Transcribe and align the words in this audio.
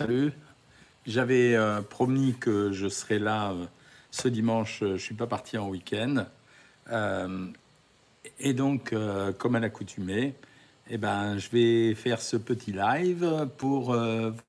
Salut. 0.00 0.32
J'avais 1.06 1.54
euh, 1.54 1.82
promis 1.82 2.34
que 2.40 2.72
je 2.72 2.88
serais 2.88 3.18
là 3.18 3.50
euh, 3.50 3.66
ce 4.10 4.28
dimanche. 4.28 4.78
Je 4.80 4.86
ne 4.86 4.96
suis 4.96 5.14
pas 5.14 5.26
parti 5.26 5.58
en 5.58 5.68
week-end. 5.68 6.24
Euh, 6.90 7.46
et 8.38 8.54
donc, 8.54 8.94
comme 9.36 9.56
à 9.56 9.60
l'accoutumée, 9.60 10.32
eh 10.88 10.96
ben, 10.96 11.36
je 11.36 11.50
vais 11.50 11.94
faire 11.94 12.22
ce 12.22 12.38
petit 12.38 12.72
live 12.72 13.46
pour 13.58 13.94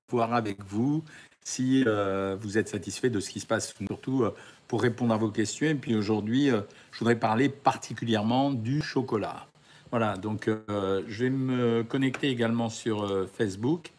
voir 0.08 0.34
avec 0.34 0.64
vous 0.64 1.04
si 1.43 1.83
vous 1.83 2.57
êtes 2.57 2.70
satisfait 2.70 3.09
de 3.09 3.20
ce 3.20 3.29
qui 3.29 3.41
se 3.41 3.45
passe, 3.45 3.73
surtout 3.86 4.23
pour 4.70 4.81
répondre 4.81 5.13
à 5.13 5.18
vos 5.18 5.31
questions. 5.31 5.68
Et 5.68 5.75
puis 5.75 5.95
aujourd'hui, 5.95 6.47
je 6.47 6.99
voudrais 6.99 7.20
parler 7.20 7.49
particulièrement 7.49 8.52
du 8.52 8.81
chocolat. 8.81 9.47
Voilà, 9.89 10.15
donc 10.15 10.49
je 10.70 11.23
vais 11.23 11.29
me 11.29 11.83
connecter 11.83 12.29
également 12.29 12.70
sur 12.70 13.27
Facebook. 13.38 13.91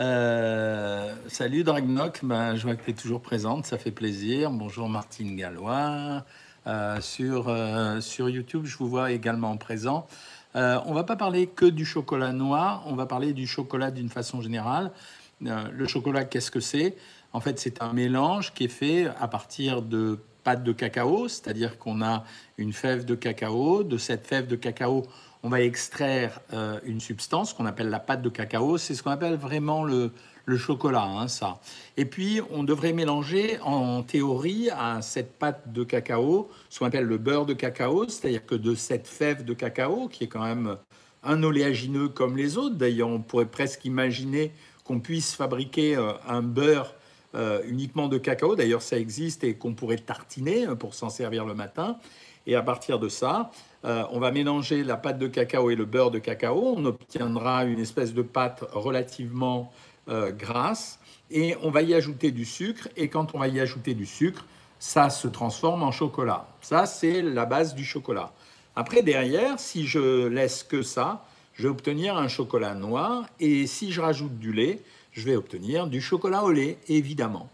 Euh, 0.00 1.12
salut 1.26 1.64
Dragnok, 1.64 2.20
ben, 2.22 2.54
je 2.54 2.62
vois 2.62 2.76
que 2.76 2.84
tu 2.84 2.90
es 2.90 2.94
toujours 2.94 3.20
présente, 3.20 3.66
ça 3.66 3.78
fait 3.78 3.90
plaisir. 3.90 4.52
Bonjour 4.52 4.88
Martine 4.88 5.34
Gallois. 5.34 6.24
Euh, 6.68 7.00
sur, 7.00 7.48
euh, 7.48 8.00
sur 8.00 8.28
YouTube, 8.28 8.64
je 8.64 8.76
vous 8.76 8.88
vois 8.88 9.10
également 9.10 9.56
présent. 9.56 10.06
on 10.54 10.94
va 10.94 11.02
pas 11.02 11.16
parler 11.16 11.48
que 11.48 11.64
du 11.64 11.84
chocolat 11.84 12.32
noir, 12.32 12.84
on 12.86 12.94
va 12.94 13.06
parler 13.06 13.32
du 13.32 13.46
chocolat 13.46 13.90
d'une 13.90 14.08
façon 14.08 14.40
générale. 14.40 14.92
le 15.40 15.86
chocolat, 15.86 16.24
qu'est-ce 16.24 16.50
que 16.50 16.60
c'est? 16.60 16.96
En 17.32 17.40
fait, 17.40 17.58
c'est 17.58 17.82
un 17.82 17.92
mélange 17.92 18.54
qui 18.54 18.64
est 18.64 18.68
fait 18.68 19.08
à 19.20 19.26
partir 19.28 19.82
de 19.82 20.20
pâte 20.44 20.62
de 20.62 20.72
cacao, 20.72 21.28
c'est-à-dire 21.28 21.78
qu'on 21.78 22.02
a 22.02 22.24
une 22.56 22.72
fève 22.72 23.04
de 23.04 23.14
cacao. 23.14 23.82
De 23.82 23.98
cette 23.98 24.26
fève 24.26 24.46
de 24.46 24.56
cacao, 24.56 25.06
on 25.42 25.48
va 25.48 25.60
extraire 25.62 26.40
euh, 26.52 26.80
une 26.84 27.00
substance 27.00 27.52
qu'on 27.52 27.66
appelle 27.66 27.90
la 27.90 28.00
pâte 28.00 28.22
de 28.22 28.28
cacao. 28.28 28.78
C'est 28.78 28.94
ce 28.94 29.02
qu'on 29.02 29.10
appelle 29.10 29.36
vraiment 29.36 29.84
le, 29.84 30.12
chocolat, 30.56 31.04
hein, 31.04 31.28
ça. 31.28 31.60
Et 31.96 32.06
puis, 32.06 32.40
on 32.50 32.64
devrait 32.64 32.94
mélanger 32.94 33.58
en 33.62 34.02
théorie 34.02 34.70
à 34.70 35.02
cette 35.02 35.38
pâte 35.38 35.72
de 35.72 35.84
cacao 35.84 36.48
ce 36.70 36.78
qu'on 36.78 36.86
appelle 36.86 37.04
le 37.04 37.18
beurre 37.18 37.44
de 37.44 37.52
cacao, 37.52 38.08
c'est-à-dire 38.08 38.46
que 38.46 38.54
de 38.54 38.74
cette 38.74 39.06
fève 39.06 39.44
de 39.44 39.52
cacao, 39.52 40.08
qui 40.08 40.24
est 40.24 40.28
quand 40.28 40.44
même 40.44 40.76
un 41.22 41.42
oléagineux 41.42 42.08
comme 42.08 42.36
les 42.36 42.56
autres, 42.56 42.76
d'ailleurs, 42.76 43.08
on 43.08 43.20
pourrait 43.20 43.46
presque 43.46 43.84
imaginer 43.84 44.52
qu'on 44.84 45.00
puisse 45.00 45.34
fabriquer 45.34 45.96
euh, 45.96 46.12
un 46.26 46.40
beurre 46.40 46.94
euh, 47.34 47.60
uniquement 47.66 48.08
de 48.08 48.16
cacao, 48.16 48.56
d'ailleurs 48.56 48.80
ça 48.80 48.98
existe 48.98 49.44
et 49.44 49.54
qu'on 49.54 49.74
pourrait 49.74 49.98
tartiner 49.98 50.66
pour 50.78 50.94
s'en 50.94 51.10
servir 51.10 51.44
le 51.44 51.52
matin. 51.52 51.98
Et 52.46 52.54
à 52.54 52.62
partir 52.62 52.98
de 52.98 53.10
ça, 53.10 53.50
euh, 53.84 54.04
on 54.10 54.18
va 54.18 54.32
mélanger 54.32 54.82
la 54.82 54.96
pâte 54.96 55.18
de 55.18 55.28
cacao 55.28 55.70
et 55.70 55.76
le 55.76 55.84
beurre 55.84 56.10
de 56.10 56.18
cacao. 56.18 56.74
On 56.76 56.84
obtiendra 56.84 57.64
une 57.64 57.78
espèce 57.78 58.12
de 58.12 58.22
pâte 58.22 58.64
relativement 58.72 59.72
euh, 60.08 60.32
grasse. 60.32 60.98
Et 61.30 61.56
on 61.62 61.70
va 61.70 61.82
y 61.82 61.94
ajouter 61.94 62.30
du 62.30 62.44
sucre. 62.44 62.88
Et 62.96 63.08
quand 63.08 63.34
on 63.34 63.38
va 63.38 63.48
y 63.48 63.60
ajouter 63.60 63.94
du 63.94 64.06
sucre, 64.06 64.44
ça 64.78 65.10
se 65.10 65.28
transforme 65.28 65.82
en 65.82 65.92
chocolat. 65.92 66.48
Ça, 66.60 66.86
c'est 66.86 67.22
la 67.22 67.44
base 67.44 67.74
du 67.74 67.84
chocolat. 67.84 68.32
Après, 68.74 69.02
derrière, 69.02 69.58
si 69.58 69.86
je 69.86 70.26
laisse 70.26 70.62
que 70.62 70.82
ça, 70.82 71.24
je 71.54 71.64
vais 71.64 71.68
obtenir 71.68 72.16
un 72.16 72.28
chocolat 72.28 72.74
noir. 72.74 73.26
Et 73.40 73.66
si 73.66 73.92
je 73.92 74.00
rajoute 74.00 74.38
du 74.38 74.52
lait, 74.52 74.80
je 75.12 75.24
vais 75.24 75.36
obtenir 75.36 75.86
du 75.86 76.00
chocolat 76.00 76.44
au 76.44 76.52
lait, 76.52 76.78
évidemment. 76.88 77.48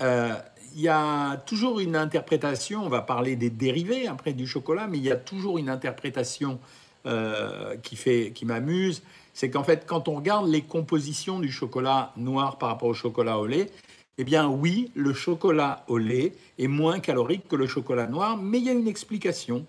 Euh, 0.00 0.34
il 0.74 0.80
y 0.80 0.88
a 0.88 1.36
toujours 1.46 1.80
une 1.80 1.96
interprétation, 1.96 2.84
on 2.84 2.88
va 2.88 3.02
parler 3.02 3.36
des 3.36 3.50
dérivés 3.50 4.06
après 4.06 4.32
du 4.32 4.46
chocolat, 4.46 4.86
mais 4.86 4.98
il 4.98 5.04
y 5.04 5.10
a 5.10 5.16
toujours 5.16 5.58
une 5.58 5.68
interprétation 5.68 6.58
euh, 7.06 7.76
qui, 7.82 7.96
fait, 7.96 8.32
qui 8.34 8.44
m'amuse. 8.44 9.02
C'est 9.34 9.50
qu'en 9.50 9.64
fait, 9.64 9.84
quand 9.86 10.08
on 10.08 10.14
regarde 10.14 10.48
les 10.48 10.62
compositions 10.62 11.40
du 11.40 11.50
chocolat 11.50 12.12
noir 12.16 12.58
par 12.58 12.68
rapport 12.68 12.88
au 12.88 12.94
chocolat 12.94 13.38
au 13.38 13.46
lait, 13.46 13.70
eh 14.18 14.24
bien 14.24 14.48
oui, 14.48 14.90
le 14.94 15.14
chocolat 15.14 15.84
au 15.88 15.98
lait 15.98 16.34
est 16.58 16.68
moins 16.68 17.00
calorique 17.00 17.48
que 17.48 17.56
le 17.56 17.66
chocolat 17.66 18.06
noir, 18.06 18.36
mais 18.36 18.58
il 18.58 18.64
y 18.64 18.68
a 18.68 18.72
une 18.72 18.88
explication. 18.88 19.64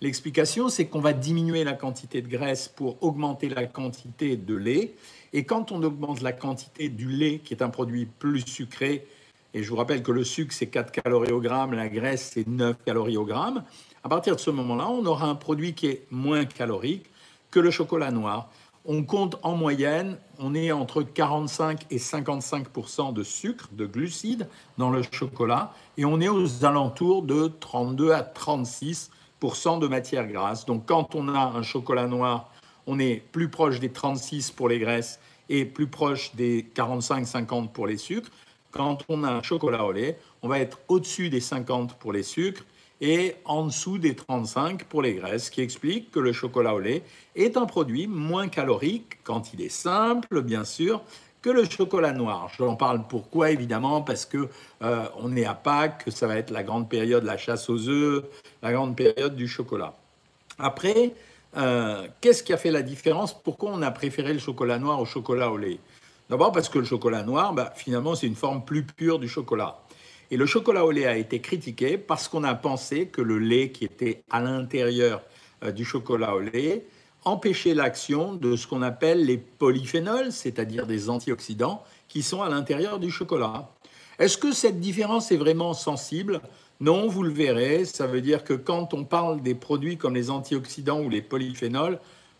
L'explication, 0.00 0.68
c'est 0.68 0.86
qu'on 0.86 1.00
va 1.00 1.12
diminuer 1.12 1.64
la 1.64 1.72
quantité 1.72 2.20
de 2.20 2.28
graisse 2.28 2.68
pour 2.68 3.02
augmenter 3.02 3.48
la 3.48 3.66
quantité 3.66 4.36
de 4.36 4.54
lait. 4.54 4.94
Et 5.32 5.44
quand 5.44 5.72
on 5.72 5.82
augmente 5.82 6.20
la 6.20 6.32
quantité 6.32 6.88
du 6.88 7.08
lait, 7.08 7.38
qui 7.42 7.54
est 7.54 7.62
un 7.62 7.70
produit 7.70 8.06
plus 8.06 8.44
sucré, 8.44 9.06
et 9.54 9.62
je 9.62 9.70
vous 9.70 9.76
rappelle 9.76 10.02
que 10.02 10.12
le 10.12 10.24
sucre, 10.24 10.52
c'est 10.52 10.66
4 10.66 10.92
calories 10.92 11.32
au 11.32 11.40
gramme, 11.40 11.72
la 11.72 11.88
graisse, 11.88 12.32
c'est 12.34 12.46
9 12.46 12.76
calories 12.84 13.16
au 13.16 13.24
gramme. 13.24 13.64
À 14.02 14.08
partir 14.08 14.36
de 14.36 14.40
ce 14.40 14.50
moment-là, 14.50 14.88
on 14.88 15.06
aura 15.06 15.26
un 15.26 15.36
produit 15.36 15.74
qui 15.74 15.86
est 15.86 16.06
moins 16.10 16.44
calorique 16.44 17.06
que 17.50 17.60
le 17.60 17.70
chocolat 17.70 18.10
noir. 18.10 18.50
On 18.84 19.02
compte 19.02 19.38
en 19.42 19.56
moyenne, 19.56 20.18
on 20.38 20.54
est 20.54 20.70
entre 20.70 21.02
45 21.02 21.86
et 21.90 21.96
55% 21.96 23.14
de 23.14 23.22
sucre, 23.22 23.70
de 23.72 23.86
glucides 23.86 24.48
dans 24.76 24.90
le 24.90 25.02
chocolat, 25.10 25.72
et 25.96 26.04
on 26.04 26.20
est 26.20 26.28
aux 26.28 26.66
alentours 26.66 27.22
de 27.22 27.50
32 27.60 28.12
à 28.12 28.22
36 28.22 29.10
de 29.80 29.86
matière 29.88 30.26
grasse. 30.26 30.64
Donc 30.64 30.86
quand 30.86 31.14
on 31.14 31.28
a 31.28 31.38
un 31.38 31.62
chocolat 31.62 32.06
noir, 32.06 32.50
on 32.86 32.98
est 32.98 33.22
plus 33.30 33.50
proche 33.50 33.78
des 33.78 33.90
36 33.90 34.50
pour 34.50 34.70
les 34.70 34.78
graisses 34.78 35.20
et 35.50 35.66
plus 35.66 35.86
proche 35.86 36.34
des 36.34 36.66
45-50 36.74 37.68
pour 37.68 37.86
les 37.86 37.98
sucres. 37.98 38.30
Quand 38.74 39.04
on 39.08 39.22
a 39.22 39.30
un 39.30 39.42
chocolat 39.42 39.84
au 39.84 39.92
lait, 39.92 40.18
on 40.42 40.48
va 40.48 40.58
être 40.58 40.80
au-dessus 40.88 41.30
des 41.30 41.38
50 41.38 41.94
pour 41.94 42.12
les 42.12 42.24
sucres 42.24 42.64
et 43.00 43.36
en 43.44 43.66
dessous 43.66 43.98
des 43.98 44.16
35 44.16 44.84
pour 44.84 45.00
les 45.00 45.14
graisses, 45.14 45.44
ce 45.44 45.50
qui 45.52 45.60
explique 45.60 46.10
que 46.10 46.18
le 46.18 46.32
chocolat 46.32 46.74
au 46.74 46.80
lait 46.80 47.04
est 47.36 47.56
un 47.56 47.66
produit 47.66 48.08
moins 48.08 48.48
calorique 48.48 49.22
quand 49.22 49.54
il 49.54 49.62
est 49.62 49.68
simple, 49.68 50.42
bien 50.42 50.64
sûr, 50.64 51.02
que 51.40 51.50
le 51.50 51.64
chocolat 51.70 52.12
noir. 52.12 52.50
J'en 52.58 52.74
parle 52.74 53.06
pourquoi 53.08 53.52
évidemment 53.52 54.02
parce 54.02 54.26
que 54.26 54.48
euh, 54.82 55.04
on 55.20 55.36
est 55.36 55.44
à 55.44 55.54
Pâques, 55.54 56.06
que 56.06 56.10
ça 56.10 56.26
va 56.26 56.36
être 56.36 56.50
la 56.50 56.64
grande 56.64 56.88
période, 56.88 57.22
la 57.22 57.36
chasse 57.36 57.70
aux 57.70 57.88
œufs, 57.88 58.24
la 58.60 58.72
grande 58.72 58.96
période 58.96 59.36
du 59.36 59.46
chocolat. 59.46 59.94
Après, 60.58 61.12
euh, 61.56 62.08
qu'est-ce 62.20 62.42
qui 62.42 62.52
a 62.52 62.56
fait 62.56 62.72
la 62.72 62.82
différence? 62.82 63.40
Pourquoi 63.40 63.70
on 63.70 63.82
a 63.82 63.92
préféré 63.92 64.32
le 64.32 64.40
chocolat 64.40 64.80
noir 64.80 65.00
au 65.00 65.04
chocolat 65.04 65.52
au 65.52 65.58
lait? 65.58 65.78
D'abord 66.30 66.52
parce 66.52 66.68
que 66.68 66.78
le 66.78 66.84
chocolat 66.84 67.22
noir, 67.22 67.52
bah, 67.52 67.72
finalement, 67.76 68.14
c'est 68.14 68.26
une 68.26 68.34
forme 68.34 68.64
plus 68.64 68.84
pure 68.84 69.18
du 69.18 69.28
chocolat. 69.28 69.80
Et 70.30 70.36
le 70.36 70.46
chocolat 70.46 70.84
au 70.84 70.90
lait 70.90 71.06
a 71.06 71.16
été 71.16 71.40
critiqué 71.40 71.98
parce 71.98 72.28
qu'on 72.28 72.44
a 72.44 72.54
pensé 72.54 73.06
que 73.06 73.20
le 73.20 73.38
lait 73.38 73.70
qui 73.70 73.84
était 73.84 74.24
à 74.30 74.40
l'intérieur 74.40 75.22
euh, 75.62 75.70
du 75.70 75.84
chocolat 75.84 76.34
au 76.34 76.40
lait 76.40 76.86
empêchait 77.24 77.74
l'action 77.74 78.34
de 78.34 78.56
ce 78.56 78.66
qu'on 78.66 78.82
appelle 78.82 79.24
les 79.24 79.38
polyphénols, 79.38 80.32
c'est-à-dire 80.32 80.86
des 80.86 81.10
antioxydants 81.10 81.82
qui 82.08 82.22
sont 82.22 82.42
à 82.42 82.48
l'intérieur 82.48 82.98
du 82.98 83.10
chocolat. 83.10 83.68
Est-ce 84.18 84.38
que 84.38 84.52
cette 84.52 84.80
différence 84.80 85.32
est 85.32 85.36
vraiment 85.36 85.74
sensible? 85.74 86.40
Non, 86.80 87.08
vous 87.08 87.22
le 87.22 87.32
verrez. 87.32 87.84
Ça 87.84 88.06
veut 88.06 88.20
dire 88.20 88.44
que 88.44 88.54
quand 88.54 88.94
on 88.94 89.04
parle 89.04 89.42
des 89.42 89.54
produits 89.54 89.96
comme 89.96 90.14
les 90.14 90.30
antioxydants 90.30 91.00
ou 91.00 91.08
les 91.08 91.22
polyphénols, 91.22 91.98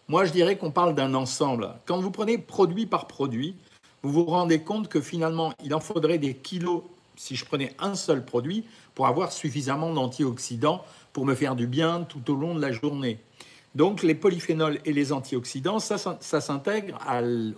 moi 0.08 0.24
je 0.24 0.32
dirais 0.32 0.56
qu'on 0.56 0.70
parle 0.70 0.94
d'un 0.94 1.14
ensemble. 1.14 1.74
Quand 1.86 2.00
vous 2.00 2.10
prenez 2.10 2.38
produit 2.38 2.86
par 2.86 3.06
produit, 3.06 3.56
vous 4.04 4.12
vous 4.12 4.24
rendez 4.26 4.60
compte 4.60 4.88
que 4.88 5.00
finalement, 5.00 5.54
il 5.64 5.74
en 5.74 5.80
faudrait 5.80 6.18
des 6.18 6.34
kilos 6.34 6.82
si 7.16 7.36
je 7.36 7.44
prenais 7.44 7.74
un 7.78 7.94
seul 7.94 8.24
produit 8.24 8.64
pour 8.94 9.06
avoir 9.06 9.32
suffisamment 9.32 9.92
d'antioxydants 9.92 10.84
pour 11.12 11.24
me 11.24 11.34
faire 11.34 11.56
du 11.56 11.66
bien 11.66 12.02
tout 12.02 12.30
au 12.30 12.34
long 12.34 12.54
de 12.54 12.60
la 12.60 12.70
journée. 12.70 13.18
Donc 13.74 14.02
les 14.02 14.14
polyphénols 14.14 14.78
et 14.84 14.92
les 14.92 15.12
antioxydants, 15.12 15.78
ça, 15.78 15.96
s'intègre 16.20 16.98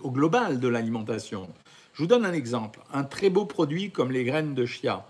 au 0.03 0.09
global 0.09 0.59
de 0.59 0.67
l'alimentation. 0.67 1.49
Je 1.93 2.03
vous 2.03 2.07
donne 2.07 2.25
un 2.25 2.33
exemple. 2.33 2.79
Un 2.93 3.03
très 3.03 3.29
beau 3.29 3.45
produit 3.45 3.91
comme 3.91 4.11
les 4.11 4.23
graines 4.23 4.55
de 4.55 4.65
chia. 4.65 5.05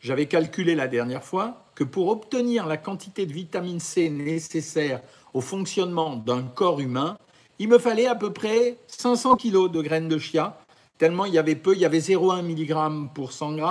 J'avais 0.00 0.26
calculé 0.26 0.74
la 0.74 0.86
dernière 0.86 1.24
fois 1.24 1.64
que 1.74 1.84
pour 1.84 2.08
obtenir 2.08 2.66
la 2.66 2.76
quantité 2.76 3.24
de 3.24 3.32
vitamine 3.32 3.80
C 3.80 4.10
nécessaire 4.10 5.00
au 5.32 5.40
fonctionnement 5.40 6.16
d'un 6.16 6.42
corps 6.42 6.80
humain, 6.80 7.16
il 7.58 7.68
me 7.68 7.78
fallait 7.78 8.06
à 8.06 8.14
peu 8.14 8.32
près 8.32 8.76
500 8.88 9.36
kg 9.36 9.70
de 9.70 9.80
graines 9.80 10.08
de 10.08 10.18
chia 10.18 10.58
tellement 10.98 11.24
il 11.24 11.34
y 11.34 11.38
avait 11.38 11.56
peu, 11.56 11.74
il 11.74 11.80
y 11.80 11.84
avait 11.84 11.98
0,1 11.98 12.42
mg 12.42 13.12
pour 13.14 13.32
100 13.32 13.56
g, 13.56 13.64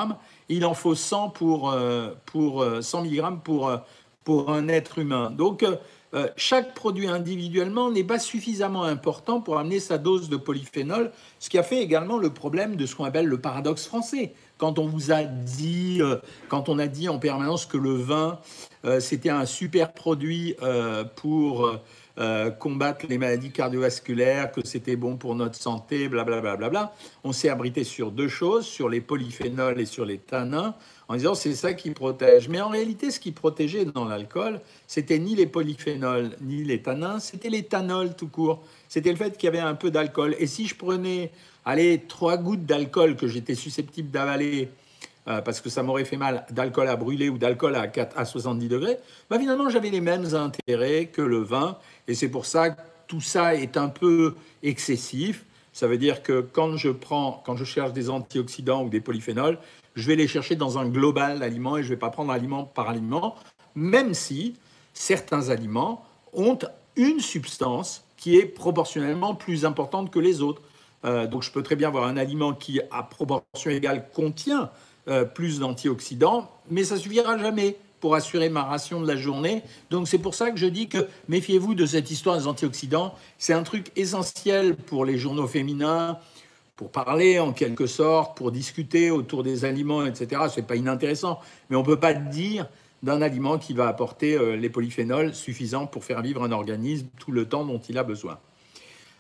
il 0.50 0.66
en 0.66 0.74
faut 0.74 0.96
100 0.96 1.30
pour, 1.30 1.72
euh, 1.72 2.12
pour 2.26 2.66
100 2.82 3.06
euh, 3.06 3.10
mg 3.10 3.40
pour, 3.44 3.68
euh, 3.68 3.78
pour 4.24 4.52
un 4.52 4.68
être 4.68 5.00
humain. 5.00 5.32
Donc 5.32 5.66
chaque 6.36 6.76
produit 6.76 7.08
individuellement 7.08 7.90
n'est 7.90 8.04
pas 8.04 8.20
suffisamment 8.20 8.84
important 8.84 9.42
pour 9.42 9.58
amener 9.58 9.80
sa 9.80 9.98
dose 9.98 10.30
de 10.30 10.38
polyphénol, 10.38 11.12
ce 11.40 11.50
qui 11.50 11.58
a 11.58 11.64
fait 11.64 11.82
également 11.82 12.20
le 12.20 12.30
problème 12.30 12.76
de 12.76 12.86
ce 12.86 12.96
qu'on 12.96 13.06
appelle 13.06 13.26
le 13.26 13.42
paradoxe 13.42 13.88
français. 13.88 14.36
Quand 14.60 14.78
on 14.78 14.86
vous 14.86 15.12
a 15.12 15.24
dit, 15.24 16.02
quand 16.50 16.70
on 16.70 16.78
a 16.78 16.86
dit 16.86 17.10
en 17.10 17.18
permanence 17.18 17.66
que 17.66 17.78
le 17.78 17.96
vin, 17.96 18.40
c'était 19.00 19.32
un 19.32 19.48
super 19.48 19.92
produit 19.92 20.56
pour 21.16 21.80
euh, 22.20 22.52
combattre 22.52 23.08
les 23.10 23.18
maladies 23.18 23.52
cardiovasculaires, 23.52 24.52
que 24.52 24.66
c'était 24.66 24.96
bon 24.96 25.18
pour 25.18 25.36
notre 25.36 25.56
santé, 25.56 26.08
blablabla. 26.08 26.56
Bla, 26.56 26.70
bla, 26.70 26.70
bla. 26.70 26.96
On 27.24 27.32
s'est 27.32 27.50
abrité 27.50 27.84
sur 27.84 28.12
deux 28.12 28.28
choses, 28.28 28.66
sur 28.66 28.88
les 28.88 29.02
polyphénols 29.02 29.82
et 29.82 29.86
sur 29.86 30.06
les 30.06 30.20
tanins, 30.20 30.76
en 31.08 31.16
disant 31.16 31.34
c'est 31.34 31.56
ça 31.56 31.74
qui 31.74 31.90
protège. 31.92 32.50
Mais 32.50 32.62
en 32.62 32.70
réalité, 32.70 33.10
ce 33.10 33.20
qui 33.20 33.32
protégeait 33.32 33.86
dans 33.86 34.06
l'alcool, 34.06 34.62
c'était 34.88 35.18
ni 35.18 35.36
les 35.36 35.48
polyphénols 35.48 36.36
ni 36.42 36.64
les 36.64 36.82
tanins, 36.82 37.20
c'était 37.20 37.50
l'éthanol 37.50 38.16
tout 38.16 38.28
court. 38.28 38.64
C'était 38.90 39.12
le 39.12 39.18
fait 39.18 39.36
qu'il 39.36 39.48
y 39.48 39.50
avait 39.50 39.60
un 39.60 39.76
peu 39.76 39.90
d'alcool. 39.90 40.36
Et 40.38 40.46
si 40.46 40.68
je 40.68 40.76
prenais 40.76 41.32
allez, 41.66 42.04
trois 42.08 42.38
gouttes 42.38 42.66
d'alcool 42.66 43.16
que 43.16 43.28
j'étais 43.28 43.56
susceptible 43.56 44.12
d'avaler 44.12 44.70
euh, 45.28 45.42
parce 45.42 45.62
que 45.62 45.70
ça 45.70 45.84
m'aurait 45.84 46.06
fait 46.06 46.18
mal 46.18 46.46
d'alcool 46.52 46.88
à 46.88 46.96
brûler 46.96 47.30
ou 47.30 47.38
d'alcool 47.38 47.76
à, 47.76 47.88
4, 47.88 48.18
à 48.18 48.26
70 48.26 48.68
degrés, 48.68 48.98
bah 49.30 49.40
finalement 49.40 49.70
j'avais 49.70 49.90
les 49.90 50.02
mêmes 50.02 50.36
intérêts 50.36 51.06
que 51.06 51.22
le 51.22 51.38
vin. 51.38 51.78
Et 52.08 52.16
c'est 52.16 52.30
pour 52.30 52.46
ça 52.46 52.72
que 52.72 52.82
tout 53.08 53.22
ça 53.22 53.56
est 53.56 53.78
un 53.78 53.90
peu 53.90 54.36
excessif. 54.64 55.46
Ça 55.72 55.88
veut 55.88 55.98
dire 55.98 56.24
que 56.24 56.42
quand 56.42 56.78
je 56.78 56.90
prends, 56.90 57.42
quand 57.46 57.56
je 57.56 57.64
cherche 57.64 57.94
des 57.94 58.10
antioxydants 58.10 58.84
ou 58.84 58.90
des 58.90 59.02
polyphénols, 59.02 59.58
je 59.96 60.08
vais 60.08 60.16
les 60.16 60.28
chercher 60.28 60.56
dans 60.56 60.78
un 60.78 60.88
global 60.88 61.40
d'aliment 61.40 61.78
et 61.78 61.84
je 61.84 61.88
ne 61.88 61.94
vais 61.94 62.00
pas 62.00 62.10
prendre 62.10 62.32
aliment 62.32 62.64
par 62.66 62.90
aliment, 62.90 63.36
même 63.76 64.14
si 64.14 64.56
certains 64.94 65.50
aliments 65.50 66.06
ont 66.34 66.60
une 66.96 67.20
substance 67.20 68.04
qui 68.18 68.38
est 68.38 68.46
proportionnellement 68.46 69.36
plus 69.36 69.66
importante 69.66 70.12
que 70.12 70.20
les 70.20 70.42
autres. 70.42 70.62
Euh, 71.06 71.28
donc 71.28 71.44
je 71.44 71.52
peux 71.52 71.64
très 71.64 71.76
bien 71.76 71.90
avoir 71.90 72.06
un 72.06 72.18
aliment 72.18 72.54
qui, 72.54 72.80
à 72.92 73.04
proportion 73.04 73.70
égale, 73.70 74.08
contient 74.14 74.70
euh, 75.08 75.26
plus 75.26 75.60
d'antioxydants, 75.60 76.50
mais 76.70 76.84
ça 76.84 76.98
suffira 76.98 77.38
jamais 77.38 77.78
pour 78.00 78.16
assurer 78.16 78.50
ma 78.50 78.64
ration 78.64 79.02
de 79.02 79.08
la 79.08 79.16
journée. 79.16 79.64
Donc 79.90 80.08
c'est 80.08 80.18
pour 80.18 80.36
ça 80.36 80.52
que 80.52 80.58
je 80.58 80.66
dis 80.66 80.90
que 80.90 81.08
méfiez-vous 81.30 81.74
de 81.74 81.86
cette 81.86 82.12
histoire 82.12 82.38
des 82.38 82.48
antioxydants. 82.48 83.16
C'est 83.38 83.54
un 83.54 83.64
truc 83.64 83.92
essentiel 83.96 84.76
pour 84.76 85.06
les 85.06 85.18
journaux 85.18 85.48
féminins, 85.48 86.20
pour 86.76 86.92
parler 86.92 87.40
en 87.40 87.54
quelque 87.54 87.86
sorte, 87.86 88.36
pour 88.36 88.52
discuter 88.52 89.12
autour 89.12 89.44
des 89.44 89.64
aliments, 89.64 90.06
etc. 90.06 90.44
C'est 90.54 90.68
pas 90.68 90.76
inintéressant, 90.76 91.40
mais 91.70 91.76
on 91.76 91.84
peut 91.84 92.00
pas 92.00 92.14
dire 92.14 92.68
d'un 93.04 93.22
aliment 93.22 93.58
qui 93.58 93.74
va 93.74 93.88
apporter 93.88 94.36
euh, 94.36 94.56
les 94.56 94.70
polyphénols 94.70 95.34
suffisants 95.36 95.88
pour 95.88 96.04
faire 96.04 96.22
vivre 96.22 96.44
un 96.44 96.52
organisme 96.52 97.08
tout 97.20 97.32
le 97.32 97.48
temps 97.48 97.66
dont 97.66 97.80
il 97.80 97.98
a 97.98 98.04
besoin. 98.04 98.40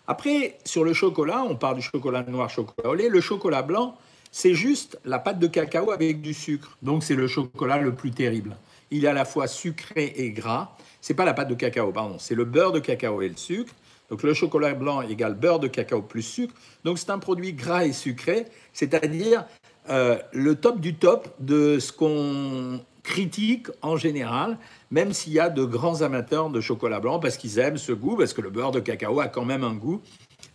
Après, 0.07 0.57
sur 0.65 0.83
le 0.83 0.94
chocolat, 0.94 1.44
on 1.47 1.56
parle 1.56 1.77
du 1.77 1.81
chocolat 1.81 2.24
noir, 2.24 2.50
chocolat 2.50 2.89
au 2.89 2.95
lait. 2.95 3.09
Le 3.09 3.21
chocolat 3.21 3.62
blanc, 3.62 3.97
c'est 4.33 4.56
juste 4.56 5.00
la 5.06 5.19
pâte 5.19 5.38
de 5.38 5.45
cacao 5.45 5.91
avec 5.91 6.19
du 6.19 6.33
sucre. 6.33 6.75
Donc 6.81 7.03
c'est 7.03 7.13
le 7.13 7.27
chocolat 7.27 7.77
le 7.77 7.94
plus 7.94 8.09
terrible. 8.09 8.57
Il 8.89 9.06
est 9.06 9.07
à 9.07 9.13
la 9.13 9.25
fois 9.25 9.45
sucré 9.45 10.12
et 10.18 10.31
gras. 10.31 10.75
C'est 11.01 11.13
pas 11.13 11.24
la 11.24 11.35
pâte 11.35 11.50
de 11.50 11.53
cacao, 11.53 11.91
pardon, 11.91 12.18
c'est 12.18 12.33
le 12.33 12.44
beurre 12.44 12.71
de 12.71 12.80
cacao 12.80 13.21
et 13.21 13.30
le 13.30 13.38
sucre. 13.38 13.71
Donc 14.09 14.24
le 14.24 14.33
chocolat 14.33 14.74
blanc 14.74 15.03
égale 15.03 15.35
beurre 15.35 15.59
de 15.59 15.68
cacao 15.68 16.01
plus 16.01 16.24
sucre. 16.24 16.56
Donc 16.83 16.97
c'est 16.97 17.12
un 17.12 17.19
produit 17.19 17.53
gras 17.53 17.85
et 17.85 17.94
sucré, 17.94 18.47
c'est-à-dire 18.74 19.45
euh, 19.89 20.18
le 20.31 20.56
top 20.56 20.79
du 20.79 20.95
top 20.95 21.29
de 21.39 21.77
ce 21.77 21.91
qu'on 21.91 22.81
critique 23.03 23.68
en 23.83 23.97
général, 23.97 24.57
même 24.89 25.13
s'il 25.13 25.33
y 25.33 25.39
a 25.39 25.50
de 25.50 25.63
grands 25.63 26.01
amateurs 26.01 26.50
de 26.50 26.59
chocolat 26.59 27.00
blanc 27.00 27.19
parce 27.19 27.38
qu'ils 27.38 27.59
aiment 27.59 27.77
ce 27.77 27.91
goût, 27.91 28.18
parce 28.18 28.33
que 28.33 28.41
le 28.41 28.50
beurre 28.50 28.71
de 28.71 28.79
cacao 28.79 29.19
a 29.19 29.27
quand 29.27 29.45
même 29.45 29.63
un 29.63 29.75
goût 29.75 30.01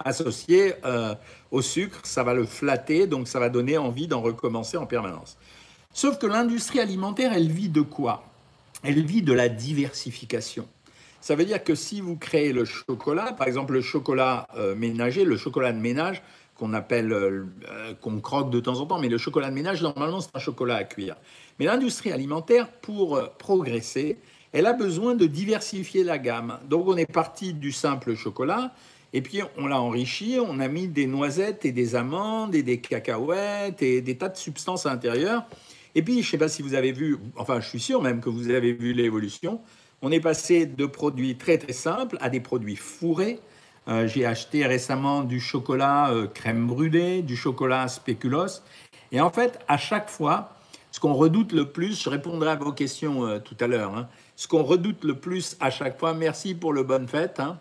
associé 0.05 0.75
euh, 0.85 1.15
au 1.51 1.63
sucre, 1.63 2.01
ça 2.05 2.23
va 2.23 2.35
le 2.35 2.45
flatter, 2.45 3.07
donc 3.07 3.29
ça 3.29 3.39
va 3.39 3.49
donner 3.49 3.79
envie 3.79 4.07
d'en 4.07 4.21
recommencer 4.21 4.77
en 4.77 4.87
permanence. 4.87 5.37
Sauf 5.93 6.19
que 6.19 6.27
l'industrie 6.27 6.81
alimentaire, 6.81 7.33
elle 7.35 7.49
vit 7.49 7.69
de 7.69 7.81
quoi? 7.81 8.25
Elle 8.83 9.05
vit 9.05 9.23
de 9.23 9.33
la 9.33 9.49
diversification. 9.49 10.69
Ça 11.21 11.35
veut 11.35 11.45
dire 11.45 11.65
que 11.65 11.75
si 11.75 12.01
vous 12.01 12.17
créez 12.17 12.53
le 12.53 12.65
chocolat, 12.65 13.33
par 13.33 13.49
exemple 13.49 13.73
le 13.73 13.83
chocolat 13.83 14.47
euh, 14.57 14.75
ménager, 14.75 15.25
le 15.25 15.37
chocolat 15.37 15.73
de 15.73 15.79
ménage, 15.79 16.23
qu'on 16.55 16.73
appelle, 16.75 17.13
euh, 17.13 17.45
qu'on 18.01 18.21
croque 18.21 18.51
de 18.51 18.61
temps 18.61 18.81
en 18.81 18.87
temps, 18.87 18.99
mais 18.99 19.09
le 19.09 19.19
chocolat 19.19 19.51
de 19.51 19.55
ménage, 19.55 19.83
normalement, 19.83 20.21
c'est 20.21 20.35
un 20.35 20.41
chocolat 20.41 20.77
à 20.77 20.85
cuire. 20.85 21.17
Mais 21.59 21.67
l'industrie 21.67 22.13
alimentaire, 22.13 22.69
pour 22.69 23.21
progresser, 23.39 24.19
elle 24.53 24.67
a 24.67 24.73
besoin 24.73 25.15
de 25.15 25.27
diversifier 25.27 26.05
la 26.05 26.19
gamme. 26.19 26.59
Donc 26.69 26.87
on 26.89 26.97
est 26.97 27.11
parti 27.11 27.53
du 27.53 27.73
simple 27.73 28.15
chocolat, 28.15 28.73
et 29.13 29.23
puis 29.23 29.41
on 29.57 29.67
l'a 29.67 29.81
enrichi, 29.81 30.39
on 30.45 30.61
a 30.61 30.69
mis 30.69 30.89
des 30.89 31.07
noisettes 31.07 31.65
et 31.65 31.73
des 31.73 31.95
amandes 31.97 32.55
et 32.55 32.63
des 32.63 32.81
cacahuètes 32.81 33.83
et 33.83 34.01
des 34.01 34.17
tas 34.17 34.29
de 34.29 34.37
substances 34.37 34.87
à 34.87 34.91
l'intérieur. 34.91 35.45
Et 35.95 36.03
puis 36.03 36.15
je 36.15 36.19
ne 36.19 36.25
sais 36.25 36.39
pas 36.39 36.49
si 36.49 36.63
vous 36.63 36.75
avez 36.75 36.93
vu, 36.93 37.19
enfin 37.37 37.61
je 37.61 37.69
suis 37.69 37.81
sûr 37.81 38.03
même 38.03 38.21
que 38.21 38.29
vous 38.29 38.51
avez 38.51 38.73
vu 38.73 38.93
l'évolution, 38.93 39.61
on 40.03 40.13
est 40.13 40.21
passé 40.21 40.67
de 40.67 40.87
produits 40.87 41.37
très 41.37 41.59
très 41.59 41.73
simples 41.73 42.19
à 42.21 42.29
des 42.29 42.41
produits 42.41 42.77
fourrés. 42.77 43.41
Euh, 43.89 44.07
j'ai 44.07 44.27
acheté 44.27 44.67
récemment 44.67 45.23
du 45.23 45.41
chocolat 45.41 46.11
euh, 46.11 46.27
crème 46.27 46.67
brûlée, 46.67 47.23
du 47.23 47.37
chocolat 47.37 47.89
spéculoos. 47.89 48.63
Et 49.13 49.21
en 49.21 49.31
fait, 49.31 49.59
à 49.67 49.79
chaque 49.79 50.11
fois, 50.11 50.55
ce 50.93 51.01
qu'on 51.01 51.15
redoute 51.15 51.53
le 51.53 51.71
plus, 51.71 52.03
je 52.03 52.11
répondrai 52.11 52.51
à 52.51 52.57
vos 52.57 52.73
questions 52.73 53.25
euh, 53.25 53.39
tout 53.39 53.57
à 53.61 53.67
l'heure, 53.67 53.97
hein, 53.97 54.09
ce 54.37 54.47
qu'on 54.47 54.63
redoute 54.63 55.05
le 55.05 55.15
plus 55.15 55.57
à 55.59 55.71
chaque 55.71 55.99
fois, 55.99 56.13
merci 56.13 56.55
pour 56.55 56.75
le 56.75 56.83
bonne 56.83 57.09
fête, 57.09 57.41
hein, 57.41 57.59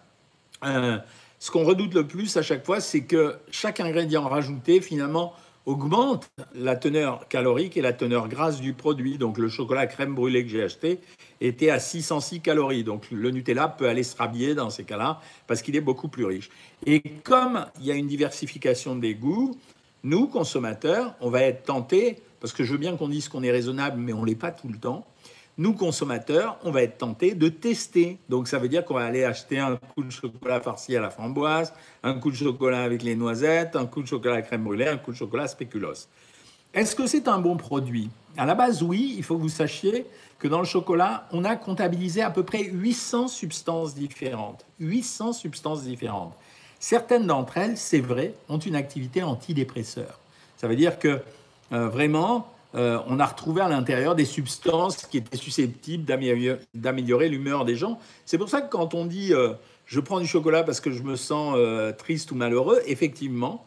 ce 1.39 1.51
qu'on 1.51 1.63
redoute 1.63 1.93
le 1.93 2.07
plus 2.07 2.35
à 2.37 2.41
chaque 2.41 2.65
fois, 2.65 2.79
c'est 2.79 3.03
que 3.03 3.35
chaque 3.51 3.79
ingrédient 3.79 4.27
rajouté, 4.27 4.81
finalement, 4.81 5.33
augmente 5.65 6.29
la 6.55 6.75
teneur 6.75 7.27
calorique 7.27 7.75
et 7.75 7.81
la 7.81 7.93
teneur 7.93 8.29
grasse 8.29 8.61
du 8.61 8.73
produit. 8.73 9.17
Donc 9.17 9.37
le 9.37 9.49
chocolat 9.49 9.85
crème 9.85 10.15
brûlée 10.15 10.43
que 10.43 10.49
j'ai 10.49 10.63
acheté 10.63 10.99
était 11.41 11.69
à 11.69 11.79
606 11.79 12.39
calories. 12.39 12.83
Donc 12.83 13.11
le 13.11 13.31
Nutella 13.31 13.67
peut 13.67 13.87
aller 13.87 14.03
se 14.03 14.15
rhabiller 14.15 14.55
dans 14.55 14.69
ces 14.69 14.85
cas-là 14.85 15.21
parce 15.45 15.61
qu'il 15.61 15.75
est 15.75 15.81
beaucoup 15.81 16.07
plus 16.07 16.25
riche. 16.25 16.49
Et 16.85 17.01
comme 17.23 17.65
il 17.79 17.85
y 17.85 17.91
a 17.91 17.95
une 17.95 18.07
diversification 18.07 18.95
des 18.95 19.13
goûts, 19.13 19.57
nous, 20.03 20.27
consommateurs, 20.27 21.15
on 21.19 21.29
va 21.29 21.41
être 21.41 21.63
tentés, 21.63 22.21
parce 22.39 22.53
que 22.53 22.63
je 22.63 22.71
veux 22.71 22.77
bien 22.77 22.95
qu'on 22.95 23.09
dise 23.09 23.27
qu'on 23.27 23.43
est 23.43 23.51
raisonnable, 23.51 23.99
mais 23.99 24.13
on 24.13 24.21
ne 24.21 24.27
l'est 24.27 24.35
pas 24.35 24.51
tout 24.51 24.69
le 24.69 24.77
temps, 24.77 25.05
nous, 25.59 25.73
consommateurs, 25.73 26.57
on 26.63 26.69
va 26.69 26.83
être 26.83 26.99
tentés 26.99 27.33
de 27.33 27.49
tester. 27.49 28.19
Donc, 28.29 28.47
ça 28.47 28.59
veut 28.59 28.69
dire 28.69 28.85
qu'on 28.85 28.93
va 28.93 29.05
aller 29.05 29.23
acheter 29.23 29.57
un 29.57 29.75
coup 29.75 30.03
de 30.03 30.11
chocolat 30.11 30.61
farci 30.61 30.95
à 30.95 31.01
la 31.01 31.09
framboise, 31.09 31.73
un 32.03 32.13
coup 32.13 32.29
de 32.29 32.35
chocolat 32.35 32.83
avec 32.83 33.01
les 33.01 33.15
noisettes, 33.15 33.75
un 33.75 33.87
coup 33.87 34.03
de 34.03 34.07
chocolat 34.07 34.35
à 34.35 34.41
crème 34.43 34.63
brûlée, 34.63 34.87
un 34.87 34.97
coup 34.97 35.11
de 35.11 35.17
chocolat 35.17 35.47
spéculoos. 35.47 36.07
Est-ce 36.75 36.95
que 36.95 37.07
c'est 37.07 37.27
un 37.27 37.39
bon 37.39 37.57
produit? 37.57 38.09
À 38.37 38.45
la 38.45 38.53
base, 38.53 38.83
oui. 38.83 39.15
Il 39.17 39.23
faut 39.23 39.35
que 39.35 39.41
vous 39.41 39.49
sachiez 39.49 40.05
que 40.37 40.47
dans 40.47 40.59
le 40.59 40.65
chocolat, 40.65 41.27
on 41.31 41.43
a 41.43 41.55
comptabilisé 41.55 42.21
à 42.21 42.29
peu 42.29 42.43
près 42.43 42.63
800 42.63 43.27
substances 43.27 43.95
différentes. 43.95 44.63
800 44.79 45.33
substances 45.33 45.83
différentes. 45.83 46.37
Certaines 46.79 47.25
d'entre 47.25 47.57
elles, 47.57 47.77
c'est 47.77 47.99
vrai, 47.99 48.35
ont 48.47 48.59
une 48.59 48.75
activité 48.75 49.23
antidépresseur. 49.23 50.19
Ça 50.57 50.67
veut 50.67 50.75
dire 50.75 50.99
que 50.99 51.19
euh, 51.71 51.89
vraiment, 51.89 52.47
euh, 52.75 52.99
on 53.07 53.19
a 53.19 53.25
retrouvé 53.25 53.61
à 53.61 53.69
l'intérieur 53.69 54.15
des 54.15 54.25
substances 54.25 55.05
qui 55.05 55.17
étaient 55.17 55.37
susceptibles 55.37 56.03
d'améliorer 56.73 57.29
l'humeur 57.29 57.65
des 57.65 57.75
gens. 57.75 57.99
C'est 58.25 58.37
pour 58.37 58.49
ça 58.49 58.61
que 58.61 58.69
quand 58.69 58.93
on 58.93 59.05
dit 59.05 59.33
euh, 59.33 59.53
je 59.85 59.99
prends 59.99 60.19
du 60.19 60.27
chocolat 60.27 60.63
parce 60.63 60.81
que 60.81 60.91
je 60.91 61.01
me 61.01 61.15
sens 61.15 61.55
euh, 61.57 61.93
triste 61.93 62.31
ou 62.31 62.35
malheureux, 62.35 62.81
effectivement, 62.85 63.65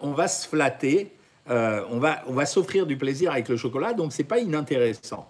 on 0.00 0.12
va 0.12 0.26
se 0.26 0.48
flatter, 0.48 1.12
on 1.50 1.98
va, 1.98 2.22
on 2.28 2.32
va 2.32 2.46
s'offrir 2.46 2.86
du 2.86 2.96
plaisir 2.96 3.30
avec 3.30 3.50
le 3.50 3.58
chocolat, 3.58 3.92
donc 3.92 4.14
c'est 4.14 4.24
pas 4.24 4.38
inintéressant. 4.38 5.28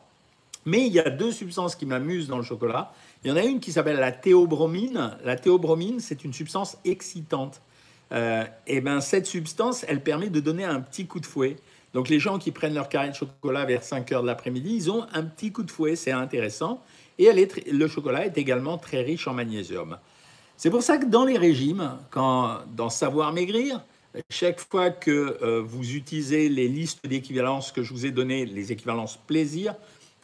Mais 0.64 0.87
il 0.87 0.92
y 0.92 1.00
a 1.00 1.11
deux 1.11 1.33
substances 1.33 1.75
qui 1.75 1.85
m'amusent 1.85 2.28
dans 2.28 2.37
le 2.37 2.45
chocolat. 2.45 2.92
Il 3.25 3.31
y 3.31 3.33
en 3.33 3.37
a 3.37 3.42
une 3.42 3.59
qui 3.59 3.73
s'appelle 3.73 3.97
la 3.97 4.12
théobromine. 4.12 5.16
La 5.25 5.35
théobromine, 5.35 5.99
c'est 5.99 6.23
une 6.23 6.33
substance 6.33 6.78
excitante. 6.85 7.61
et 8.12 8.81
ben 8.81 9.00
cette 9.00 9.26
substance, 9.26 9.85
elle 9.88 10.00
permet 10.00 10.31
de 10.31 10.38
donner 10.38 10.64
un 10.64 10.78
petit 10.78 11.09
coup 11.09 11.19
de 11.19 11.26
fouet. 11.26 11.57
Donc 11.95 12.09
les 12.09 12.21
gens 12.21 12.38
qui 12.38 12.50
prennent 12.50 12.75
leur 12.75 12.88
carré 12.88 13.09
de 13.09 13.14
chocolat 13.14 13.64
vers 13.64 13.83
5 13.83 14.12
heures 14.12 14.23
de 14.23 14.26
l'après-midi, 14.26 14.75
ils 14.75 14.90
ont 14.90 15.07
un 15.12 15.23
petit 15.23 15.52
coup 15.52 15.62
de 15.62 15.71
fouet, 15.71 15.97
c'est 15.97 16.12
intéressant. 16.12 16.83
Et 17.19 17.31
le 17.33 17.88
chocolat 17.88 18.26
est 18.26 18.37
également 18.37 18.76
très 18.76 19.02
riche 19.02 19.26
en 19.26 19.35
magnésium. 19.35 19.97
C'est 20.57 20.71
pour 20.71 20.83
ça 20.83 20.99
que 20.99 21.07
dans 21.07 21.25
les 21.25 21.38
régimes, 21.38 21.93
quand, 22.11 22.59
dans 22.75 22.90
Savoir 22.90 23.33
Maigrir, 23.33 23.83
chaque 24.31 24.61
fois 24.61 24.90
que 24.90 25.38
euh, 25.43 25.62
vous 25.62 25.95
utilisez 25.95 26.49
les 26.49 26.69
listes 26.69 27.07
d'équivalences 27.07 27.73
que 27.73 27.83
je 27.83 27.93
vous 27.93 28.07
ai 28.07 28.11
données, 28.11 28.47
les 28.47 28.73
équivalences 28.73 29.19
plaisir, 29.26 29.75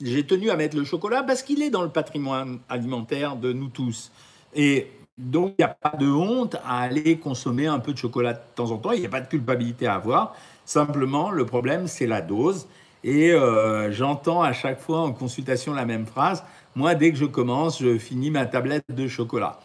j'ai 0.00 0.26
tenu 0.26 0.50
à 0.50 0.56
mettre 0.56 0.76
le 0.76 0.84
chocolat 0.84 1.22
parce 1.22 1.42
qu'il 1.42 1.62
est 1.62 1.70
dans 1.70 1.82
le 1.82 1.90
patrimoine 1.90 2.58
alimentaire 2.68 3.36
de 3.36 3.52
nous 3.52 3.68
tous. 3.68 4.10
Et 4.54 4.88
donc, 5.18 5.54
il 5.58 5.62
n'y 5.62 5.64
a 5.64 5.74
pas 5.74 5.96
de 5.96 6.08
honte 6.08 6.56
à 6.64 6.80
aller 6.80 7.18
consommer 7.18 7.66
un 7.66 7.78
peu 7.78 7.92
de 7.92 7.98
chocolat 7.98 8.32
de 8.32 8.40
temps 8.54 8.70
en 8.70 8.78
temps, 8.78 8.92
il 8.92 9.00
n'y 9.00 9.06
a 9.06 9.10
pas 9.10 9.20
de 9.20 9.28
culpabilité 9.28 9.86
à 9.86 9.94
avoir. 9.94 10.34
Simplement, 10.64 11.30
le 11.30 11.44
problème, 11.46 11.86
c'est 11.86 12.06
la 12.06 12.20
dose. 12.20 12.66
Et 13.04 13.32
euh, 13.32 13.90
j'entends 13.90 14.42
à 14.42 14.52
chaque 14.52 14.80
fois 14.80 15.00
en 15.00 15.12
consultation 15.12 15.74
la 15.74 15.84
même 15.84 16.06
phrase. 16.06 16.44
Moi, 16.74 16.94
dès 16.94 17.10
que 17.10 17.18
je 17.18 17.24
commence, 17.24 17.82
je 17.82 17.98
finis 17.98 18.30
ma 18.30 18.46
tablette 18.46 18.84
de 18.88 19.08
chocolat. 19.08 19.58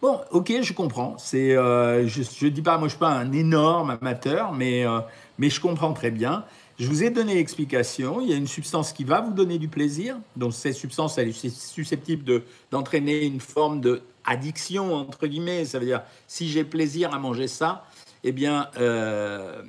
Bon, 0.00 0.18
ok, 0.30 0.62
je 0.62 0.72
comprends. 0.72 1.16
C'est, 1.18 1.54
euh, 1.54 2.08
je 2.08 2.44
ne 2.46 2.50
dis 2.50 2.62
pas, 2.62 2.78
moi, 2.78 2.88
je 2.88 2.92
suis 2.92 2.98
pas 2.98 3.10
un 3.10 3.32
énorme 3.32 3.90
amateur, 3.90 4.52
mais, 4.52 4.86
euh, 4.86 5.00
mais 5.38 5.50
je 5.50 5.60
comprends 5.60 5.92
très 5.92 6.10
bien. 6.10 6.44
Je 6.78 6.86
vous 6.88 7.04
ai 7.04 7.10
donné 7.10 7.34
l'explication. 7.34 8.22
Il 8.22 8.30
y 8.30 8.32
a 8.32 8.36
une 8.36 8.46
substance 8.46 8.94
qui 8.94 9.04
va 9.04 9.20
vous 9.20 9.32
donner 9.32 9.58
du 9.58 9.68
plaisir. 9.68 10.16
Donc, 10.36 10.54
cette 10.54 10.74
substance, 10.74 11.18
elle 11.18 11.28
est 11.28 11.48
susceptible 11.50 12.24
de, 12.24 12.44
d'entraîner 12.70 13.26
une 13.26 13.40
forme 13.40 13.82
d'addiction, 13.82 14.94
entre 14.94 15.26
guillemets. 15.26 15.66
Ça 15.66 15.78
veut 15.78 15.84
dire, 15.84 16.00
si 16.26 16.48
j'ai 16.48 16.64
plaisir 16.64 17.12
à 17.12 17.18
manger 17.18 17.46
ça, 17.46 17.84
eh 18.24 18.32
bien, 18.32 18.68
euh, 18.78 19.62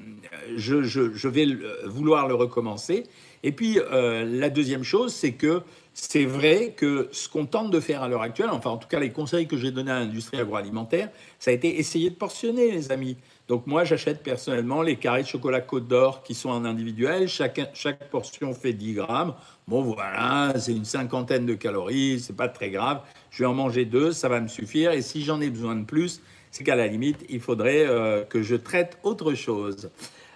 je, 0.56 1.28
vais 1.28 1.48
vouloir 1.86 2.28
le 2.28 2.36
recommencer. 2.36 3.04
Et 3.44 3.52
puis, 3.52 3.80
euh, 3.80 4.24
la 4.26 4.50
deuxième 4.50 4.84
chose, 4.84 5.14
c'est 5.14 5.34
que 5.34 5.62
c'est 5.94 6.26
vrai 6.26 6.74
que 6.76 7.10
ce 7.12 7.28
qu'on 7.28 7.46
tente 7.46 7.72
de 7.72 7.80
faire 7.80 8.02
à 8.04 8.08
l'heure 8.08 8.22
actuelle, 8.22 8.50
enfin 8.52 8.70
en 8.70 8.78
tout 8.78 8.88
cas 8.88 9.00
les 9.00 9.12
conseils 9.12 9.46
que 9.46 9.58
j'ai 9.58 9.72
donnés 9.72 9.92
à 9.92 10.00
l'industrie 10.00 10.40
agroalimentaire, 10.40 11.10
ça 11.38 11.52
a 11.52 11.54
été 11.54 11.80
essayer 11.80 12.10
de 12.10 12.16
portionner, 12.16 12.72
les 12.72 12.92
amis. 12.92 13.18
Donc 13.50 13.68
moi, 13.68 13.84
j'achète 13.84 14.24
personnellement 14.24 14.82
les 14.82 14.96
carrés 14.96 15.24
de 15.24 15.28
chocolat 15.28 15.60
Côte 15.60 15.88
d'Or 15.88 16.24
qui 16.24 16.34
sont 16.34 16.50
en 16.50 16.64
individuel. 16.64 17.28
Chaque, 17.28 17.60
chaque 17.74 18.10
portion 18.10 18.54
fait 18.54 18.72
10 18.72 18.94
grammes. 18.94 19.34
Bon, 19.68 19.82
voilà, 19.82 20.54
c'est 20.58 20.72
une 20.72 20.86
cinquantaine 20.86 21.46
de 21.46 21.56
calories, 21.56 22.22
c'est 22.22 22.36
pas 22.36 22.48
très 22.48 22.70
grave. 22.70 23.02
Je 23.30 23.44
vais 23.44 23.48
en 23.48 23.54
manger 23.54 23.84
deux, 23.84 24.14
ça 24.14 24.30
va 24.30 24.40
me 24.40 24.48
suffire. 24.48 24.92
Et 24.92 25.02
si 25.02 25.24
j'en 25.24 25.42
ai 25.42 25.50
besoin 25.50 25.76
de 25.76 25.84
plus, 25.84 26.22
c'est 26.52 26.66
qu'à 26.66 26.76
la 26.76 26.88
limite, 26.88 27.26
il 27.30 27.40
faudrait 27.40 27.88
euh, 27.88 28.24
que 28.24 28.44
je 28.44 28.56
traite 28.56 28.98
autre 29.04 29.34
chose. 29.34 29.90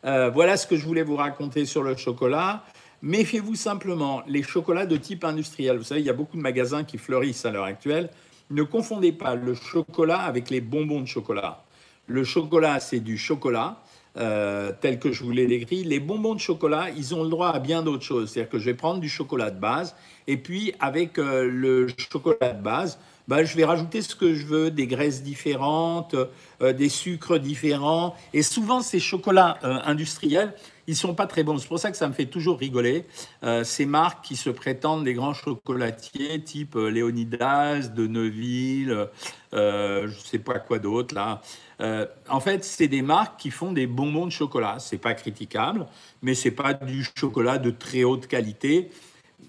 Euh, 0.06 0.30
voilà 0.30 0.56
ce 0.56 0.66
que 0.66 0.78
je 0.78 0.86
voulais 0.86 1.04
vous 1.04 1.18
raconter 1.18 1.66
sur 1.66 1.84
le 1.84 1.96
chocolat. 1.98 2.64
Méfiez-vous 3.02 3.56
simplement, 3.56 4.24
les 4.26 4.42
chocolats 4.42 4.86
de 4.86 4.98
type 4.98 5.26
industriel, 5.26 5.78
vous 5.78 5.84
savez, 5.84 6.00
il 6.00 6.08
y 6.08 6.10
a 6.10 6.14
beaucoup 6.14 6.38
de 6.38 6.42
magasins 6.42 6.84
qui 6.84 6.98
fleurissent 6.98 7.46
à 7.46 7.52
l'heure 7.52 7.66
actuelle. 7.66 8.10
Ne 8.50 8.64
confondez 8.64 9.12
pas 9.12 9.36
le 9.36 9.54
chocolat 9.54 10.20
avec 10.20 10.50
les 10.50 10.62
bonbons 10.62 11.02
de 11.02 11.08
chocolat. 11.08 11.64
Le 12.08 12.24
chocolat, 12.24 12.80
c'est 12.80 13.00
du 13.00 13.18
chocolat, 13.18 13.82
euh, 14.18 14.72
tel 14.80 15.00
que 15.00 15.12
je 15.12 15.24
vous 15.24 15.32
l'ai 15.32 15.48
décrit. 15.48 15.84
Les 15.84 16.00
bonbons 16.00 16.36
de 16.36 16.40
chocolat, 16.40 16.90
ils 16.96 17.14
ont 17.14 17.24
le 17.24 17.30
droit 17.30 17.50
à 17.50 17.60
bien 17.60 17.82
d'autres 17.82 18.04
choses. 18.04 18.32
C'est-à-dire 18.32 18.50
que 18.50 18.60
je 18.60 18.66
vais 18.66 18.76
prendre 18.76 19.00
du 19.00 19.10
chocolat 19.10 19.52
de 19.52 19.60
base, 19.60 19.96
et 20.28 20.38
puis 20.38 20.74
avec 20.80 21.18
le 21.18 21.88
chocolat 21.98 22.54
de 22.54 22.62
base, 22.62 23.00
bah, 23.28 23.44
je 23.44 23.56
vais 23.56 23.66
rajouter 23.66 24.02
ce 24.02 24.16
que 24.16 24.34
je 24.34 24.46
veux, 24.46 24.72
des 24.72 24.88
graisses 24.88 25.24
différentes, 25.24 26.16
euh, 26.62 26.74
des 26.74 26.90
sucres 26.90 27.40
différents. 27.40 28.16
Et 28.34 28.44
souvent, 28.44 28.82
ces 28.82 29.00
chocolats 29.00 29.58
industriels, 29.64 30.54
ils 30.88 30.96
sont 30.96 31.16
pas 31.16 31.28
très 31.28 31.44
bons. 31.44 31.58
C'est 31.58 31.68
pour 31.68 31.80
ça 31.80 31.92
que 31.92 31.98
ça 31.98 32.08
me 32.08 32.14
fait 32.14 32.28
toujours 32.28 32.60
rigoler. 32.60 33.06
Euh, 33.44 33.64
ces 33.64 33.86
marques 33.86 34.24
qui 34.24 34.36
se 34.36 34.50
prétendent 34.50 35.04
des 35.04 35.14
grands 35.14 35.34
chocolatiers, 35.34 36.42
type 36.44 36.76
euh, 36.76 36.90
Léonidas, 36.90 37.88
de 37.88 38.08
Neuville, 38.08 39.08
euh, 39.54 40.08
je 40.08 40.20
sais 40.20 40.40
pas 40.40 40.60
quoi 40.60 40.80
d'autre 40.80 41.16
là. 41.16 41.42
Euh, 41.82 42.06
en 42.30 42.40
fait, 42.40 42.64
c'est 42.64 42.88
des 42.88 43.02
marques 43.02 43.40
qui 43.40 43.52
font 43.52 43.72
des 43.72 43.88
bonbons 43.88 44.26
de 44.26 44.32
chocolat. 44.32 44.78
C'est 44.80 44.98
pas 44.98 45.14
critiquable, 45.14 45.88
mais 46.22 46.36
c'est 46.36 46.52
pas 46.52 46.74
du 46.74 47.06
chocolat 47.16 47.58
de 47.58 47.72
très 47.72 48.04
haute 48.04 48.28
qualité. 48.28 48.90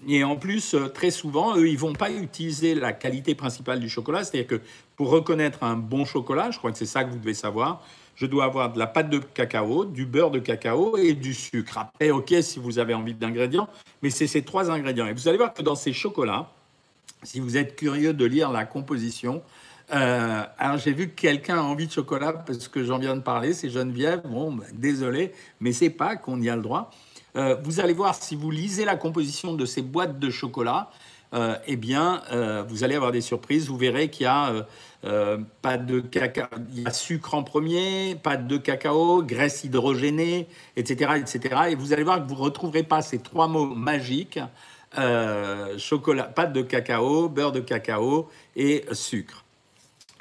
Et 0.07 0.23
en 0.23 0.35
plus, 0.35 0.75
très 0.93 1.11
souvent, 1.11 1.57
eux, 1.57 1.67
ils 1.67 1.77
vont 1.77 1.93
pas 1.93 2.11
utiliser 2.11 2.75
la 2.75 2.93
qualité 2.93 3.35
principale 3.35 3.79
du 3.79 3.89
chocolat. 3.89 4.23
C'est-à-dire 4.23 4.47
que 4.47 4.61
pour 4.95 5.09
reconnaître 5.09 5.63
un 5.63 5.75
bon 5.75 6.05
chocolat, 6.05 6.51
je 6.51 6.57
crois 6.57 6.71
que 6.71 6.77
c'est 6.77 6.85
ça 6.85 7.03
que 7.03 7.11
vous 7.11 7.19
devez 7.19 7.33
savoir, 7.33 7.83
je 8.15 8.25
dois 8.25 8.45
avoir 8.45 8.73
de 8.73 8.79
la 8.79 8.87
pâte 8.87 9.09
de 9.09 9.19
cacao, 9.19 9.85
du 9.85 10.05
beurre 10.05 10.31
de 10.31 10.39
cacao 10.39 10.97
et 10.97 11.13
du 11.13 11.33
sucre. 11.33 11.77
Après, 11.77 12.09
ok, 12.09 12.33
si 12.41 12.59
vous 12.59 12.79
avez 12.79 12.93
envie 12.93 13.13
d'ingrédients, 13.13 13.69
mais 14.01 14.09
c'est 14.09 14.27
ces 14.27 14.41
trois 14.41 14.71
ingrédients. 14.71 15.05
Et 15.05 15.13
vous 15.13 15.27
allez 15.27 15.37
voir 15.37 15.53
que 15.53 15.61
dans 15.61 15.75
ces 15.75 15.93
chocolats, 15.93 16.49
si 17.23 17.39
vous 17.39 17.57
êtes 17.57 17.75
curieux 17.75 18.13
de 18.13 18.25
lire 18.25 18.51
la 18.51 18.65
composition, 18.65 19.43
euh, 19.93 20.43
alors 20.57 20.77
j'ai 20.77 20.91
vu 20.91 21.09
que 21.09 21.15
quelqu'un 21.15 21.59
a 21.59 21.61
envie 21.61 21.87
de 21.87 21.91
chocolat 21.91 22.33
parce 22.33 22.67
que 22.67 22.83
j'en 22.83 22.97
viens 22.97 23.15
de 23.15 23.21
parler, 23.21 23.53
c'est 23.53 23.69
Geneviève. 23.69 24.21
Bon, 24.25 24.51
ben, 24.51 24.65
désolé, 24.73 25.31
mais 25.59 25.71
c'est 25.71 25.89
pas 25.89 26.15
qu'on 26.15 26.41
y 26.41 26.49
a 26.49 26.55
le 26.55 26.61
droit. 26.61 26.91
Euh, 27.37 27.55
vous 27.63 27.79
allez 27.79 27.93
voir 27.93 28.15
si 28.15 28.35
vous 28.35 28.51
lisez 28.51 28.83
la 28.83 28.95
composition 28.95 29.53
de 29.53 29.65
ces 29.65 29.81
boîtes 29.81 30.19
de 30.19 30.29
chocolat, 30.29 30.89
euh, 31.33 31.55
eh 31.67 31.75
bien, 31.75 32.21
vous 32.67 32.83
allez 32.83 32.95
avoir 32.95 33.11
des 33.11 33.21
surprises. 33.21 33.67
Vous 33.67 33.77
verrez 33.77 34.09
qu'il 34.09 34.23
y 34.23 34.27
a 34.27 34.65
euh, 35.03 35.37
pas 35.61 35.77
de 35.77 36.03
sucre 36.91 37.35
en 37.35 37.43
premier, 37.43 38.15
pâte 38.15 38.47
de 38.47 38.57
cacao, 38.57 39.21
graisse 39.21 39.63
hydrogénée, 39.63 40.47
etc., 40.75 41.11
etc. 41.17 41.55
Et 41.69 41.75
vous 41.75 41.93
allez 41.93 42.03
voir 42.03 42.21
que 42.23 42.27
vous 42.27 42.35
ne 42.35 42.41
retrouverez 42.41 42.83
pas 42.83 43.01
ces 43.01 43.19
trois 43.19 43.47
mots 43.47 43.67
magiques 43.67 44.39
euh, 44.97 45.77
chocolat, 45.77 46.23
pâte 46.23 46.51
de 46.51 46.63
cacao, 46.63 47.29
beurre 47.29 47.51
de 47.51 47.59
cacao 47.59 48.29
et 48.55 48.85
sucre. 48.91 49.45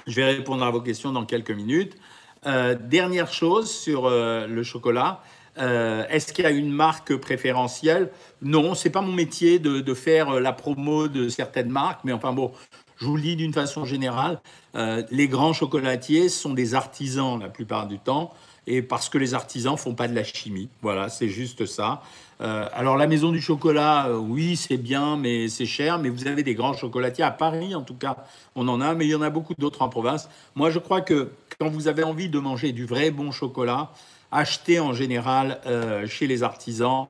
Je 0.07 0.17
vais 0.17 0.25
répondre 0.25 0.63
à 0.63 0.71
vos 0.71 0.83
questions 0.83 1.11
dans 1.11 1.25
quelques 1.25 1.53
minutes. 1.53 1.97
Euh, 2.45 2.77
dernière 2.79 3.33
chose 3.33 3.71
sur 3.71 4.11
le 4.11 4.63
chocolat. 4.63 5.23
Est-ce 5.59 6.33
qu'il 6.33 6.45
y 6.45 6.49
a 6.49 6.51
une 6.51 6.71
marque 6.71 7.17
préférentielle? 7.17 8.11
Non, 8.43 8.75
c'est 8.75 8.91
pas 8.91 9.01
mon 9.01 9.13
métier 9.13 9.59
de, 9.59 9.95
faire 9.95 10.41
la 10.41 10.53
promo 10.53 11.09
de 11.09 11.29
certaines 11.29 11.71
marques, 11.71 12.01
mais 12.05 12.13
enfin 12.13 12.33
bon, 12.33 12.53
je 12.97 13.07
vous 13.07 13.17
le 13.17 13.23
dis 13.23 13.37
d'une 13.37 13.53
façon 13.53 13.85
générale, 13.85 14.41
euh, 14.75 15.03
les 15.11 15.29
grands 15.29 15.53
chocolatiers 15.53 16.29
sont 16.29 16.55
des 16.55 16.75
artisans 16.75 17.39
la 17.39 17.49
plupart 17.49 17.87
du 17.87 17.99
temps, 17.99 18.33
et 18.67 18.83
parce 18.83 19.09
que 19.09 19.19
les 19.19 19.35
artisans 19.35 19.77
font 19.77 19.95
pas 19.95 20.09
de 20.09 20.15
la 20.15 20.25
chimie. 20.25 20.69
Voilà, 20.83 21.09
c'est 21.09 21.29
juste 21.29 21.67
ça. 21.67 22.03
Euh, 22.41 22.67
alors 22.73 22.97
la 22.97 23.07
maison 23.07 23.33
du 23.33 23.41
chocolat, 23.41 24.09
euh, 24.09 24.17
oui, 24.17 24.57
c'est 24.57 24.77
bien, 24.77 25.17
mais 25.17 25.49
c'est 25.49 25.67
cher. 25.67 25.99
Mais 25.99 26.09
vous 26.09 26.27
avez 26.27 26.43
des 26.43 26.55
grands 26.55 26.73
chocolatiers 26.73 27.25
à 27.25 27.31
Paris, 27.31 27.75
en 27.75 27.83
tout 27.83 27.95
cas, 27.95 28.17
on 28.55 28.67
en 28.69 28.81
a, 28.81 28.95
mais 28.95 29.07
il 29.07 29.11
y 29.11 29.15
en 29.15 29.23
a 29.23 29.31
beaucoup 29.31 29.55
d'autres 29.57 29.83
en 29.83 29.89
province. 29.89 30.29
Moi, 30.55 30.71
je 30.71 30.79
crois 30.79 31.01
que 31.01 31.31
quand 31.59 31.69
vous 31.69 31.89
avez 31.89 32.03
envie 32.03 32.29
de 32.29 32.39
manger 32.39 32.73
du 32.73 32.87
vrai 32.87 33.11
bon 33.11 33.31
chocolat, 33.31 33.91
achetez 34.33 34.81
en 34.81 34.93
général 34.93 35.61
chez 36.07 36.27
les 36.27 36.43
artisans. 36.43 37.07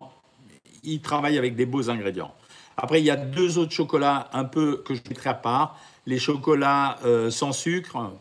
Ils 0.85 1.01
travaillent 1.01 1.39
avec 1.39 1.57
des 1.57 1.67
beaux 1.67 1.91
ingrédients. 1.91 2.33
Après, 2.77 3.01
il 3.01 3.05
y 3.05 3.11
a 3.11 3.17
deux 3.17 3.59
autres 3.59 3.73
chocolats 3.73 4.29
un 4.33 4.45
peu 4.45 4.83
que 4.85 4.95
je 4.95 5.01
mettrai 5.09 5.31
à 5.31 5.35
part. 5.35 5.79
Les 6.05 6.19
chocolats 6.19 6.99
euh, 7.05 7.31
sans 7.31 7.53
sucre, 7.53 8.13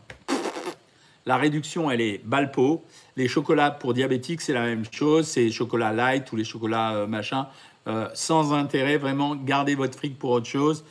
la 1.26 1.36
réduction, 1.36 1.90
elle 1.90 2.00
est 2.00 2.24
balpo. 2.24 2.84
Les 3.16 3.28
chocolats 3.28 3.70
pour 3.70 3.92
diabétiques, 3.92 4.40
c'est 4.40 4.54
la 4.54 4.62
même 4.62 4.84
chose. 4.90 5.26
C'est 5.26 5.50
chocolat 5.50 5.92
light 5.92 6.32
ou 6.32 6.36
les 6.36 6.44
chocolats 6.44 6.94
euh, 6.94 7.06
machin. 7.06 7.48
Euh, 7.86 8.08
sans 8.14 8.54
intérêt, 8.54 8.96
vraiment, 8.96 9.36
gardez 9.36 9.74
votre 9.74 9.96
fric 9.96 10.18
pour 10.18 10.30
autre 10.30 10.48
chose. 10.48 10.84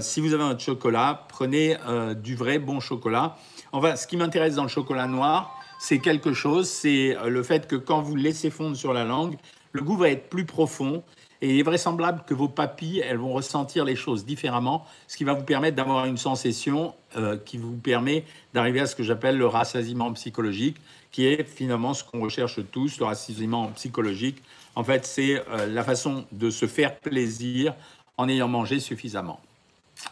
si 0.00 0.20
vous 0.20 0.34
avez 0.34 0.42
un 0.42 0.58
chocolat, 0.58 1.26
prenez 1.28 1.76
du 2.16 2.34
vrai 2.34 2.58
bon 2.58 2.80
chocolat. 2.80 3.36
Enfin, 3.72 3.96
ce 3.96 4.06
qui 4.06 4.16
m'intéresse 4.16 4.56
dans 4.56 4.64
le 4.64 4.68
chocolat 4.68 5.06
noir, 5.06 5.61
c'est 5.82 5.98
quelque 5.98 6.32
chose, 6.32 6.68
c'est 6.68 7.16
le 7.26 7.42
fait 7.42 7.66
que 7.66 7.74
quand 7.74 8.02
vous 8.02 8.14
laissez 8.14 8.50
fondre 8.50 8.76
sur 8.76 8.92
la 8.92 9.02
langue, 9.02 9.34
le 9.72 9.82
goût 9.82 9.96
va 9.96 10.10
être 10.10 10.28
plus 10.28 10.44
profond 10.44 11.02
et 11.40 11.50
il 11.50 11.58
est 11.58 11.64
vraisemblable 11.64 12.22
que 12.24 12.34
vos 12.34 12.46
papilles, 12.46 13.00
elles 13.00 13.16
vont 13.16 13.32
ressentir 13.32 13.84
les 13.84 13.96
choses 13.96 14.24
différemment, 14.24 14.86
ce 15.08 15.16
qui 15.16 15.24
va 15.24 15.32
vous 15.32 15.42
permettre 15.42 15.74
d'avoir 15.74 16.06
une 16.06 16.18
sensation 16.18 16.94
euh, 17.16 17.36
qui 17.36 17.58
vous 17.58 17.72
permet 17.72 18.24
d'arriver 18.54 18.78
à 18.78 18.86
ce 18.86 18.94
que 18.94 19.02
j'appelle 19.02 19.36
le 19.36 19.48
rassasiement 19.48 20.12
psychologique, 20.12 20.76
qui 21.10 21.26
est 21.26 21.42
finalement 21.42 21.94
ce 21.94 22.04
qu'on 22.04 22.20
recherche 22.20 22.60
tous, 22.70 23.00
le 23.00 23.06
rassasiement 23.06 23.66
psychologique. 23.72 24.40
En 24.76 24.84
fait, 24.84 25.04
c'est 25.04 25.42
euh, 25.48 25.66
la 25.66 25.82
façon 25.82 26.26
de 26.30 26.48
se 26.50 26.66
faire 26.66 26.96
plaisir 27.00 27.74
en 28.16 28.28
ayant 28.28 28.46
mangé 28.46 28.78
suffisamment. 28.78 29.40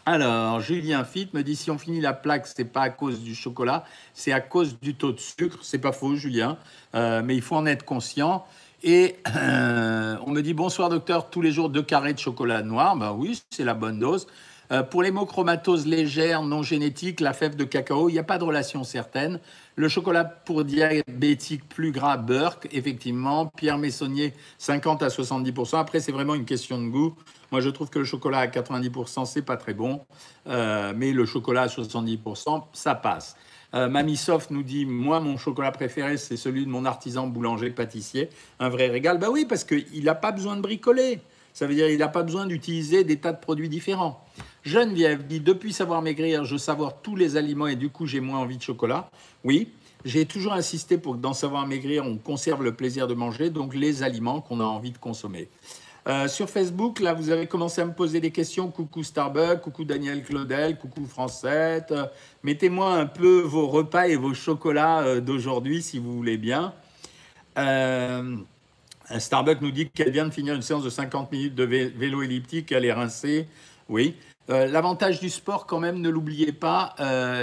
Alors, 0.05 0.59
Julien 0.61 1.03
Fit 1.03 1.29
me 1.33 1.43
dit 1.43 1.55
si 1.55 1.69
on 1.69 1.77
finit 1.77 2.01
la 2.01 2.13
plaque, 2.13 2.47
c'est 2.47 2.65
pas 2.65 2.81
à 2.81 2.89
cause 2.89 3.21
du 3.21 3.35
chocolat, 3.35 3.83
c'est 4.13 4.31
à 4.31 4.41
cause 4.41 4.79
du 4.79 4.95
taux 4.95 5.11
de 5.11 5.19
sucre. 5.19 5.59
C'est 5.61 5.79
pas 5.79 5.91
faux, 5.91 6.15
Julien, 6.15 6.57
euh, 6.95 7.21
mais 7.23 7.35
il 7.35 7.41
faut 7.41 7.55
en 7.55 7.65
être 7.65 7.85
conscient. 7.85 8.45
Et 8.83 9.17
euh, 9.35 10.17
on 10.25 10.31
me 10.31 10.41
dit 10.41 10.53
bonsoir 10.53 10.89
docteur, 10.89 11.29
tous 11.29 11.41
les 11.41 11.51
jours 11.51 11.69
deux 11.69 11.83
carrés 11.83 12.13
de 12.13 12.19
chocolat 12.19 12.63
noir. 12.63 12.95
Ben 12.95 13.11
oui, 13.11 13.41
c'est 13.51 13.63
la 13.63 13.75
bonne 13.75 13.99
dose. 13.99 14.27
Euh, 14.71 14.83
pour 14.83 15.03
l'hémochromatose 15.03 15.85
légère, 15.85 16.43
non 16.43 16.63
génétique, 16.63 17.19
la 17.19 17.33
fève 17.33 17.57
de 17.57 17.65
cacao, 17.65 18.07
il 18.07 18.13
n'y 18.13 18.19
a 18.19 18.23
pas 18.23 18.37
de 18.37 18.45
relation 18.45 18.85
certaine. 18.85 19.39
Le 19.75 19.89
chocolat 19.89 20.23
pour 20.23 20.63
diabétique 20.63 21.67
plus 21.67 21.91
gras, 21.91 22.15
Burke, 22.15 22.69
effectivement. 22.71 23.47
Pierre 23.47 23.77
Messonnier, 23.77 24.33
50 24.59 25.03
à 25.03 25.09
70%. 25.09 25.77
Après, 25.77 25.99
c'est 25.99 26.13
vraiment 26.13 26.35
une 26.35 26.45
question 26.45 26.81
de 26.81 26.87
goût. 26.87 27.15
Moi, 27.51 27.59
je 27.59 27.69
trouve 27.69 27.89
que 27.89 27.99
le 27.99 28.05
chocolat 28.05 28.39
à 28.39 28.47
90%, 28.47 29.25
c'est 29.25 29.41
pas 29.41 29.57
très 29.57 29.73
bon. 29.73 30.01
Euh, 30.47 30.93
mais 30.95 31.11
le 31.11 31.25
chocolat 31.25 31.63
à 31.63 31.67
70%, 31.67 32.63
ça 32.71 32.95
passe. 32.95 33.35
Euh, 33.73 33.89
Mamie 33.89 34.17
Soft 34.17 34.51
nous 34.51 34.63
dit 34.63 34.85
Moi, 34.85 35.19
mon 35.19 35.37
chocolat 35.37 35.71
préféré, 35.71 36.15
c'est 36.15 36.37
celui 36.37 36.65
de 36.65 36.69
mon 36.69 36.85
artisan 36.85 37.27
boulanger-pâtissier. 37.27 38.29
Un 38.59 38.69
vrai 38.69 38.87
régal. 38.87 39.17
Ben 39.17 39.29
oui, 39.29 39.45
parce 39.47 39.65
qu'il 39.65 40.03
n'a 40.03 40.15
pas 40.15 40.31
besoin 40.31 40.55
de 40.55 40.61
bricoler. 40.61 41.19
Ça 41.53 41.67
veut 41.67 41.75
dire 41.75 41.87
qu'il 41.87 41.97
n'a 41.97 42.07
pas 42.07 42.23
besoin 42.23 42.45
d'utiliser 42.45 43.03
des 43.03 43.17
tas 43.17 43.33
de 43.33 43.39
produits 43.39 43.69
différents. 43.69 44.23
Geneviève 44.63 45.25
dit 45.25 45.39
Depuis 45.39 45.73
savoir 45.73 46.01
maigrir, 46.01 46.45
je 46.45 46.57
savoure 46.57 47.01
tous 47.01 47.15
les 47.15 47.37
aliments 47.37 47.67
et 47.67 47.75
du 47.75 47.89
coup, 47.89 48.05
j'ai 48.05 48.19
moins 48.19 48.39
envie 48.39 48.57
de 48.57 48.61
chocolat. 48.61 49.09
Oui, 49.43 49.69
j'ai 50.05 50.25
toujours 50.25 50.53
insisté 50.53 50.97
pour 50.97 51.15
que 51.15 51.19
dans 51.19 51.33
Savoir 51.33 51.67
Maigrir, 51.67 52.05
on 52.05 52.17
conserve 52.17 52.63
le 52.63 52.73
plaisir 52.73 53.07
de 53.07 53.13
manger, 53.13 53.49
donc 53.49 53.75
les 53.75 54.01
aliments 54.01 54.41
qu'on 54.41 54.59
a 54.59 54.63
envie 54.63 54.91
de 54.91 54.97
consommer. 54.97 55.47
Euh, 56.07 56.27
sur 56.27 56.49
Facebook, 56.49 56.99
là, 56.99 57.13
vous 57.13 57.29
avez 57.29 57.45
commencé 57.45 57.81
à 57.81 57.85
me 57.85 57.93
poser 57.93 58.19
des 58.19 58.31
questions. 58.31 58.71
Coucou 58.71 59.03
Starbucks, 59.03 59.61
coucou 59.61 59.83
Daniel 59.83 60.23
Claudel, 60.23 60.77
coucou 60.79 61.05
Francette. 61.05 61.93
Mettez-moi 62.43 62.91
un 62.95 63.05
peu 63.05 63.41
vos 63.41 63.67
repas 63.67 64.07
et 64.07 64.15
vos 64.15 64.33
chocolats 64.33 65.03
euh, 65.03 65.21
d'aujourd'hui, 65.21 65.83
si 65.83 65.99
vous 65.99 66.15
voulez 66.15 66.37
bien. 66.37 66.73
Euh, 67.59 68.37
Starbucks 69.19 69.61
nous 69.61 69.71
dit 69.71 69.89
qu'elle 69.89 70.11
vient 70.11 70.25
de 70.25 70.33
finir 70.33 70.55
une 70.55 70.63
séance 70.63 70.83
de 70.83 70.89
50 70.89 71.31
minutes 71.31 71.53
de 71.53 71.63
vélo 71.63 72.23
elliptique, 72.23 72.71
elle 72.71 72.85
est 72.85 72.93
rincée. 72.93 73.47
Oui. 73.87 74.15
L'avantage 74.47 75.21
du 75.21 75.29
sport, 75.29 75.65
quand 75.65 75.79
même, 75.79 76.01
ne 76.01 76.09
l'oubliez 76.09 76.51
pas. 76.51 76.95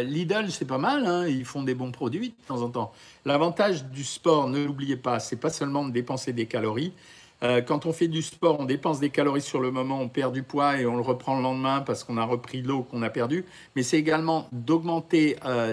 Lidl, 0.03 0.51
c'est 0.51 0.67
pas 0.67 0.77
mal, 0.77 1.07
hein, 1.07 1.27
ils 1.27 1.47
font 1.47 1.63
des 1.63 1.75
bons 1.75 1.91
produits 1.91 2.31
de 2.31 2.47
temps 2.47 2.61
en 2.61 2.69
temps. 2.69 2.93
L'avantage 3.25 3.85
du 3.87 4.05
sport, 4.05 4.49
ne 4.49 4.63
l'oubliez 4.63 4.97
pas, 4.97 5.19
c'est 5.19 5.37
pas 5.37 5.49
seulement 5.49 5.87
de 5.87 5.91
dépenser 5.91 6.35
des 6.35 6.45
calories, 6.45 6.93
euh, 7.43 7.61
quand 7.61 7.87
on 7.87 7.93
fait 7.93 8.09
du 8.09 8.23
sport, 8.23 8.59
on 8.59 8.65
dépense 8.65 8.99
des 8.99 9.11
calories 9.11 9.43
sur 9.43 9.61
le 9.61 9.71
moment, 9.71 10.01
on 10.01 10.09
perd 10.09 10.33
du 10.33 10.43
poids 10.43 10.79
et 10.79 10.87
on 10.87 10.97
le 10.97 11.03
reprend 11.03 11.37
le 11.37 11.43
lendemain 11.43 11.81
parce 11.81 12.03
qu'on 12.03 12.17
a 12.17 12.25
repris 12.25 12.63
l'eau 12.63 12.83
qu'on 12.83 13.03
a 13.03 13.11
perdue. 13.11 13.45
Mais 13.77 13.83
c'est 13.83 13.99
également 13.99 14.49
d'augmenter 14.53 15.37
euh, 15.45 15.73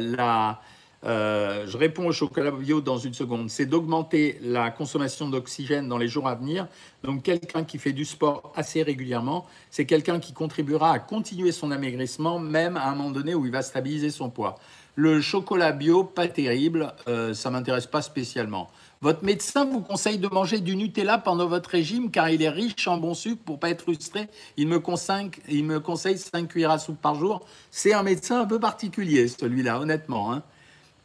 Euh, 1.06 1.66
je 1.68 1.78
réponds 1.78 2.08
au 2.08 2.12
chocolat 2.12 2.52
bio 2.52 2.82
dans 2.82 2.98
une 2.98 3.14
seconde. 3.14 3.50
C'est 3.50 3.66
d'augmenter 3.66 4.40
la 4.42 4.72
consommation 4.72 5.30
d'oxygène 5.30 5.88
dans 5.88 5.98
les 5.98 6.08
jours 6.08 6.28
à 6.28 6.36
venir. 6.36 6.68
Donc, 7.04 7.24
quelqu'un 7.24 7.64
qui 7.64 7.78
fait 7.78 7.94
du 7.94 8.06
sport 8.06 8.52
assez 8.56 8.82
régulièrement, 8.82 9.46
c'est 9.70 9.86
quelqu'un 9.86 10.20
qui 10.20 10.34
contribuera 10.34 10.92
à 10.92 11.00
continuer 11.00 11.52
son 11.52 11.72
amaigrissement, 11.72 12.40
même 12.40 12.78
à 12.78 12.90
un 12.90 12.96
moment 12.96 13.12
donné 13.12 13.36
où 13.36 13.46
il 13.46 13.52
va 13.52 13.62
stabiliser 13.62 14.10
son 14.10 14.30
poids. 14.30 14.56
Le 14.98 15.20
chocolat 15.20 15.74
bio, 15.74 16.06
pas 16.06 16.30
terrible, 16.30 16.94
euh, 17.10 17.34
ça 17.34 17.52
m'intéresse 17.52 17.86
pas 17.86 18.02
spécialement. 18.02 18.70
Votre 19.02 19.26
médecin 19.26 19.66
vous 19.66 19.82
conseille 19.82 20.18
de 20.18 20.30
manger 20.30 20.62
du 20.62 20.78
Nutella 20.78 21.18
pendant 21.18 21.48
votre 21.48 21.70
régime 21.70 22.10
car 22.10 22.30
il 22.30 22.42
est 22.42 22.50
riche 22.50 22.88
en 22.88 22.98
bon 22.98 23.14
sucre 23.14 23.42
pour 23.44 23.60
pas 23.60 23.70
être 23.70 23.82
frustré. 23.82 24.30
Il 24.56 24.70
me 24.70 24.80
conseille, 24.80 25.32
il 25.50 25.66
me 25.66 25.82
conseille 25.82 26.18
5 26.18 26.48
cuillères 26.48 26.72
à 26.72 26.80
soupe 26.80 27.02
par 27.02 27.16
jour. 27.16 27.46
C'est 27.72 27.94
un 27.94 28.04
médecin 28.04 28.40
un 28.40 28.46
peu 28.46 28.58
particulier, 28.58 29.28
celui-là, 29.28 29.82
honnêtement. 29.82 30.32
Hein. 30.32 30.44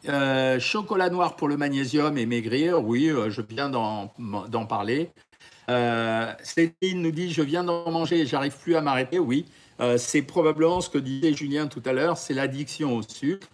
Euh, 0.08 0.58
chocolat 0.58 1.10
noir 1.10 1.36
pour 1.36 1.48
le 1.48 1.56
magnésium 1.56 2.16
et 2.16 2.24
maigrir, 2.24 2.82
oui, 2.82 3.08
euh, 3.08 3.30
je 3.30 3.42
viens 3.42 3.68
d'en 3.68 4.66
parler. 4.66 5.10
Euh, 5.68 6.32
Céline 6.42 7.02
nous 7.02 7.10
dit, 7.10 7.32
je 7.32 7.42
viens 7.42 7.64
d'en 7.64 7.90
manger 7.90 8.20
et 8.20 8.26
j'arrive 8.26 8.56
plus 8.56 8.76
à 8.76 8.80
m'arrêter. 8.80 9.18
Oui, 9.18 9.46
c'est 9.96 10.22
probablement 10.22 10.82
ce 10.82 10.90
que 10.90 10.98
disait 10.98 11.32
Julien 11.32 11.66
tout 11.66 11.82
à 11.86 11.92
l'heure, 11.92 12.18
c'est 12.18 12.34
l'addiction 12.34 12.96
au 12.96 13.02
sucre. 13.02 13.48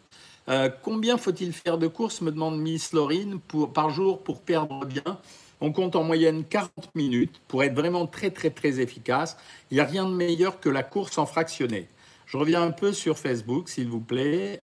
combien 0.83 1.19
faut-il 1.19 1.53
faire 1.53 1.79
de 1.79 1.87
courses, 1.87 2.21
me 2.21 2.33
demande 2.33 2.59
Miss 2.61 2.93
Laurine, 2.93 3.39
par 3.73 3.91
jour 3.91 4.23
pour 4.23 4.41
perdre 4.43 4.85
bien? 4.87 5.21
On 5.61 5.73
compte 5.73 5.95
en 5.95 6.03
moyenne 6.03 6.45
40 6.45 6.95
minutes 6.95 7.41
pour 7.49 7.63
être 7.63 7.75
vraiment 7.75 8.07
très 8.07 8.31
très 8.31 8.51
très 8.51 8.81
efficace. 8.81 9.37
Il 9.71 9.75
n'y 9.75 9.81
a 9.81 9.85
rien 9.85 10.05
de 10.05 10.15
meilleur 10.15 10.59
que 10.61 10.69
la 10.69 10.83
course 10.83 11.17
en 11.17 11.27
fractionné. 11.27 11.89
Je 12.27 12.37
reviens 12.37 12.63
un 12.63 12.73
peu 12.73 12.93
sur 12.93 13.19
Facebook, 13.19 13.69
s'il 13.69 13.89
vous 13.89 14.01
plaît. 14.01 14.61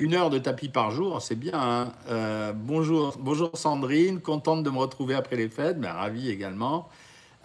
Une 0.00 0.14
heure 0.14 0.30
de 0.30 0.38
tapis 0.38 0.70
par 0.70 0.92
jour, 0.92 1.20
c'est 1.20 1.34
bien. 1.34 1.52
Hein. 1.60 1.92
Euh, 2.08 2.54
bonjour, 2.54 3.14
bonjour 3.20 3.50
Sandrine, 3.52 4.22
contente 4.22 4.62
de 4.62 4.70
me 4.70 4.78
retrouver 4.78 5.14
après 5.14 5.36
les 5.36 5.50
fêtes, 5.50 5.76
mais 5.78 5.90
ravi 5.90 6.30
également. 6.30 6.88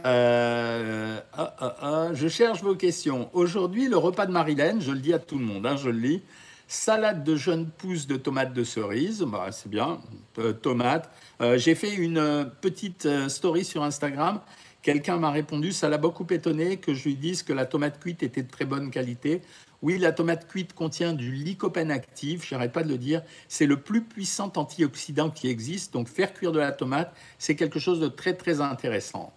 Euh, 0.06 1.20
ah, 1.34 1.56
ah, 1.60 1.76
ah, 1.82 2.08
je 2.14 2.30
cherche 2.30 2.64
vos 2.64 2.76
questions. 2.76 3.30
Aujourd'hui, 3.34 3.90
le 3.90 3.98
repas 3.98 4.26
de 4.26 4.32
Marilène, 4.32 4.82
je 4.82 4.94
le 4.94 5.00
dis 5.00 5.14
à 5.14 5.20
tout 5.20 5.38
le 5.38 5.44
monde, 5.44 5.66
hein, 5.66 5.76
je 5.76 5.90
le 5.90 6.00
lis. 6.00 6.22
Salade 6.70 7.26
de 7.26 7.36
jeunes 7.36 7.68
pousses 7.70 8.08
de 8.08 8.16
tomates 8.16 8.54
de 8.54 8.64
cerise, 8.64 9.24
bah, 9.24 9.48
c'est 9.52 9.70
bien, 9.70 10.00
euh, 10.40 10.54
tomates. 10.54 11.12
J'ai 11.58 11.76
fait 11.76 11.94
une 11.94 12.50
petite 12.62 13.28
story 13.28 13.66
sur 13.66 13.84
Instagram. 13.84 14.40
Quelqu'un 14.86 15.18
m'a 15.18 15.32
répondu, 15.32 15.72
ça 15.72 15.90
l'a 15.90 15.98
beaucoup 15.98 16.28
étonné 16.30 16.78
que 16.78 16.94
je 16.94 17.06
lui 17.06 17.16
dise 17.16 17.42
que 17.42 17.54
la 17.54 17.66
tomate 17.66 18.00
cuite 18.00 18.22
était 18.22 18.44
de 18.44 18.52
très 18.52 18.66
bonne 18.66 18.92
qualité. 18.92 19.42
Oui, 19.82 19.98
la 19.98 20.12
tomate 20.12 20.48
cuite 20.48 20.74
contient 20.74 21.14
du 21.14 21.32
lycopène 21.32 21.90
actif, 21.90 22.48
j'arrête 22.48 22.72
pas 22.72 22.84
de 22.84 22.90
le 22.90 23.00
dire. 23.00 23.24
C'est 23.48 23.66
le 23.66 23.78
plus 23.78 24.04
puissant 24.04 24.52
antioxydant 24.56 25.32
qui 25.32 25.48
existe. 25.48 25.92
Donc 25.92 26.08
faire 26.08 26.36
cuire 26.36 26.52
de 26.52 26.60
la 26.60 26.72
tomate, 26.72 27.12
c'est 27.40 27.56
quelque 27.56 27.80
chose 27.80 28.00
de 28.00 28.08
très 28.08 28.36
très 28.36 28.62
intéressant. 28.62 29.34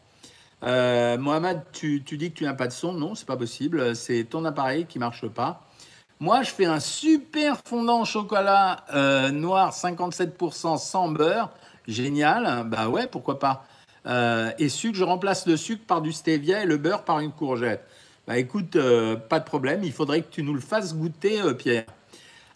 Euh, 0.65 1.17
Mohamed, 1.17 1.63
tu, 1.73 2.01
dis 2.01 2.31
que 2.31 2.37
tu 2.37 2.45
n'as 2.45 2.53
pas 2.53 2.67
de 2.67 2.73
son. 2.73 2.93
Non, 2.93 3.15
c'est 3.15 3.27
pas 3.27 3.39
possible. 3.39 3.97
C'est 3.97 4.25
ton 4.25 4.45
appareil 4.45 4.85
qui 4.85 4.99
marche 4.99 5.27
pas. 5.29 5.67
Moi, 6.21 6.43
je 6.43 6.51
fais 6.51 6.67
un 6.67 6.79
super 6.79 7.63
fondant 7.65 8.03
au 8.03 8.05
chocolat 8.05 8.85
euh, 8.93 9.31
noir 9.31 9.73
57% 9.73 10.77
sans 10.77 11.09
beurre. 11.09 11.49
Génial. 11.87 12.69
Bah 12.69 12.91
ouais, 12.91 13.07
pourquoi 13.07 13.39
pas. 13.39 13.65
Euh, 14.09 14.51
et 14.59 14.69
sucre, 14.69 14.97
je 14.97 15.05
remplace 15.05 15.47
le 15.47 15.57
sucre 15.57 15.85
par 15.87 16.01
du 16.01 16.13
stevia 16.13 16.63
et 16.63 16.67
le 16.67 16.77
beurre 16.77 17.05
par 17.05 17.21
une 17.21 17.33
courgette. 17.33 17.85
Bah 18.27 18.39
écoute, 18.39 18.77
euh, 18.77 19.17
pas 19.17 19.39
de 19.39 19.45
problème, 19.45 19.85
il 19.85 19.93
faudrait 19.93 20.23
que 20.23 20.31
tu 20.31 20.43
nous 20.43 20.55
le 20.55 20.61
fasses 20.61 20.95
goûter, 20.95 21.41
euh, 21.41 21.55
Pierre. 21.55 21.85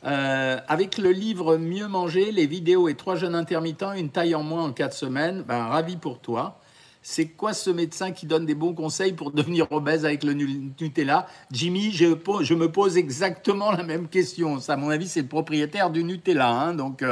Avec 0.04 0.98
le 0.98 1.12
livre 1.12 1.58
Mieux 1.58 1.86
manger, 1.86 2.32
les 2.32 2.46
vidéos 2.46 2.88
et 2.88 2.94
trois 2.94 3.14
jeunes 3.14 3.36
intermittents, 3.36 3.92
une 3.92 4.08
taille 4.08 4.34
en 4.34 4.42
moins 4.42 4.64
en 4.64 4.72
quatre 4.72 4.94
semaines, 4.94 5.42
ben, 5.42 5.66
ravi 5.66 5.96
pour 5.96 6.18
toi. 6.18 6.58
C'est 7.02 7.26
quoi 7.26 7.52
ce 7.52 7.70
médecin 7.70 8.10
qui 8.12 8.26
donne 8.26 8.44
des 8.44 8.54
bons 8.54 8.74
conseils 8.74 9.12
pour 9.12 9.30
devenir 9.32 9.70
obèse 9.70 10.04
avec 10.04 10.24
le 10.24 10.32
Nutella? 10.32 11.28
Jimmy, 11.52 11.92
je, 11.92 12.16
je, 12.40 12.54
me 12.54 12.72
pose 12.72 12.96
exactement 12.96 13.70
la 13.70 13.84
même 13.84 14.08
question. 14.08 14.58
Ça, 14.58 14.72
à 14.72 14.76
mon 14.76 14.90
avis, 14.90 15.06
c'est 15.06 15.22
le 15.22 15.28
propriétaire 15.28 15.90
du 15.90 16.02
Nutella. 16.02 16.48
Hein, 16.48 16.74
donc, 16.74 17.04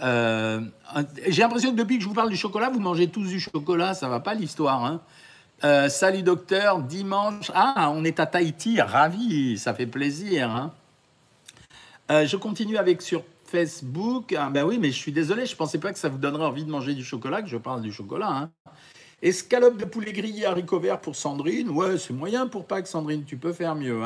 j'ai 0.00 1.42
l'impression 1.42 1.72
que 1.72 1.76
depuis 1.76 1.98
que 1.98 2.02
je 2.02 2.08
vous 2.08 2.14
parle 2.14 2.30
du 2.30 2.36
chocolat, 2.36 2.70
vous 2.70 2.80
mangez 2.80 3.08
tous 3.08 3.28
du 3.28 3.40
chocolat. 3.40 3.94
Ça 3.94 4.08
va 4.08 4.20
pas 4.20 4.34
l'histoire. 4.34 4.84
Hein. 4.84 5.00
Euh, 5.62 5.90
salut 5.90 6.22
docteur, 6.22 6.80
dimanche. 6.80 7.50
Ah, 7.54 7.92
on 7.94 8.02
est 8.04 8.18
à 8.18 8.24
Tahiti, 8.24 8.80
ravi, 8.80 9.58
ça 9.58 9.74
fait 9.74 9.86
plaisir. 9.86 10.50
Hein. 10.50 10.72
Euh, 12.10 12.26
je 12.26 12.36
continue 12.38 12.78
avec 12.78 13.02
sur 13.02 13.22
Facebook. 13.44 14.34
Ah, 14.38 14.48
ben 14.48 14.64
oui, 14.64 14.78
mais 14.78 14.90
je 14.90 14.96
suis 14.96 15.12
désolé, 15.12 15.44
je 15.44 15.54
pensais 15.54 15.78
pas 15.78 15.92
que 15.92 15.98
ça 15.98 16.08
vous 16.08 16.16
donnerait 16.16 16.46
envie 16.46 16.64
de 16.64 16.70
manger 16.70 16.94
du 16.94 17.04
chocolat, 17.04 17.42
que 17.42 17.48
je 17.48 17.58
parle 17.58 17.82
du 17.82 17.92
chocolat. 17.92 18.30
Hein. 18.30 18.50
Escalope 19.20 19.76
de 19.76 19.84
poulet 19.84 20.12
grillé 20.12 20.46
haricots 20.46 20.80
verts 20.80 21.00
pour 21.00 21.14
Sandrine. 21.14 21.68
Ouais, 21.68 21.98
c'est 21.98 22.14
moyen 22.14 22.46
pour 22.46 22.64
pas 22.64 22.80
que 22.80 22.88
Sandrine, 22.88 23.24
tu 23.24 23.36
peux 23.36 23.52
faire 23.52 23.74
mieux. 23.74 24.02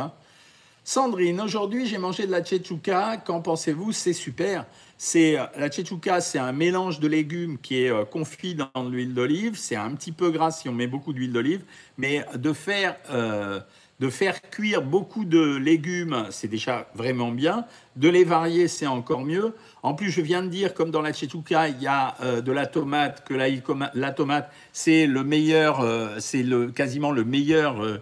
Sandrine, 0.86 1.40
aujourd'hui 1.40 1.86
j'ai 1.86 1.96
mangé 1.96 2.26
de 2.26 2.30
la 2.30 2.42
tchétchouka. 2.42 3.16
Qu'en 3.16 3.40
pensez-vous? 3.40 3.92
C'est 3.92 4.12
super. 4.12 4.66
C'est 4.98 5.38
euh, 5.38 5.46
la 5.56 5.70
tchétchouka, 5.70 6.20
c'est 6.20 6.38
un 6.38 6.52
mélange 6.52 7.00
de 7.00 7.08
légumes 7.08 7.56
qui 7.56 7.84
est 7.84 7.90
euh, 7.90 8.04
confit 8.04 8.54
dans 8.54 8.90
l'huile 8.90 9.14
d'olive. 9.14 9.56
C'est 9.56 9.76
un 9.76 9.92
petit 9.94 10.12
peu 10.12 10.30
gras 10.30 10.50
si 10.50 10.68
on 10.68 10.74
met 10.74 10.86
beaucoup 10.86 11.14
d'huile 11.14 11.32
d'olive, 11.32 11.62
mais 11.96 12.26
de 12.34 12.52
faire 12.52 12.96
euh, 13.10 13.60
de 13.98 14.10
faire 14.10 14.42
cuire 14.42 14.82
beaucoup 14.82 15.24
de 15.24 15.56
légumes, 15.56 16.26
c'est 16.28 16.48
déjà 16.48 16.90
vraiment 16.94 17.30
bien. 17.30 17.64
De 17.96 18.10
les 18.10 18.24
varier, 18.24 18.68
c'est 18.68 18.86
encore 18.86 19.24
mieux. 19.24 19.54
En 19.82 19.94
plus, 19.94 20.10
je 20.10 20.20
viens 20.20 20.42
de 20.42 20.48
dire, 20.48 20.74
comme 20.74 20.90
dans 20.90 21.00
la 21.00 21.14
tchétchouka, 21.14 21.68
il 21.68 21.80
y 21.80 21.86
a 21.86 22.16
de 22.42 22.52
la 22.52 22.66
tomate, 22.66 23.24
que 23.24 23.34
la, 23.34 23.46
la 23.94 24.10
tomate, 24.10 24.50
c'est 24.72 25.06
le 25.06 25.22
meilleur, 25.22 25.86
c'est 26.18 26.42
le, 26.42 26.72
quasiment 26.72 27.12
le 27.12 27.24
meilleur 27.24 28.00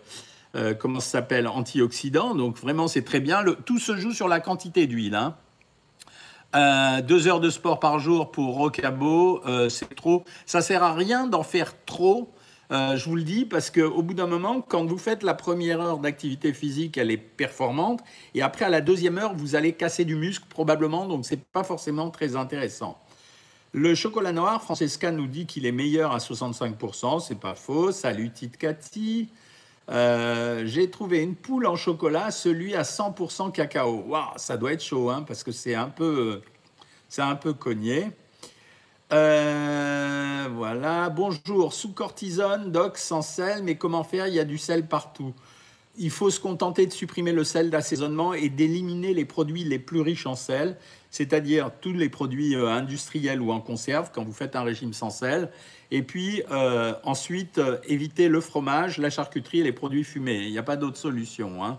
euh, 0.54 0.74
comment 0.74 1.00
ça 1.00 1.10
s'appelle, 1.10 1.48
antioxydant. 1.48 2.34
Donc 2.34 2.58
vraiment, 2.58 2.88
c'est 2.88 3.02
très 3.02 3.20
bien. 3.20 3.44
tout 3.64 3.78
se 3.78 3.96
joue 3.96 4.12
sur 4.12 4.28
la 4.28 4.40
quantité 4.40 4.86
d'huile. 4.86 5.14
Hein. 5.14 5.36
Euh, 6.54 7.00
deux 7.00 7.26
heures 7.28 7.40
de 7.40 7.48
sport 7.48 7.80
par 7.80 7.98
jour 7.98 8.30
pour 8.30 8.56
Rocabo, 8.56 9.40
euh, 9.46 9.70
c'est 9.70 9.94
trop. 9.94 10.24
Ça 10.44 10.60
sert 10.60 10.82
à 10.82 10.92
rien 10.92 11.26
d'en 11.26 11.42
faire 11.42 11.74
trop. 11.86 12.30
je 12.70 13.04
vous 13.04 13.16
le 13.16 13.22
dis 13.22 13.44
parce 13.44 13.70
qu'au 13.70 14.02
bout 14.02 14.14
d'un 14.14 14.26
moment, 14.26 14.60
quand 14.62 14.84
vous 14.84 14.98
faites 14.98 15.22
la 15.22 15.34
première 15.34 15.80
heure 15.80 15.98
d'activité 15.98 16.52
physique, 16.52 16.96
elle 16.96 17.10
est 17.10 17.18
performante, 17.18 18.00
et 18.34 18.40
après 18.40 18.64
à 18.64 18.70
la 18.70 18.80
deuxième 18.80 19.18
heure, 19.18 19.34
vous 19.34 19.56
allez 19.56 19.74
casser 19.74 20.06
du 20.06 20.16
muscle 20.16 20.46
probablement, 20.48 21.06
donc 21.06 21.26
c'est 21.26 21.42
pas 21.42 21.64
forcément 21.64 22.08
très 22.08 22.34
intéressant. 22.34 22.98
Le 23.74 23.94
chocolat 23.94 24.32
noir, 24.32 24.62
Francesca 24.62 25.10
nous 25.12 25.26
dit 25.26 25.44
qu'il 25.44 25.66
est 25.66 25.72
meilleur 25.72 26.12
à 26.12 26.18
65%, 26.18 27.20
c'est 27.20 27.38
pas 27.38 27.54
faux. 27.54 27.92
Salut 27.92 28.30
Tite 28.30 28.56
Cathy. 28.56 29.28
Euh, 29.90 30.62
j'ai 30.64 30.90
trouvé 30.90 31.20
une 31.22 31.34
poule 31.34 31.66
en 31.66 31.76
chocolat, 31.76 32.30
celui 32.30 32.74
à 32.74 32.82
100% 32.82 33.52
cacao. 33.52 34.04
Waouh, 34.06 34.24
ça 34.36 34.56
doit 34.56 34.72
être 34.72 34.82
chaud, 34.82 35.10
hein, 35.10 35.24
parce 35.26 35.42
que 35.42 35.52
c'est 35.52 35.74
un 35.74 35.88
peu, 35.88 36.40
c'est 37.08 37.22
un 37.22 37.36
peu 37.36 37.52
cogné. 37.52 38.10
Euh, 39.12 40.48
voilà. 40.54 41.10
Bonjour. 41.10 41.72
Sous 41.72 41.92
cortisone, 41.92 42.72
doc, 42.72 42.96
sans 42.96 43.22
sel, 43.22 43.62
mais 43.62 43.76
comment 43.76 44.04
faire? 44.04 44.26
Il 44.28 44.34
y 44.34 44.40
a 44.40 44.44
du 44.44 44.56
sel 44.56 44.86
partout. 44.86 45.34
Il 45.98 46.10
faut 46.10 46.30
se 46.30 46.40
contenter 46.40 46.86
de 46.86 46.92
supprimer 46.92 47.32
le 47.32 47.44
sel 47.44 47.68
d'assaisonnement 47.68 48.32
et 48.32 48.48
d'éliminer 48.48 49.12
les 49.12 49.26
produits 49.26 49.64
les 49.64 49.78
plus 49.78 50.00
riches 50.00 50.26
en 50.26 50.36
sel, 50.36 50.78
c'est-à-dire 51.12 51.70
tous 51.81 51.92
les 51.92 52.09
produits 52.09 52.57
euh, 52.57 52.68
industriels 52.68 53.40
ou 53.40 53.53
en 53.53 53.61
conserve 53.61 54.11
quand 54.12 54.25
vous 54.25 54.33
faites 54.33 54.57
un 54.57 54.62
régime 54.62 54.94
sans 54.94 55.11
sel, 55.11 55.51
et 55.92 56.03
puis 56.03 56.42
euh, 56.51 56.94
ensuite, 57.05 57.59
euh, 57.59 57.77
éviter 57.85 58.29
le 58.29 58.40
fromage, 58.40 58.98
la 58.98 59.11
charcuterie 59.11 59.61
et 59.61 59.62
les 59.62 59.72
produits 59.72 60.05
fumés. 60.05 60.40
Il 60.46 60.51
n'y 60.51 60.59
a 60.59 60.62
pas 60.64 60.77
d'autre 60.77 60.96
solution. 60.96 61.62
Hein. 61.64 61.79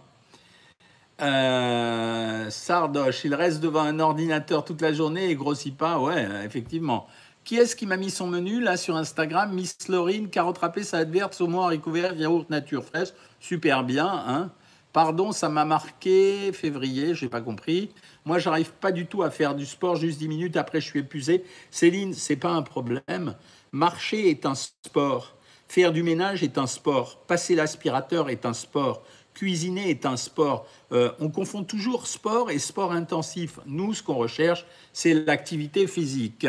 Sardoche, 2.50 3.24
il 3.26 3.34
reste 3.34 3.60
devant 3.60 3.82
un 3.82 4.00
ordinateur 4.00 4.64
toute 4.66 4.82
la 4.82 4.94
journée 4.94 5.30
et 5.30 5.36
grossit 5.36 5.76
pas. 5.76 6.00
Ouais, 6.00 6.28
effectivement. 6.46 7.08
Qui 7.44 7.58
est-ce 7.58 7.76
qui 7.76 7.86
m'a 7.86 7.98
mis 7.98 8.10
son 8.10 8.28
menu 8.28 8.62
là 8.62 8.78
sur 8.78 8.96
Instagram? 8.96 9.54
Miss 9.54 9.88
Laurine, 9.88 10.30
carotte 10.30 10.60
râpée, 10.60 10.84
salade 10.84 11.12
verte, 11.12 11.34
saumon, 11.34 11.62
haricot 11.62 11.92
vert, 11.92 12.14
yaourt 12.16 12.50
nature 12.50 12.84
fraîche. 12.84 13.10
Super 13.40 13.84
bien. 13.84 14.08
Hein 14.08 14.52
Pardon, 14.94 15.32
ça 15.32 15.50
m'a 15.50 15.66
marqué 15.66 16.52
février, 16.54 17.16
j'ai 17.16 17.28
pas 17.28 17.42
compris. 17.42 17.90
Moi, 18.26 18.38
j'arrive 18.38 18.72
pas 18.74 18.92
du 18.92 19.08
tout 19.08 19.24
à 19.24 19.32
faire 19.32 19.56
du 19.56 19.66
sport 19.66 19.96
juste 19.96 20.20
10 20.20 20.28
minutes 20.28 20.56
après 20.56 20.82
je 20.82 20.86
suis 20.86 21.00
épuisé. 21.00 21.44
Céline, 21.72 22.14
c'est 22.14 22.36
pas 22.36 22.52
un 22.52 22.62
problème. 22.62 23.36
Marcher 23.72 24.30
est 24.30 24.46
un 24.46 24.54
sport. 24.54 25.36
Faire 25.68 25.94
du 25.94 26.04
ménage 26.04 26.44
est 26.44 26.60
un 26.60 26.68
sport. 26.68 27.18
Passer 27.26 27.56
l'aspirateur 27.56 28.30
est 28.30 28.46
un 28.46 28.54
sport. 28.54 29.02
Cuisiner 29.34 29.90
est 29.90 30.06
un 30.06 30.16
sport. 30.16 30.68
Euh, 30.92 31.12
on 31.20 31.30
confond 31.30 31.64
toujours 31.64 32.06
sport 32.06 32.52
et 32.52 32.60
sport 32.60 32.92
intensif. 32.92 33.60
Nous, 33.66 33.96
ce 33.96 34.04
qu'on 34.04 34.14
recherche, 34.14 34.64
c'est 34.94 35.16
l'activité 35.16 35.88
physique. 35.88 36.46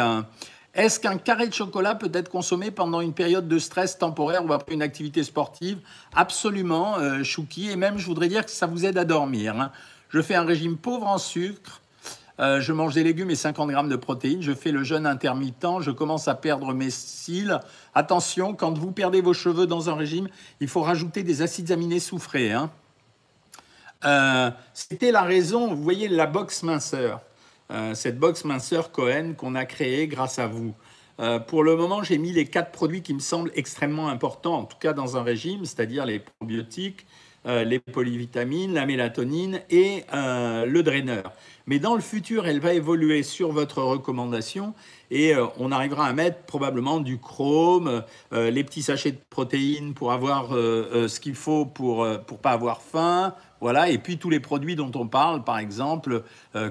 Est-ce 0.75 0.99
qu'un 0.99 1.19
carré 1.19 1.47
de 1.47 1.55
chocolat 1.55 1.95
peut 1.95 2.11
être 2.13 2.29
consommé 2.29 2.73
pendant 2.73 3.01
une 3.01 3.13
période 3.13 3.47
de 3.47 3.59
stress 3.59 3.97
temporaire 3.97 4.45
ou 4.45 4.53
après 4.53 4.75
une 4.75 4.83
activité 4.83 5.23
sportive? 5.23 5.79
Absolument, 6.15 6.99
euh, 6.99 7.23
Chouki. 7.23 7.71
Et 7.71 7.77
même, 7.77 7.97
je 7.97 8.07
voudrais 8.07 8.29
dire 8.29 8.45
que 8.45 8.51
ça 8.51 8.67
vous 8.67 8.85
aide 8.85 8.99
à 8.99 9.05
dormir. 9.05 9.59
Hein. 9.59 9.71
Je 10.09 10.21
fais 10.21 10.35
un 10.35 10.45
régime 10.45 10.77
pauvre 10.77 11.07
en 11.07 11.19
sucre 11.19 11.81
Euh, 12.41 12.61
je 12.61 12.73
mange 12.73 12.95
des 12.95 13.05
légumes 13.05 13.31
et 13.31 13.37
50 13.37 13.71
grammes 13.71 13.89
de 13.89 13.95
protéines. 13.95 14.43
Je 14.43 14.53
fais 14.53 14.73
le 14.73 14.83
jeûne 14.83 15.07
intermittent. 15.07 15.81
Je 15.81 15.93
commence 15.93 16.27
à 16.27 16.35
perdre 16.35 16.75
mes 16.75 16.91
cils. 16.91 17.61
Attention, 17.95 18.55
quand 18.55 18.77
vous 18.77 18.91
perdez 18.91 19.21
vos 19.21 19.35
cheveux 19.35 19.69
dans 19.69 19.89
un 19.89 19.95
régime, 19.95 20.27
il 20.59 20.67
faut 20.67 20.83
rajouter 20.83 21.23
des 21.23 21.43
acides 21.43 21.71
aminés 21.71 22.01
soufrés. 22.01 22.51
Hein. 22.51 22.71
Euh, 24.05 24.51
c'était 24.75 25.13
la 25.13 25.23
raison, 25.23 25.73
vous 25.73 25.83
voyez, 25.83 26.09
la 26.09 26.27
box 26.27 26.65
minceur. 26.65 27.21
Euh, 27.71 27.95
cette 27.95 28.19
box 28.19 28.45
minceur 28.45 28.93
Cohen 28.93 29.35
qu'on 29.37 29.55
a 29.55 29.65
créée 29.65 30.07
grâce 30.07 30.39
à 30.39 30.47
vous. 30.47 30.75
pour 31.47 31.63
le 31.63 31.77
moment, 31.77 32.03
j'ai 32.03 32.19
mis 32.19 32.33
les 32.33 32.45
quatre 32.45 32.73
produits 32.73 33.01
qui 33.01 33.15
me 33.15 33.21
semblent 33.21 33.53
extrêmement 33.55 34.09
importants, 34.09 34.57
en 34.57 34.65
tout 34.65 34.79
cas 34.79 34.93
dans 34.93 35.17
un 35.17 35.23
régime, 35.23 35.65
c'est-à-dire 35.65 36.05
les 36.07 36.19
probiotiques, 36.19 37.07
les 37.45 37.79
polyvitamines, 37.79 38.75
la 38.75 38.85
mélatonine 38.85 39.61
et 39.71 40.03
le 40.13 40.81
draineur. 40.83 41.33
Mais 41.67 41.79
dans 41.79 41.95
le 41.95 42.01
futur, 42.01 42.47
elle 42.47 42.61
va 42.61 42.75
évoluer 42.75 43.23
sur 43.23 43.51
votre 43.51 43.83
recommandation 43.83 44.75
et 45.11 45.35
euh, 45.35 45.47
on 45.59 45.73
arrivera 45.73 46.07
à 46.07 46.13
mettre 46.13 46.43
probablement 46.43 47.01
du 47.01 47.19
chrome, 47.19 48.03
euh, 48.33 48.51
les 48.51 48.65
petits 48.65 48.83
sachets 48.83 49.13
de 49.13 49.21
protéines 49.31 49.95
pour 49.95 50.13
avoir 50.13 50.55
euh, 50.55 51.09
ce 51.09 51.21
qu'il 51.21 51.35
faut 51.35 51.65
pour 51.65 52.05
ne 52.05 52.17
pas 52.17 52.51
avoir 52.51 52.83
faim. 52.83 53.35
Voilà, 53.65 53.89
et 53.89 53.97
puis 53.97 54.19
tous 54.19 54.29
les 54.29 54.41
produits 54.41 54.77
dont 54.77 54.93
on 54.95 55.09
parle, 55.09 55.43
par 55.43 55.59
exemple, 55.59 56.23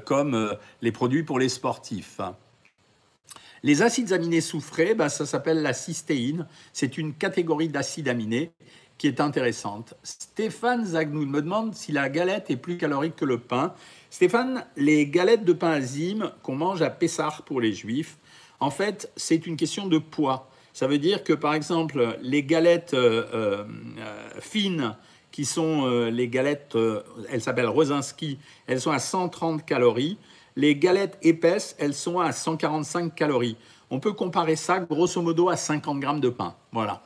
comme 0.06 0.56
les 0.84 0.92
produits 0.92 1.24
pour 1.24 1.40
les 1.40 1.50
sportifs. 1.50 2.22
Les 3.64 3.82
acides 3.82 4.14
aminés 4.14 4.42
soufrés, 4.42 4.94
bah, 4.94 5.10
ça 5.10 5.26
s'appelle 5.26 5.64
la 5.64 5.74
cystéine. 5.74 6.46
C'est 6.72 7.00
une 7.00 7.16
catégorie 7.16 7.68
d'acides 7.68 8.10
aminés 8.10 8.52
qui 9.00 9.08
est 9.08 9.22
intéressante. 9.22 9.96
Stéphane 10.04 10.86
Zagnou 10.86 11.26
me 11.26 11.42
demande 11.42 11.74
si 11.74 11.92
la 11.92 12.10
galette 12.10 12.52
est 12.52 12.58
plus 12.58 12.78
calorique 12.78 13.16
que 13.16 13.26
le 13.26 13.40
pain. 13.40 13.74
Stéphane, 14.12 14.64
les 14.78 15.08
galettes 15.08 15.46
de 15.46 15.54
pain 15.54 15.72
azim 15.72 16.32
qu'on 16.44 16.56
mange 16.56 16.84
à 16.84 16.92
Pessah 16.92 17.40
pour 17.48 17.60
les 17.60 17.74
juifs, 17.74 18.20
en 18.60 18.70
fait, 18.70 19.12
c'est 19.16 19.48
une 19.48 19.58
question 19.58 19.88
de 19.88 19.98
poids. 19.98 20.48
Ça 20.74 20.86
veut 20.86 21.00
dire 21.00 21.24
que, 21.24 21.34
par 21.34 21.56
exemple, 21.56 22.20
les 22.22 22.44
galettes 22.44 22.94
euh, 22.94 23.26
euh, 23.34 23.66
fines, 24.42 24.96
qui 25.34 25.44
sont 25.44 25.86
euh, 25.86 26.10
les 26.10 26.30
galettes, 26.30 26.78
elles 27.30 27.42
s'appellent 27.42 27.68
Rosinski, 27.68 28.38
elles 28.68 28.80
sont 28.80 28.92
à 28.92 29.00
130 29.00 29.66
calories. 29.66 30.18
Les 30.56 30.78
galettes 30.78 31.18
épaisses, 31.24 31.76
elles 31.80 31.96
sont 31.96 32.22
à 32.22 32.32
145 32.32 33.14
calories. 33.14 33.58
On 33.90 34.00
peut 34.00 34.14
comparer 34.14 34.56
ça, 34.56 34.80
grosso 34.80 35.22
modo, 35.22 35.50
à 35.50 35.58
50 35.58 36.00
grammes 36.00 36.22
de 36.22 36.30
pain. 36.30 36.56
Voilà. 36.72 37.02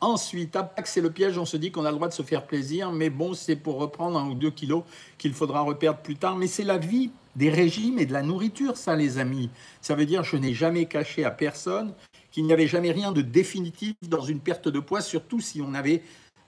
Ensuite, 0.00 0.52
que 0.52 0.88
c'est 0.88 1.00
le 1.00 1.10
piège, 1.10 1.38
on 1.38 1.44
se 1.44 1.56
dit 1.56 1.72
qu'on 1.72 1.84
a 1.84 1.90
le 1.90 1.96
droit 1.96 2.08
de 2.08 2.12
se 2.12 2.22
faire 2.22 2.46
plaisir, 2.46 2.92
mais 2.92 3.10
bon, 3.10 3.34
c'est 3.34 3.56
pour 3.56 3.78
reprendre 3.78 4.18
un 4.18 4.28
ou 4.28 4.34
deux 4.34 4.52
kilos 4.52 4.84
qu'il 5.18 5.34
faudra 5.34 5.60
reperdre 5.62 5.98
plus 5.98 6.14
tard. 6.14 6.36
Mais 6.36 6.46
c'est 6.46 6.62
la 6.62 6.78
vie 6.78 7.10
des 7.34 7.50
régimes 7.50 7.98
et 7.98 8.06
de 8.06 8.12
la 8.12 8.22
nourriture, 8.22 8.76
ça, 8.76 8.94
les 8.94 9.18
amis. 9.18 9.50
Ça 9.80 9.96
veut 9.96 10.06
dire, 10.06 10.22
je 10.22 10.36
n'ai 10.36 10.54
jamais 10.54 10.86
caché 10.86 11.24
à 11.24 11.32
personne 11.32 11.94
qu'il 12.38 12.46
n'y 12.46 12.52
avait 12.52 12.68
jamais 12.68 12.92
rien 12.92 13.10
de 13.10 13.20
définitif 13.20 13.96
dans 14.02 14.20
une 14.20 14.38
perte 14.38 14.68
de 14.68 14.78
poids, 14.78 15.00
surtout 15.00 15.40
si 15.40 15.60
on 15.60 15.74
avait 15.74 16.02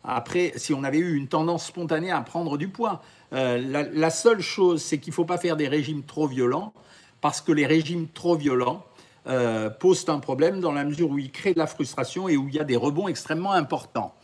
après, 0.05 0.53
si 0.55 0.72
on 0.72 0.85
avait 0.85 0.98
eu 0.98 1.16
une 1.16 1.26
tendance 1.26 1.66
spontanée 1.66 2.12
à 2.12 2.20
prendre 2.20 2.57
du 2.57 2.68
poids. 2.68 3.03
Euh, 3.33 3.88
la, 3.92 4.11
seule 4.11 4.40
chose, 4.40 4.81
c'est 4.81 4.98
qu'il 4.98 5.11
ne 5.11 5.16
faut 5.16 5.24
pas 5.24 5.37
faire 5.37 5.57
des 5.57 5.66
régimes 5.66 6.05
trop 6.05 6.29
violents, 6.29 6.72
parce 7.20 7.40
que 7.40 7.50
les 7.50 7.66
régimes 7.66 8.07
trop 8.07 8.37
violents, 8.37 8.87
euh, 9.26 9.68
pose 9.68 10.05
un 10.09 10.20
problème 10.20 10.61
dans 10.61 10.70
la 10.70 10.85
mesure 10.85 11.11
où 11.11 11.18
il 11.18 11.33
crée 11.33 11.55
de 11.55 11.59
la 11.59 11.66
frustration 11.66 12.29
et 12.29 12.37
où 12.37 12.46
il 12.46 12.55
y 12.55 12.61
a 12.61 12.64
des 12.64 12.76
rebonds 12.76 13.09
extrêmement 13.09 13.53
importants. 13.53 14.14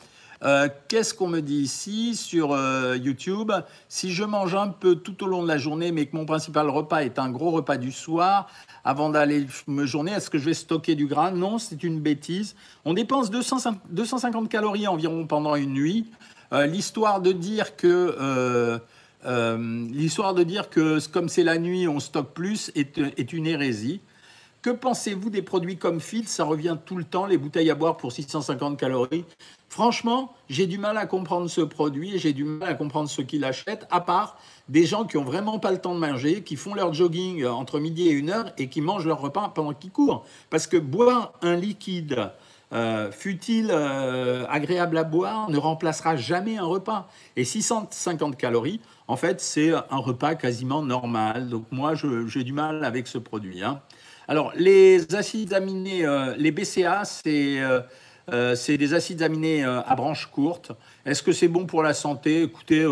Euh, 0.43 0.69
qu'est-ce 0.89 1.15
qu'on 1.15 1.29
me 1.29 1.41
dit 1.41 1.63
ici 1.63 2.15
sur 2.15 2.53
euh, 2.53 2.97
YouTube? 2.97 3.53
Si 3.89 4.13
je 4.13 4.25
mange 4.25 4.55
un 4.55 4.69
peu 4.69 4.97
tout 4.97 5.25
au 5.25 5.27
long 5.27 5.43
de 5.43 5.49
la 5.49 5.59
journée, 5.59 5.93
mais 5.93 6.07
que 6.07 6.17
mon 6.17 6.27
principal 6.27 6.69
repas 6.69 7.03
est 7.03 7.19
un 7.19 7.31
gros 7.31 7.51
repas 7.51 7.77
du 7.77 7.93
soir, 7.93 8.49
avant 8.85 9.11
d'aller 9.11 9.47
me 9.67 9.87
journée, 9.87 10.13
est-ce 10.13 10.31
que 10.31 10.39
je 10.39 10.45
vais 10.45 10.55
stocker 10.55 10.95
du 10.95 11.07
gras? 11.07 11.31
Non, 11.31 11.59
c'est 11.59 11.83
une 11.83 12.01
bêtise. 12.01 12.55
On 12.85 12.95
dépense 12.95 13.31
250 13.31 14.49
calories 14.49 14.87
environ 14.87 15.27
pendant 15.27 15.57
une 15.57 15.73
nuit. 15.73 16.07
l'histoire 16.53 17.21
de 17.21 17.33
dire 17.33 17.77
que 17.77 18.81
l'histoire 19.25 20.35
de 20.35 20.43
dire 20.43 20.71
que 20.71 21.05
comme 21.09 21.29
c'est 21.29 21.45
la 21.45 21.59
nuit, 21.59 21.89
on 21.89 21.99
stocke 21.99 22.33
plus 22.35 22.71
est 22.75 23.33
une 23.33 23.47
hérésie. 23.47 24.01
Que 24.67 24.73
pensez-vous 24.73 25.31
des 25.31 25.43
produits 25.43 25.77
comme 25.77 26.01
Fit 26.01 26.25
Ça 26.25 26.43
revient 26.43 26.77
tout 26.85 26.97
le 26.97 27.05
temps, 27.05 27.27
les 27.27 27.39
bouteilles 27.39 27.71
à 27.71 27.77
boire 27.77 27.97
pour 27.97 28.11
650 28.11 28.77
calories. 28.77 29.25
Franchement, 29.69 30.35
j'ai 30.49 30.67
du 30.67 30.77
mal 30.77 30.99
à 30.99 31.07
comprendre 31.07 31.49
ce 31.49 31.61
produit 31.61 32.17
et 32.17 32.19
j'ai 32.19 32.33
du 32.33 32.43
mal 32.43 32.69
à 32.69 32.75
comprendre 32.75 33.09
ceux 33.09 33.23
qui 33.23 33.39
l'achètent, 33.39 33.87
à 33.93 34.01
part 34.01 34.37
des 34.69 34.85
gens 34.85 35.05
qui 35.05 35.19
ont 35.19 35.25
vraiment 35.25 35.61
pas 35.61 35.71
le 35.71 35.79
temps 35.79 35.95
de 35.95 36.01
manger, 36.01 36.43
qui 36.43 36.57
font 36.57 36.75
leur 36.75 36.93
jogging 36.93 37.47
entre 37.47 37.79
midi 37.79 38.09
et 38.09 38.11
une 38.11 38.29
heure 38.29 38.51
et 38.59 38.69
qui 38.69 38.81
mangent 38.81 39.07
leur 39.07 39.21
repas 39.21 39.53
pendant 39.55 39.73
qu'ils 39.73 39.93
courent. 39.93 40.27
Parce 40.51 40.67
que 40.67 40.79
boire 40.79 41.35
un 41.43 41.55
liquide, 41.55 42.33
euh, 42.73 43.13
fut-il 43.13 43.69
euh, 43.71 44.47
agréable 44.49 44.99
à 44.99 45.05
boire, 45.05 45.49
ne 45.49 45.59
remplacera 45.59 46.17
jamais 46.17 46.59
un 46.59 46.65
repas. 46.65 47.09
Et 47.37 47.45
650 47.45 48.37
calories, 48.37 48.81
en 49.07 49.15
fait, 49.15 49.41
c'est 49.41 49.73
un 49.73 49.99
repas 49.99 50.35
quasiment 50.35 50.83
normal. 50.83 51.51
Donc 51.51 51.67
moi, 51.71 51.93
j'ai 51.95 52.43
du 52.43 52.53
mal 52.53 52.85
avec 52.85 53.07
ce 53.07 53.19
produit. 53.19 53.63
Hein. 53.63 53.81
Alors, 54.29 54.53
les 54.57 55.15
acides 55.15 55.53
aminés, 55.53 56.05
euh, 56.05 56.35
les 56.37 56.51
BCA, 56.51 57.03
euh, 57.27 57.81
euh, 58.33 58.55
c'est 58.57 58.77
des 58.77 58.93
acides 58.93 59.23
aminés 59.23 59.63
à 59.63 59.95
branches 59.95 60.27
courtes. 60.27 60.73
Est-ce 61.05 61.23
que 61.23 61.33
c'est 61.33 61.49
bon 61.49 61.67
pour 61.67 61.83
la 61.83 61.95
santé? 61.95 62.43
Écoutez, 62.43 62.87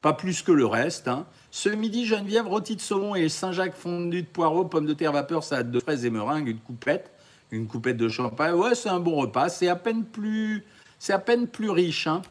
pas 0.00 0.14
plus 0.14 0.42
que 0.42 0.52
le 0.52 0.64
reste. 0.64 1.06
Hein. 1.08 1.26
Ce 1.50 1.68
midi, 1.68 2.06
Geneviève, 2.06 2.46
rôti 2.46 2.76
de 2.76 2.80
saumon 2.80 3.14
et 3.14 3.28
Saint-Jacques 3.28 3.76
fondu 3.76 4.22
de 4.22 4.26
poireaux, 4.26 4.64
pommes 4.64 4.86
de 4.86 4.94
terre 4.94 5.12
vapeur, 5.12 5.44
salade 5.44 5.70
de 5.70 5.80
fraises 5.80 6.06
et 6.06 6.10
meringues, 6.10 6.48
une 6.48 6.58
coupette, 6.58 7.10
une 7.50 7.66
coupette 7.66 7.98
de 7.98 8.08
champagne. 8.08 8.54
Ouais, 8.54 8.74
c'est 8.74 8.88
un 8.88 9.00
bon 9.00 9.16
repas. 9.16 9.50
C'est 9.50 9.68
à 9.68 9.76
peine 9.76 10.04
plus, 10.04 10.64
c'est 10.98 11.12
à 11.12 11.18
peine 11.18 11.46
plus 11.46 11.68
riche. 11.68 12.06
Hein. 12.06 12.22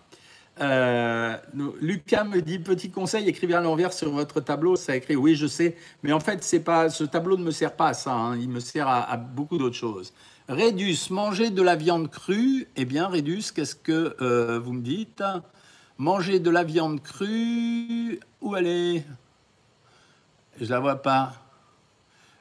Euh, 0.62 1.36
Lucas 1.82 2.24
me 2.24 2.42
dit 2.42 2.60
petit 2.60 2.92
conseil, 2.92 3.28
écrivez 3.28 3.56
à 3.56 3.62
l'envers 3.62 3.92
sur 3.92 4.12
votre 4.12 4.40
tableau. 4.40 4.76
Ça 4.76 4.96
écrit 4.96 5.16
oui, 5.16 5.36
je 5.36 5.48
sais, 5.48 5.76
mais 6.04 6.12
en 6.12 6.20
fait, 6.20 6.44
c'est 6.44 6.60
pas 6.60 6.90
ce 6.90 7.04
tableau 7.04 7.38
ne 7.38 7.44
me 7.44 7.52
sert 7.52 7.76
pas 7.76 7.88
à 7.88 7.94
ça. 7.94 8.14
Hein. 8.14 8.38
il 8.38 8.50
me 8.50 8.60
sert 8.60 8.88
à, 8.88 9.18
beaucoup 9.18 9.58
d'autres 9.58 9.76
choses. 9.76 10.14
Rédus, 10.50 11.10
manger 11.10 11.50
de 11.50 11.62
la 11.62 11.76
viande 11.76 12.10
crue. 12.10 12.68
Eh 12.76 12.86
bien, 12.86 13.08
Rédus, 13.08 13.52
qu'est-ce 13.56 13.76
que 13.76 14.16
euh, 14.22 14.60
vous 14.60 14.74
me 14.74 14.82
dites? 14.82 15.24
Manger 15.98 16.40
de 16.40 16.50
la 16.50 16.64
viande 16.64 17.02
crue. 17.02 18.20
Où 18.42 18.56
elle 18.56 18.68
est? 18.68 19.06
Je 20.60 20.70
la 20.70 20.80
vois 20.80 21.02
pas. 21.02 21.43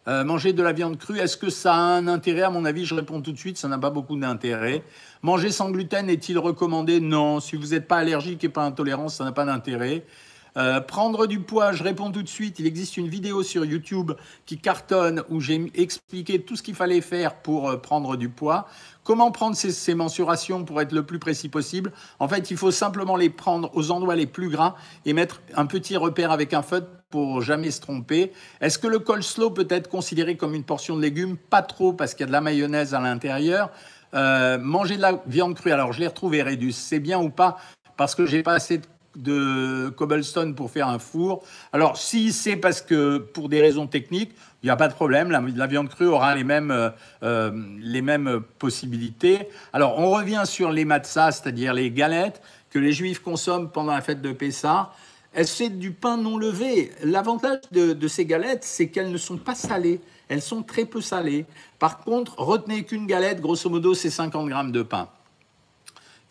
Euh, 0.09 0.25
manger 0.25 0.53
de 0.53 0.65
la 0.65 0.73
viande 0.73 0.99
crue, 0.99 1.21
est-ce 1.21 1.37
que 1.37 1.49
ça 1.49 1.75
a 1.75 1.79
un 1.79 2.09
intérêt? 2.09 2.43
À 2.43 2.51
mon 2.51 2.65
avis, 2.65 2.85
je 2.85 2.95
réponds 2.95 3.21
tout 3.21 3.31
de 3.31 3.39
suite, 3.39 3.57
ça 3.57 3.69
n'a 3.69 3.79
pas 3.79 3.91
beaucoup 3.91 4.17
d'intérêt. 4.17 4.83
Manger 5.23 5.53
sans 5.53 5.71
gluten 5.71 6.11
est-il 6.11 6.39
recommandé? 6.39 6.99
Non. 6.99 7.39
Si 7.39 7.55
vous 7.55 7.69
n'êtes 7.69 7.87
pas 7.87 7.99
allergique 7.99 8.43
et 8.43 8.49
pas 8.49 8.65
intolérant, 8.65 9.09
ça 9.09 9.23
n'a 9.23 9.31
pas 9.31 9.45
d'intérêt. 9.45 10.05
Euh, 10.57 10.81
prendre 10.81 11.27
du 11.27 11.41
poids, 11.41 11.73
je 11.73 11.83
réponds 11.83 12.11
tout 12.11 12.23
de 12.23 12.29
suite. 12.29 12.59
Il 12.59 12.67
existe 12.67 12.97
une 12.97 13.09
vidéo 13.09 13.43
sur 13.43 13.65
YouTube 13.65 14.13
qui 14.45 14.59
cartonne 14.59 15.23
où 15.31 15.41
j'ai 15.41 15.71
expliqué 15.75 16.43
tout 16.43 16.57
ce 16.57 16.63
qu'il 16.63 16.75
fallait 16.75 17.01
faire 17.01 17.37
pour 17.37 17.71
euh, 17.71 17.77
prendre 17.77 18.17
du 18.17 18.29
poids. 18.29 18.67
Comment 19.05 19.31
prendre 19.33 19.57
ces, 19.57 19.95
mensurations 19.95 20.65
pour 20.65 20.81
être 20.81 20.93
le 20.93 21.05
plus 21.05 21.19
précis 21.19 21.49
possible? 21.49 21.93
En 22.19 22.29
fait, 22.29 22.51
il 22.51 22.57
faut 22.57 22.71
simplement 22.71 23.17
les 23.17 23.31
prendre 23.31 23.71
aux 23.75 23.91
endroits 23.91 24.15
les 24.15 24.27
plus 24.27 24.49
gras 24.49 24.77
et 25.07 25.13
mettre 25.13 25.41
un 25.57 25.67
petit 25.67 25.97
repère 25.97 26.31
avec 26.31 26.55
un 26.55 26.63
feutre 26.63 26.89
pour 27.11 27.43
jamais 27.43 27.71
se 27.71 27.81
tromper. 27.81 28.33
Est-ce 28.61 28.79
que 28.79 28.87
le 28.87 28.99
coleslaw 28.99 29.51
peut 29.51 29.67
être 29.71 29.89
considéré 29.89 30.37
comme 30.37 30.55
une 30.55 30.65
portion 30.65 30.97
de 30.97 31.03
légumes? 31.03 31.37
Pas 31.37 31.63
trop 31.63 31.93
parce 31.93 32.15
qu'il 32.15 32.21
y 32.21 32.25
a 32.25 32.27
de 32.27 32.33
la 32.33 32.41
mayonnaise 32.41 32.95
à 32.95 33.01
l'intérieur. 33.01 33.71
Euh, 34.15 34.59
manger 34.59 34.97
de 34.97 35.03
la 35.03 35.23
viande 35.27 35.55
crue, 35.55 35.73
alors 35.73 35.93
je 35.93 36.01
l'ai 36.01 36.07
retrouvé 36.07 36.43
Rédus, 36.43 36.73
c'est 36.73 37.01
bien 37.01 37.19
ou 37.19 37.31
pas? 37.31 37.57
Parce 37.97 38.15
que 38.15 38.27
j'ai 38.27 38.43
pas 38.43 38.55
assez 38.55 38.79
de, 38.79 38.85
cobblestone 39.97 40.55
pour 40.55 40.71
faire 40.71 40.89
un 40.89 40.99
four. 40.99 41.45
Alors 41.73 41.97
si 41.97 42.33
c'est 42.33 42.57
parce 42.57 42.81
que 42.81 43.19
pour 43.19 43.49
des 43.49 43.61
raisons 43.61 43.87
techniques, 43.87 44.33
il 44.63 44.67
n'y 44.67 44.71
a 44.71 44.77
pas 44.77 44.89
de 44.89 44.95
problème, 44.95 45.31
la, 45.31 45.67
viande 45.67 45.89
crue 45.89 46.07
aura 46.07 46.35
les 46.35 46.45
mêmes, 46.45 46.71
euh, 46.71 46.91
euh, 47.23 47.51
les 47.81 48.01
mêmes 48.01 48.41
possibilités. 48.59 49.49
Alors 49.73 49.99
on 49.99 50.11
revient 50.11 50.43
sur 50.45 50.71
les 50.71 50.85
matzahs, 50.85 51.33
c'est-à-dire 51.33 51.75
les 51.75 51.91
galettes 51.91 52.41
que 52.71 52.79
les 52.79 52.93
juifs 52.93 53.21
consomment 53.21 53.71
pendant 53.71 53.93
la 53.93 54.01
fête 54.01 54.23
de 54.23 54.33
Pessah. 54.33 54.91
C'est 55.45 55.71
du 55.71 55.93
pain 55.93 56.17
non 56.17 56.37
levé. 56.37 56.93
L'avantage 57.03 57.61
de, 57.73 58.09
ces 58.09 58.27
galettes, 58.27 58.65
c'est 58.65 58.89
qu'elles 58.89 59.11
ne 59.11 59.17
sont 59.17 59.39
pas 59.39 59.55
salées. 59.55 60.01
Elles 60.29 60.43
sont 60.43 60.63
très 60.63 60.85
peu 60.85 61.01
salées. 61.01 61.47
Par 61.79 61.99
contre, 61.99 62.39
retenez 62.39 62.85
qu'une 62.85 63.07
galette, 63.07 63.41
grosso 63.41 63.69
modo, 63.71 63.95
c'est 63.95 64.11
50 64.11 64.49
grammes 64.49 64.73
de 64.73 64.83
pain. 64.83 65.09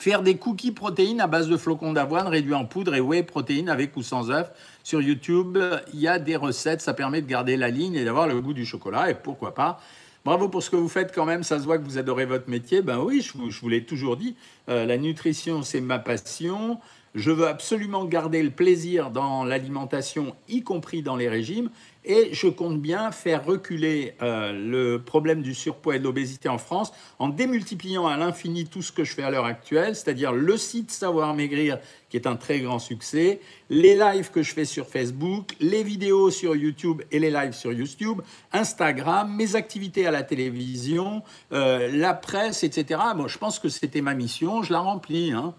Faire 0.02 0.24
des 0.24 0.36
cookies 0.36 0.72
protéines 0.72 1.22
à 1.22 1.28
base 1.28 1.48
de 1.48 1.56
flocons 1.58 1.94
d'avoine 1.94 2.28
réduits 2.28 2.56
en 2.56 2.66
poudre 2.66 2.96
et 2.96 3.00
whey 3.00 3.22
protéines 3.22 3.70
avec 3.70 3.96
ou 3.96 4.02
sans 4.02 4.32
œufs. 4.32 4.50
Sur 4.82 5.00
YouTube, 5.00 5.60
il 5.94 6.00
y 6.00 6.08
a 6.08 6.18
des 6.18 6.36
recettes, 6.36 6.82
ça 6.82 6.96
permet 6.96 7.22
de 7.22 7.28
garder 7.28 7.56
la 7.56 7.70
ligne 7.70 7.94
et 7.94 8.04
d'avoir 8.04 8.26
le 8.26 8.42
goût 8.42 8.54
du 8.54 8.66
chocolat. 8.66 9.12
Et 9.12 9.14
pourquoi 9.14 9.54
pas 9.54 9.80
Bravo 10.26 10.50
pour 10.50 10.64
ce 10.64 10.72
que 10.72 10.76
vous 10.76 10.90
faites 10.90 11.14
quand 11.14 11.26
même, 11.26 11.44
ça 11.44 11.60
se 11.60 11.66
voit 11.66 11.78
que 11.78 11.84
vous 11.84 12.00
adorez 12.00 12.26
votre 12.26 12.50
métier. 12.50 12.82
Ben 12.82 12.98
oui, 12.98 13.22
je 13.22 13.38
vous, 13.38 13.70
l'ai 13.70 13.84
toujours 13.84 14.18
dit, 14.18 14.36
euh, 14.70 14.88
la 14.88 14.98
nutrition 14.98 15.62
c'est 15.62 15.82
ma 15.82 16.00
passion. 16.00 16.80
Je 17.14 17.30
veux 17.30 17.48
absolument 17.48 18.06
garder 18.06 18.42
le 18.42 18.52
plaisir 18.52 19.12
dans 19.12 19.44
l'alimentation, 19.44 20.34
y 20.48 20.64
compris 20.64 21.02
dans 21.02 21.18
les 21.18 21.28
régimes. 21.28 21.70
Et 22.06 22.30
je 22.34 22.48
compte 22.48 22.82
bien 22.82 23.12
faire 23.12 23.46
reculer 23.46 24.16
euh, 24.22 24.54
le 24.54 25.04
problème 25.04 25.44
du 25.44 25.54
surpoids 25.54 25.98
et 25.98 26.00
de 26.00 26.04
l'obésité 26.06 26.50
en 26.50 26.58
France 26.58 26.92
en 27.20 27.30
démultipliant 27.30 28.08
à 28.08 28.18
l'infini 28.18 28.66
tout 28.66 28.82
ce 28.82 28.92
que 28.92 29.04
je 29.04 29.14
fais 29.14 29.22
à 29.22 29.30
l'heure 29.30 29.46
actuelle, 29.46 29.96
c'est-à-dire 29.96 30.32
le 30.32 30.58
site 30.58 30.90
Savoir 30.90 31.36
Maigrir, 31.36 31.78
qui 32.10 32.18
est 32.18 32.26
un 32.26 32.38
très 32.38 32.62
grand 32.62 32.80
succès, 32.80 33.40
les 33.70 33.96
lives 33.96 34.32
que 34.32 34.42
je 34.42 34.54
fais 34.54 34.66
sur 34.66 34.88
Facebook, 34.88 35.56
les 35.60 35.84
vidéos 35.84 36.32
sur 36.32 36.56
YouTube 36.56 37.04
et 37.12 37.20
les 37.20 37.30
lives 37.30 37.54
sur 37.54 37.72
YouTube, 37.72 38.22
Instagram, 38.52 39.36
mes 39.36 39.56
activités 39.56 40.08
à 40.08 40.12
la 40.12 40.24
télévision, 40.24 41.22
euh, 41.52 41.88
la 41.94 42.16
presse, 42.16 42.64
etc. 42.64 43.00
Bon, 43.16 43.28
je 43.28 43.38
pense 43.38 43.60
que 43.60 43.70
c'était 43.70 44.02
ma 44.02 44.16
mission, 44.16 44.64
je 44.64 44.74
la 44.74 44.80
remplis. 44.80 45.34
Hein. 45.34 45.54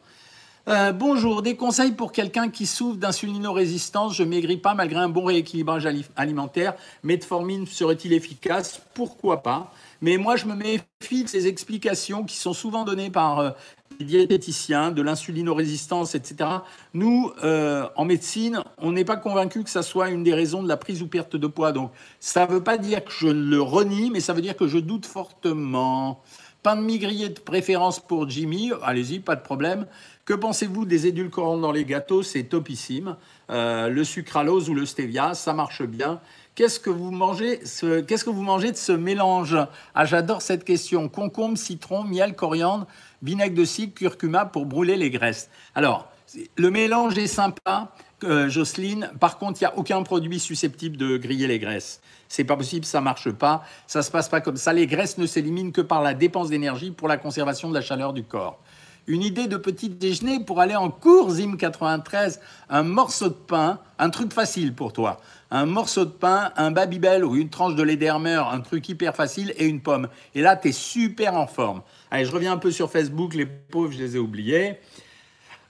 Euh, 0.69 0.93
bonjour, 0.93 1.43
des 1.43 1.57
conseils 1.57 1.91
pour 1.91 2.13
quelqu'un 2.13 2.49
qui 2.49 2.67
souffre 2.67 2.97
d'insulinorésistance. 2.97 4.15
Je 4.15 4.23
maigris 4.23 4.59
pas 4.59 4.75
malgré 4.75 5.01
un 5.01 5.09
bon 5.09 5.25
rééquilibrage 5.25 5.89
alimentaire. 6.15 6.75
Metformine 7.03 7.67
serait-il 7.67 8.13
efficace? 8.13 8.81
Pourquoi 8.95 9.43
pas? 9.43 9.73
Mais 10.03 10.19
moi, 10.19 10.37
je 10.37 10.47
me 10.47 10.55
méfie 10.55 11.25
de 11.25 11.29
ces 11.29 11.49
explications 11.49 12.23
qui 12.23 12.37
sont 12.37 12.53
souvent 12.53 12.85
données 12.85 13.11
par 13.11 13.41
euh, 13.41 13.51
les 13.99 14.07
diététiciens, 14.07 14.93
de 14.93 15.03
l'insulinorésistance, 15.03 16.15
etc. 16.15 16.49
Nous, 16.95 17.33
euh, 17.43 17.89
en 17.97 18.05
médecine, 18.05 18.63
on 18.79 18.93
n'est 18.93 19.05
pas 19.05 19.17
convaincu 19.17 19.65
que 19.65 19.71
ça 19.71 19.83
soit 19.83 20.11
une 20.11 20.23
des 20.23 20.35
raisons 20.35 20.63
de 20.63 20.69
la 20.69 20.77
prise 20.77 21.03
ou 21.03 21.09
perte 21.09 21.35
de 21.35 21.47
poids. 21.49 21.73
Donc, 21.73 21.91
ça 22.21 22.47
ne 22.47 22.53
veut 22.53 22.63
pas 22.63 22.79
dire 22.79 23.05
que 23.05 23.11
je 23.11 23.27
le 23.27 23.61
renie, 23.61 24.11
mais 24.11 24.21
ça 24.21 24.33
veut 24.33 24.43
dire 24.43 24.57
que 24.57 24.69
je 24.69 24.79
doute 24.79 25.07
fortement. 25.07 26.23
Pain 26.63 26.77
de 26.77 26.83
mie 26.83 27.01
grillé 27.01 27.29
de 27.29 27.41
préférence 27.41 27.99
pour 27.99 28.31
Jimmy, 28.31 28.71
allez-y, 28.85 29.19
pas 29.19 29.35
de 29.35 29.43
problème. 29.43 29.87
Que 30.25 30.35
pensez-vous 30.35 30.85
des 30.85 31.09
édulcorants 31.09 31.59
dans 31.59 31.73
les 31.73 31.85
gâteaux? 31.85 32.23
C'est 32.23 32.45
topissime. 32.45 33.17
Euh, 33.51 33.89
le 33.89 34.05
sucralose 34.05 34.71
ou 34.71 34.75
le 34.75 34.87
stevia, 34.87 35.35
ça 35.35 35.53
marche 35.53 35.83
bien. 35.83 36.21
Qu'est-ce 36.55 36.79
que 36.79 36.91
vous 36.91 37.11
mangez 37.11 37.59
Qu'est-ce 38.07 38.25
que 38.25 38.31
vous 38.31 38.43
mangez 38.43 38.71
de 38.71 38.77
ce 38.77 38.93
mélange? 38.93 39.57
Ah, 39.97 40.05
j'adore 40.05 40.41
cette 40.41 40.63
question. 40.63 41.09
Concombre, 41.09 41.59
citron, 41.59 42.05
miel, 42.05 42.37
coriandre, 42.37 42.87
vinaigre 43.21 43.57
de 43.57 43.65
cidre, 43.65 43.95
curcuma 43.95 44.45
pour 44.45 44.67
brûler 44.67 44.97
les 44.97 45.11
graisses. 45.11 45.51
Alors, 45.75 46.09
le 46.57 46.71
mélange 46.71 47.19
est 47.19 47.27
sympa, 47.27 47.93
euh, 48.23 48.49
Jocelyne. 48.49 49.11
Par 49.19 49.39
contre, 49.39 49.61
il 49.61 49.65
n'y 49.65 49.73
a 49.73 49.77
aucun 49.77 50.03
produit 50.05 50.39
susceptible 50.39 50.97
de 50.97 51.17
griller 51.17 51.49
les 51.49 51.59
graisses. 51.59 52.01
C'est 52.29 52.45
pas 52.45 52.57
possible, 52.57 52.85
ça 52.85 53.01
marche 53.01 53.31
pas. 53.31 53.65
Ça 53.89 54.03
se 54.03 54.11
passe 54.11 54.29
pas 54.29 54.41
comme 54.41 54.57
ça. 54.57 54.73
Les 54.73 54.87
graisses 54.87 55.19
ne 55.19 55.27
s'éliminent 55.27 55.73
que 55.73 55.81
par 55.81 56.01
la 56.01 56.15
dépense 56.15 56.49
d'énergie 56.49 56.93
pour 56.93 57.09
la 57.09 57.17
conservation 57.17 57.69
de 57.71 57.75
la 57.75 57.83
chaleur 57.83 58.13
du 58.13 58.23
corps. 58.23 58.61
Une 59.09 59.23
idée 59.23 59.49
de 59.49 59.57
petit 59.57 59.89
déjeuner 59.89 60.39
pour 60.45 60.61
aller 60.61 60.77
en 60.77 60.89
cours, 60.89 61.31
Zim 61.31 61.57
93, 61.57 62.41
un 62.71 62.83
morceau 62.85 63.29
de 63.29 63.35
pain, 63.35 63.81
un 63.99 64.11
truc 64.11 64.33
facile 64.33 64.75
pour 64.75 64.93
toi. 64.93 65.21
Un 65.51 65.67
morceau 65.67 66.05
de 66.05 66.11
pain, 66.11 66.53
un 66.57 66.71
Babybel 66.71 67.25
ou 67.25 67.35
une 67.35 67.51
tranche 67.51 67.75
de 67.75 67.83
lait 67.83 67.97
d'Hermer, 67.97 68.41
un 68.53 68.61
truc 68.61 68.89
hyper 68.89 69.17
facile 69.17 69.53
et 69.57 69.67
une 69.67 69.81
pomme. 69.81 70.09
Et 70.37 70.41
là, 70.41 70.57
tu 70.57 70.69
es 70.69 70.73
super 70.73 71.35
en 71.35 71.49
forme. 71.49 71.83
Allez, 72.13 72.25
je 72.25 72.31
reviens 72.31 72.53
un 72.53 72.59
peu 72.59 72.71
sur 72.71 72.91
Facebook, 72.91 73.35
les 73.35 73.47
pauvres, 73.47 73.93
je 73.93 73.99
les 73.99 74.15
ai 74.15 74.19
oubliés. 74.21 74.79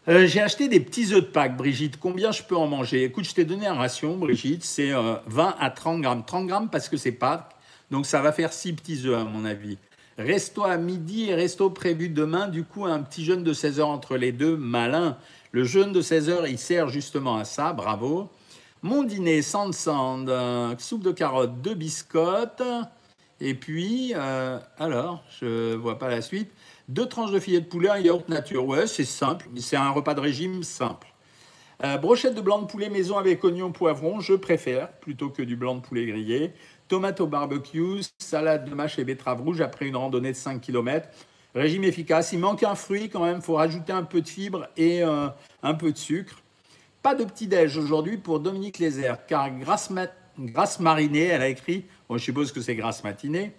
Euh, 0.08 0.26
j'ai 0.26 0.42
acheté 0.42 0.68
des 0.68 0.80
petits 0.80 1.14
œufs 1.14 1.22
de 1.22 1.30
Pâques, 1.30 1.56
Brigitte. 1.56 1.98
Combien 1.98 2.32
je 2.32 2.42
peux 2.42 2.56
en 2.56 2.66
manger? 2.66 3.04
Écoute, 3.04 3.24
je 3.24 3.34
t'ai 3.34 3.44
donné 3.44 3.66
un 3.66 3.74
ration, 3.74 4.18
Brigitte. 4.18 4.64
C'est 4.64 4.90
20 4.90 4.98
euh, 4.98 5.50
à 5.58 5.70
30 5.70 6.02
grammes. 6.02 6.24
30 6.26 6.46
grammes 6.48 6.68
parce 6.70 6.88
que 6.88 6.98
c'est 6.98 7.12
Pâques. 7.12 7.48
Donc 7.90 8.04
ça 8.04 8.20
va 8.20 8.32
faire 8.32 8.52
6 8.52 8.74
petits 8.74 9.06
œufs, 9.06 9.18
à 9.18 9.24
mon 9.24 9.44
avis. 9.44 9.78
Resto 10.18 10.64
à 10.64 10.76
midi 10.76 11.30
et 11.30 11.34
resto 11.34 11.70
prévu 11.70 12.08
demain. 12.08 12.48
Du 12.48 12.64
coup, 12.64 12.84
un 12.84 13.02
petit 13.02 13.24
jeûne 13.24 13.42
de 13.42 13.52
16 13.52 13.80
heures 13.80 13.88
entre 13.88 14.16
les 14.16 14.32
deux. 14.32 14.56
Malin. 14.56 15.16
Le 15.52 15.64
jeûne 15.64 15.92
de 15.92 16.00
16 16.00 16.28
heures, 16.28 16.46
il 16.46 16.58
sert 16.58 16.88
justement 16.88 17.36
à 17.36 17.44
ça. 17.44 17.72
Bravo. 17.72 18.28
Mon 18.82 19.04
dîner, 19.04 19.42
sand 19.42 19.72
sand, 19.72 20.30
soupe 20.78 21.02
de 21.02 21.12
carottes, 21.12 21.60
deux 21.62 21.74
biscottes. 21.74 22.62
Et 23.40 23.54
puis, 23.54 24.12
euh, 24.14 24.58
alors, 24.78 25.24
je 25.40 25.74
vois 25.74 25.98
pas 25.98 26.08
la 26.08 26.22
suite. 26.22 26.50
Deux 26.88 27.06
tranches 27.06 27.32
de 27.32 27.40
filet 27.40 27.60
de 27.60 27.66
poulet, 27.66 27.88
un 27.88 27.98
yaourt 27.98 28.28
nature. 28.28 28.66
Ouais, 28.66 28.86
c'est 28.86 29.04
simple. 29.04 29.48
C'est 29.56 29.76
un 29.76 29.90
repas 29.90 30.14
de 30.14 30.20
régime 30.20 30.62
simple. 30.62 31.12
Euh, 31.84 31.96
brochette 31.96 32.36
de 32.36 32.40
blanc 32.40 32.62
de 32.62 32.66
poulet 32.66 32.88
maison 32.88 33.18
avec 33.18 33.42
oignon 33.42 33.72
poivron, 33.72 34.20
je 34.20 34.34
préfère 34.34 34.92
plutôt 35.00 35.30
que 35.30 35.42
du 35.42 35.56
blanc 35.56 35.74
de 35.74 35.80
poulet 35.80 36.06
grillé 36.06 36.52
tomate 36.92 37.22
au 37.22 37.26
barbecue, 37.26 38.02
salade 38.18 38.68
de 38.68 38.74
mâche 38.74 38.98
et 38.98 39.04
betterave 39.04 39.40
rouge 39.40 39.62
après 39.62 39.86
une 39.86 39.96
randonnée 39.96 40.32
de 40.32 40.36
5 40.36 40.60
km. 40.60 41.08
Régime 41.54 41.84
efficace. 41.84 42.34
Il 42.34 42.38
manque 42.38 42.62
un 42.64 42.74
fruit 42.74 43.08
quand 43.08 43.24
même, 43.24 43.36
il 43.36 43.42
faut 43.42 43.54
rajouter 43.54 43.94
un 43.94 44.02
peu 44.02 44.20
de 44.20 44.28
fibres 44.28 44.68
et 44.76 45.02
euh, 45.02 45.28
un 45.62 45.72
peu 45.72 45.90
de 45.90 45.96
sucre. 45.96 46.42
Pas 47.02 47.14
de 47.14 47.24
petit-déj 47.24 47.78
aujourd'hui 47.78 48.18
pour 48.18 48.40
Dominique 48.40 48.78
Lézère, 48.78 49.24
car 49.24 49.48
grasse, 49.58 49.88
marinée, 50.80 51.28
elle 51.28 51.40
a 51.40 51.48
écrit, 51.48 51.86
bon, 52.10 52.18
je 52.18 52.24
suppose 52.24 52.52
que 52.52 52.60
c'est 52.60 52.76
grasse 52.76 53.02
matinée, 53.02 53.52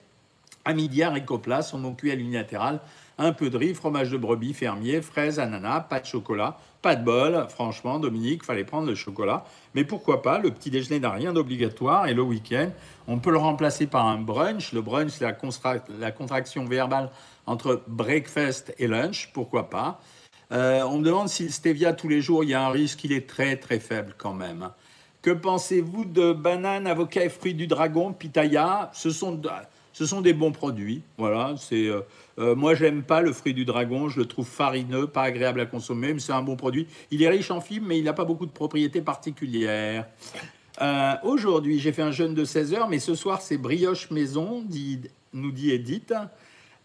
à 0.64 0.76
midi, 0.76 1.02
haricot 1.02 1.40
plat, 1.40 1.62
mon 1.74 1.96
cuit 1.96 2.12
à 2.12 2.16
l'unilatéral, 2.16 2.82
un 3.18 3.32
peu 3.32 3.50
de 3.50 3.58
riz, 3.58 3.74
fromage 3.74 4.10
de 4.10 4.18
brebis, 4.18 4.54
fermier, 4.54 5.02
fraises, 5.02 5.40
ananas, 5.40 5.82
pas 5.82 6.00
de 6.00 6.06
chocolat, 6.06 6.58
pas 6.82 6.96
de 6.96 7.04
bol. 7.04 7.46
Franchement, 7.50 8.00
Dominique, 8.00 8.44
fallait 8.44 8.64
prendre 8.64 8.88
le 8.88 8.96
chocolat. 8.96 9.46
Mais 9.76 9.84
pourquoi 9.84 10.22
pas 10.22 10.40
Le 10.40 10.52
petit 10.52 10.70
déjeuner 10.70 11.00
n'a 11.00 11.12
rien 11.12 11.34
d'obligatoire 11.34 12.08
et 12.08 12.14
le 12.14 12.22
week-end, 12.22 12.70
on 13.08 13.20
peut 13.20 13.32
le 13.32 13.38
remplacer 13.38 13.88
par 13.88 14.08
un 14.08 14.18
brunch. 14.18 14.74
Le 14.74 14.82
brunch, 14.82 15.12
c'est 15.12 15.26
la, 15.26 16.12
contraction 16.12 16.66
verbale 16.66 17.10
entre 17.46 17.84
breakfast 17.88 18.74
et 18.80 18.88
lunch. 18.88 19.30
Pourquoi 19.34 19.70
pas? 19.70 20.00
Euh, 20.52 20.82
On 20.84 21.00
me 21.00 21.06
demande 21.06 21.30
si 21.30 21.44
le 21.44 21.50
stevia 21.50 21.94
tous 21.94 22.08
les 22.10 22.22
jours, 22.22 22.44
il 22.44 22.50
y 22.50 22.54
a 22.54 22.66
un 22.66 22.70
risque. 22.70 23.04
Il 23.04 23.12
est 23.12 23.28
très 23.28 23.58
très 23.58 23.80
faible 23.80 24.16
quand 24.18 24.34
même. 24.34 24.70
Que 25.22 25.32
pensez-vous 25.32 26.04
de 26.04 26.34
bananes, 26.34 26.86
avocats 26.86 27.24
et 27.24 27.30
fruits 27.30 27.54
du 27.54 27.66
dragon, 27.66 28.12
pitaya? 28.12 28.92
Ce 28.94 29.10
sont 29.10 29.32
ce 29.94 30.06
sont 30.06 30.22
des 30.22 30.34
bons 30.34 30.52
produits. 30.52 31.02
Voilà, 31.18 31.54
c'est 31.58 31.88
euh, 31.88 32.02
euh, 32.40 32.56
moi 32.56 32.76
j'aime 32.76 33.04
pas 33.04 33.22
le 33.22 33.32
fruit 33.32 33.54
du 33.54 33.64
dragon, 33.64 34.10
je 34.10 34.20
le 34.20 34.26
trouve 34.26 34.48
farineux, 34.48 35.08
pas 35.08 35.24
agréable 35.24 35.62
à 35.62 35.66
consommer, 35.66 36.14
mais 36.14 36.20
c'est 36.20 36.34
un 36.34 36.42
bon 36.42 36.56
produit. 36.56 36.88
Il 37.12 37.22
est 37.24 37.30
riche 37.30 37.52
en 37.52 37.62
fibres, 37.62 37.86
mais 37.88 38.00
il 38.00 38.04
n'a 38.04 38.14
pas 38.14 38.26
beaucoup 38.26 38.48
de 38.48 38.52
propriétés 38.52 39.02
particulières. 39.02 40.08
Euh, 40.82 41.14
aujourd'hui, 41.24 41.80
j'ai 41.80 41.92
fait 41.92 42.02
un 42.02 42.12
jeûne 42.12 42.34
de 42.34 42.44
16 42.44 42.74
heures, 42.74 42.90
mais 42.90 43.00
ce 43.00 43.16
soir 43.16 43.42
c'est 43.42 43.58
brioche 43.58 44.10
maison, 44.10 44.64
dit, 44.66 45.02
nous 45.32 45.52
dit 45.52 45.72
Edith, 45.72 46.14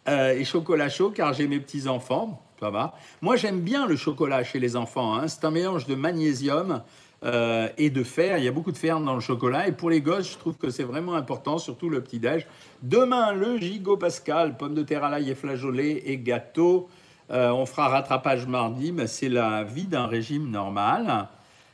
et 0.06 0.42
chocolat 0.44 0.88
chaud 0.88 1.10
car 1.10 1.34
j'ai 1.34 1.46
mes 1.46 1.60
petits 1.60 1.86
enfants. 1.86 2.42
Ça 2.60 2.70
va. 2.70 2.94
Moi 3.20 3.36
j'aime 3.36 3.60
bien 3.60 3.86
le 3.86 3.94
chocolat 3.94 4.42
chez 4.42 4.58
les 4.58 4.74
enfants. 4.74 5.14
Hein. 5.14 5.28
C'est 5.28 5.44
un 5.44 5.50
mélange 5.50 5.86
de 5.86 5.94
magnésium 5.94 6.82
euh, 7.24 7.68
et 7.78 7.90
de 7.90 8.04
fer. 8.04 8.38
Il 8.38 8.44
y 8.44 8.48
a 8.48 8.52
beaucoup 8.52 8.70
de 8.70 8.76
fer 8.76 9.00
dans 9.00 9.14
le 9.14 9.20
chocolat. 9.20 9.66
Et 9.66 9.72
pour 9.72 9.90
les 9.90 10.00
gosses, 10.00 10.32
je 10.32 10.38
trouve 10.38 10.56
que 10.56 10.70
c'est 10.70 10.84
vraiment 10.84 11.14
important, 11.14 11.58
surtout 11.58 11.88
le 11.88 12.00
petit-déj. 12.00 12.46
Demain, 12.82 13.32
le 13.32 13.58
gigot 13.58 13.96
pascal, 13.96 14.56
pommes 14.56 14.74
de 14.74 14.82
terre 14.82 15.04
à 15.04 15.10
l'ail 15.10 15.30
et 15.30 15.34
flageolets 15.34 16.02
et 16.06 16.18
gâteau. 16.18 16.88
Euh, 17.30 17.50
on 17.50 17.66
fera 17.66 17.88
rattrapage 17.88 18.46
mardi, 18.46 18.92
mais 18.92 19.06
c'est 19.06 19.28
la 19.28 19.64
vie 19.64 19.86
d'un 19.86 20.06
régime 20.06 20.48
normal. 20.48 21.28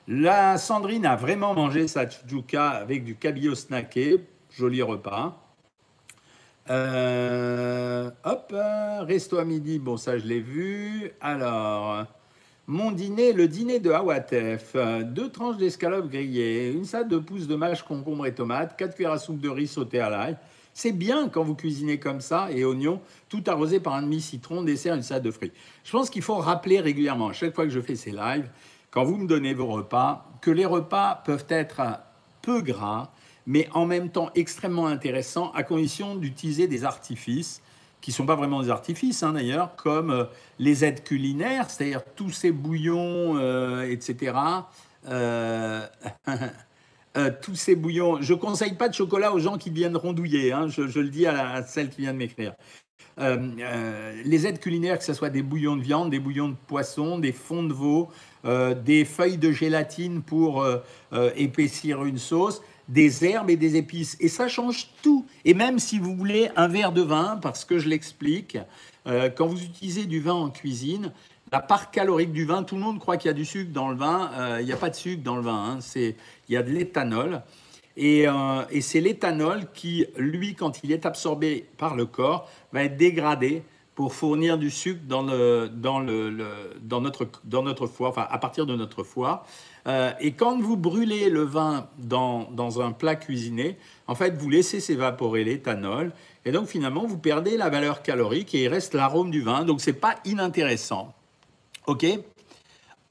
La 0.09 0.59
Sandrine 0.59 1.07
a 1.07 1.17
vraiment 1.17 1.55
mangé 1.55 1.89
sa 1.89 2.07
tchouka 2.07 2.71
avec 2.71 3.05
du 3.05 3.15
cabillaud 3.15 3.55
snacké. 3.55 4.25
Joli 4.51 4.83
repas. 4.83 5.41
Euh, 6.71 8.11
hop, 8.25 8.55
resto 9.01 9.39
à 9.39 9.45
midi, 9.45 9.79
bon 9.79 9.97
ça 9.99 10.17
je 10.17 10.27
l'ai 10.27 10.41
vu. 10.41 11.13
Alors, 11.21 12.07
mon 12.67 12.93
dîner, 12.93 13.33
le 13.33 13.47
dîner 13.47 13.79
de 13.79 13.91
Hawatef, 13.91 14.75
deux 15.05 15.31
tranches 15.31 15.59
d'escalope 15.59 16.09
grillées, 16.09 16.73
une 16.73 16.85
salade 16.85 17.09
de 17.09 17.19
pousses 17.19 17.47
de 17.47 17.57
mâche, 17.57 17.83
concombre 17.83 18.27
et 18.27 18.35
tomates, 18.35 18.77
quatre 18.77 18.95
cuillères 18.95 19.13
à 19.13 19.19
soupe 19.19 19.41
de 19.41 19.49
riz 19.51 19.67
sauté 19.67 20.01
à 20.01 20.09
l'ail. 20.09 20.39
C'est 20.73 20.93
bien 20.93 21.29
quand 21.29 21.45
vous 21.45 21.55
cuisinez 21.55 21.99
comme 21.99 22.21
ça, 22.21 22.49
et 22.51 22.65
oignons, 22.65 23.01
tout 23.29 23.45
arrosé 23.47 23.81
par 23.81 23.95
un 23.95 24.03
demi-citron, 24.03 24.63
dessert, 24.63 24.95
une 24.95 25.03
salade 25.03 25.25
de 25.25 25.31
fruits. 25.31 25.53
Je 25.85 25.93
pense 25.93 26.11
qu'il 26.11 26.23
faut 26.23 26.37
rappeler 26.37 26.81
régulièrement, 26.81 27.29
à 27.29 27.33
chaque 27.33 27.55
fois 27.55 27.65
que 27.65 27.71
je 27.71 27.81
fais 27.81 27.97
ces 27.97 28.13
lives, 28.13 28.51
quand 28.91 29.05
vous 29.05 29.17
me 29.17 29.29
donnez 29.29 29.55
vos 29.55 29.67
repas, 29.67 30.27
que 30.41 30.51
les 30.51 30.67
repas 30.67 31.23
peuvent 31.25 31.47
être 31.49 31.83
peu 32.43 32.63
gras, 32.63 33.11
mais 33.47 33.69
en 33.75 33.85
même 33.85 34.09
temps 34.09 34.31
extrêmement 34.35 34.87
intéressants, 34.87 35.53
à 35.53 35.65
condition 35.65 36.17
d'utiliser 36.17 36.67
des 36.67 36.85
artifices 36.85 37.63
qui 38.05 38.11
ne 38.11 38.17
sont 38.17 38.27
pas 38.27 38.37
vraiment 38.37 38.63
des 38.63 38.69
artifices 38.69 39.23
hein, 39.23 39.33
d'ailleurs, 39.33 39.77
comme 39.77 40.11
euh, 40.11 40.25
les 40.59 40.85
aides 40.85 41.05
culinaires, 41.05 41.71
c'est-à-dire 41.71 42.03
tous 42.15 42.29
ces 42.29 42.53
bouillons, 42.53 43.39
euh, 43.39 43.91
etc. 43.91 44.35
Euh, 47.17 47.31
tous 47.41 47.55
ces 47.55 47.77
bouillons. 47.77 48.21
Je 48.21 48.35
ne 48.35 48.39
conseille 48.41 48.75
pas 48.75 48.89
de 48.89 48.95
chocolat 48.95 49.33
aux 49.33 49.39
gens 49.39 49.57
qui 49.57 49.71
viennent 49.71 49.97
rondouiller, 49.97 50.51
hein, 50.51 50.67
je, 50.67 50.83
le 50.83 51.09
dis 51.09 51.27
à, 51.29 51.51
à, 51.51 51.63
celle 51.63 51.89
qui 51.89 52.01
vient 52.01 52.13
de 52.13 52.19
m'écrire. 52.19 52.55
les 53.19 54.47
aides 54.49 54.59
culinaires, 54.59 54.99
que 54.99 55.05
ce 55.05 55.15
soit 55.15 55.31
des 55.31 55.43
bouillons 55.43 55.77
de 55.77 55.83
viande, 55.83 56.11
des 56.11 56.19
bouillons 56.19 56.49
de 56.49 56.57
poisson, 56.67 57.21
des 57.21 57.31
fonds 57.31 57.63
de 57.63 57.73
veau, 57.73 58.09
des 58.43 59.05
feuilles 59.05 59.39
de 59.39 59.53
gélatine 59.53 60.23
pour 60.23 60.67
épaissir 61.37 62.05
une 62.05 62.19
sauce, 62.19 62.63
des 62.89 63.25
herbes 63.25 63.51
et 63.51 63.57
des 63.57 63.77
épices. 63.77 64.17
Et 64.21 64.29
ça 64.29 64.49
change 64.49 64.89
tout. 65.03 65.27
Et 65.45 65.55
même 65.55 65.79
si 65.79 65.99
vous 65.99 66.15
voulez 66.15 66.51
un 66.57 66.69
verre 66.69 66.93
de 66.93 67.03
vin, 67.03 67.39
parce 67.41 67.65
que 67.65 67.79
je 67.79 67.89
l'explique, 67.89 68.59
euh, 69.07 69.31
quand 69.31 69.47
vous 69.47 69.63
utilisez 69.63 70.07
du 70.07 70.21
vin 70.21 70.35
en 70.35 70.51
cuisine, 70.51 71.13
la 71.53 71.61
part 71.61 71.91
calorique 71.91 72.33
du 72.33 72.45
vin. 72.45 72.63
Tout 72.63 72.75
le 72.75 72.81
monde 72.81 72.99
croit 72.99 73.17
qu'il 73.17 73.29
y 73.29 73.31
a 73.31 73.35
du 73.35 73.45
sucre 73.45 73.73
dans 73.73 73.89
le 73.89 73.97
vin. 73.97 74.31
Euh, 74.35 74.59
il 74.61 74.67
n'y 74.67 74.73
a 74.73 74.77
pas 74.77 74.91
de 74.91 74.97
sucre 74.97 75.23
dans 75.23 75.37
le 75.37 75.43
vin. 75.43 75.79
Hein. 75.79 75.79
il 75.95 76.15
y 76.49 76.57
a 76.57 76.63
de 76.63 76.71
l'éthanol. 76.71 77.43
Et, 77.97 78.27
et 78.71 78.81
c'est 78.81 79.01
l'éthanol 79.01 79.67
qui, 79.73 80.05
lui, 80.17 80.57
quand 80.57 80.83
il 80.83 80.91
est 80.91 81.07
absorbé 81.07 81.69
par 81.79 81.95
le 81.95 82.07
corps, 82.07 82.51
va 82.73 82.83
être 82.83 82.97
dégradé 82.97 83.63
pour 83.95 84.13
fournir 84.13 84.59
du 84.59 84.71
sucre 84.71 85.03
dans, 85.07 85.23
le, 85.23 85.69
dans, 85.73 86.01
le, 86.01 86.37
dans, 86.81 87.01
notre, 87.01 87.29
dans 87.45 87.63
notre 87.63 87.87
foie, 87.87 88.09
enfin 88.09 88.27
à 88.29 88.39
partir 88.39 88.67
de 88.67 88.75
notre 88.75 89.05
foie. 89.05 89.47
Euh, 89.87 90.13
et 90.19 90.33
quand 90.33 90.59
vous 90.61 90.77
brûlez 90.77 91.29
le 91.29 91.43
vin 91.43 91.89
dans, 91.99 92.51
dans, 92.51 92.81
un 92.81 92.93
plat 92.93 93.17
cuisiné, 93.17 93.77
en 94.07 94.15
fait, 94.15 94.37
vous 94.37 94.49
laissez 94.49 94.81
s'évaporer 94.81 95.45
l'éthanol. 95.45 96.13
Et 96.45 96.53
donc, 96.53 96.69
finalement, 96.69 97.07
vous 97.07 97.19
perdez 97.19 97.57
la 97.57 97.69
valeur 97.69 98.03
calorique 98.03 98.55
et 98.55 98.65
il 98.65 98.69
reste 98.69 98.95
l'arôme 98.95 99.31
du 99.31 99.43
vin. 99.43 99.65
Donc, 99.65 99.81
ce 99.81 99.91
n'est 99.91 99.97
pas 99.97 100.17
inintéressant. 100.25 101.13
OK? 101.87 102.07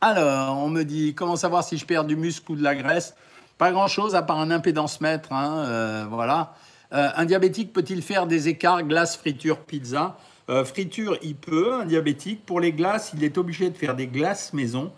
Alors, 0.01 0.57
on 0.57 0.69
me 0.69 0.83
dit, 0.83 1.13
comment 1.13 1.36
savoir 1.36 1.63
si 1.63 1.77
je 1.77 1.86
perds 1.86 2.05
du 2.05 2.15
muscle 2.15 2.51
ou 2.51 2.55
de 2.55 2.63
la 2.63 2.75
graisse? 2.75 3.15
Pas 3.57 3.71
grand-chose, 3.71 4.15
à 4.15 4.23
part 4.23 4.39
un 4.39 4.49
impédance 4.49 4.99
mètre. 4.99 5.31
Hein, 5.31 5.65
euh, 5.67 6.05
voilà. 6.09 6.55
Euh, 6.91 7.09
un 7.15 7.25
diabétique 7.25 7.71
peut-il 7.71 8.01
faire 8.01 8.25
des 8.25 8.47
écarts 8.47 8.83
glace, 8.83 9.15
friture, 9.15 9.59
pizza 9.59 10.17
friture, 10.65 11.17
il 11.23 11.36
peut, 11.36 11.73
un 11.73 11.86
diabétique. 11.86 12.45
Pour 12.45 12.59
les 12.59 12.73
glaces, 12.73 13.13
il 13.15 13.23
est 13.23 13.38
obligé 13.38 13.69
de 13.69 13.77
faire 13.77 13.95
des 13.95 14.07
glaces 14.07 14.51
maison 14.51 14.91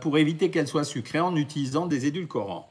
pour 0.00 0.18
éviter 0.18 0.50
qu'elles 0.50 0.68
soient 0.68 0.84
sucrées 0.84 1.20
en 1.20 1.36
utilisant 1.36 1.86
des 1.86 2.06
édulcorants. 2.06 2.68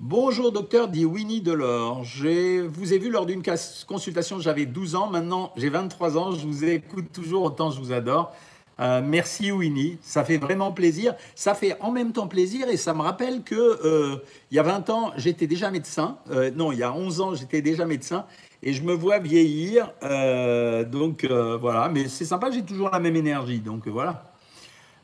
Bonjour 0.00 0.50
docteur, 0.50 0.88
dit 0.88 1.04
Winnie 1.04 1.40
Delors. 1.40 2.02
Je 2.04 2.62
vous 2.62 2.92
ai 2.92 2.98
vu 2.98 3.10
lors 3.10 3.26
d'une 3.26 3.42
consultation, 3.86 4.40
j'avais 4.40 4.66
12 4.66 4.96
ans, 4.96 5.08
maintenant 5.08 5.52
j'ai 5.56 5.68
23 5.68 6.18
ans, 6.18 6.32
je 6.32 6.46
vous 6.46 6.64
écoute 6.64 7.12
toujours 7.12 7.44
autant 7.44 7.70
je 7.70 7.78
vous 7.78 7.92
adore. 7.92 8.32
Euh, 8.80 9.00
merci 9.04 9.52
Winnie, 9.52 9.98
ça 10.02 10.24
fait 10.24 10.38
vraiment 10.38 10.72
plaisir. 10.72 11.14
Ça 11.36 11.54
fait 11.54 11.76
en 11.80 11.92
même 11.92 12.12
temps 12.12 12.26
plaisir 12.26 12.68
et 12.68 12.76
ça 12.76 12.94
me 12.94 13.02
rappelle 13.02 13.42
que 13.42 14.20
il 14.50 14.56
y 14.56 14.58
a 14.58 14.62
20 14.64 14.90
ans, 14.90 15.12
j'étais 15.16 15.46
déjà 15.46 15.70
médecin. 15.70 16.18
non, 16.56 16.72
il 16.72 16.78
y 16.78 16.82
a 16.82 16.92
11 16.92 17.20
ans, 17.20 17.34
j'étais 17.34 17.62
déjà 17.62 17.84
médecin 17.86 18.26
et 18.62 18.72
je 18.72 18.82
me 18.82 18.92
vois 18.92 19.18
vieillir. 19.18 19.92
Euh, 20.02 20.84
donc 20.84 21.24
euh, 21.24 21.56
voilà, 21.56 21.88
mais 21.88 22.08
c'est 22.08 22.24
sympa, 22.24 22.50
j'ai 22.50 22.62
toujours 22.62 22.90
la 22.90 23.00
même 23.00 23.16
énergie. 23.16 23.60
Donc 23.60 23.88
voilà. 23.88 24.31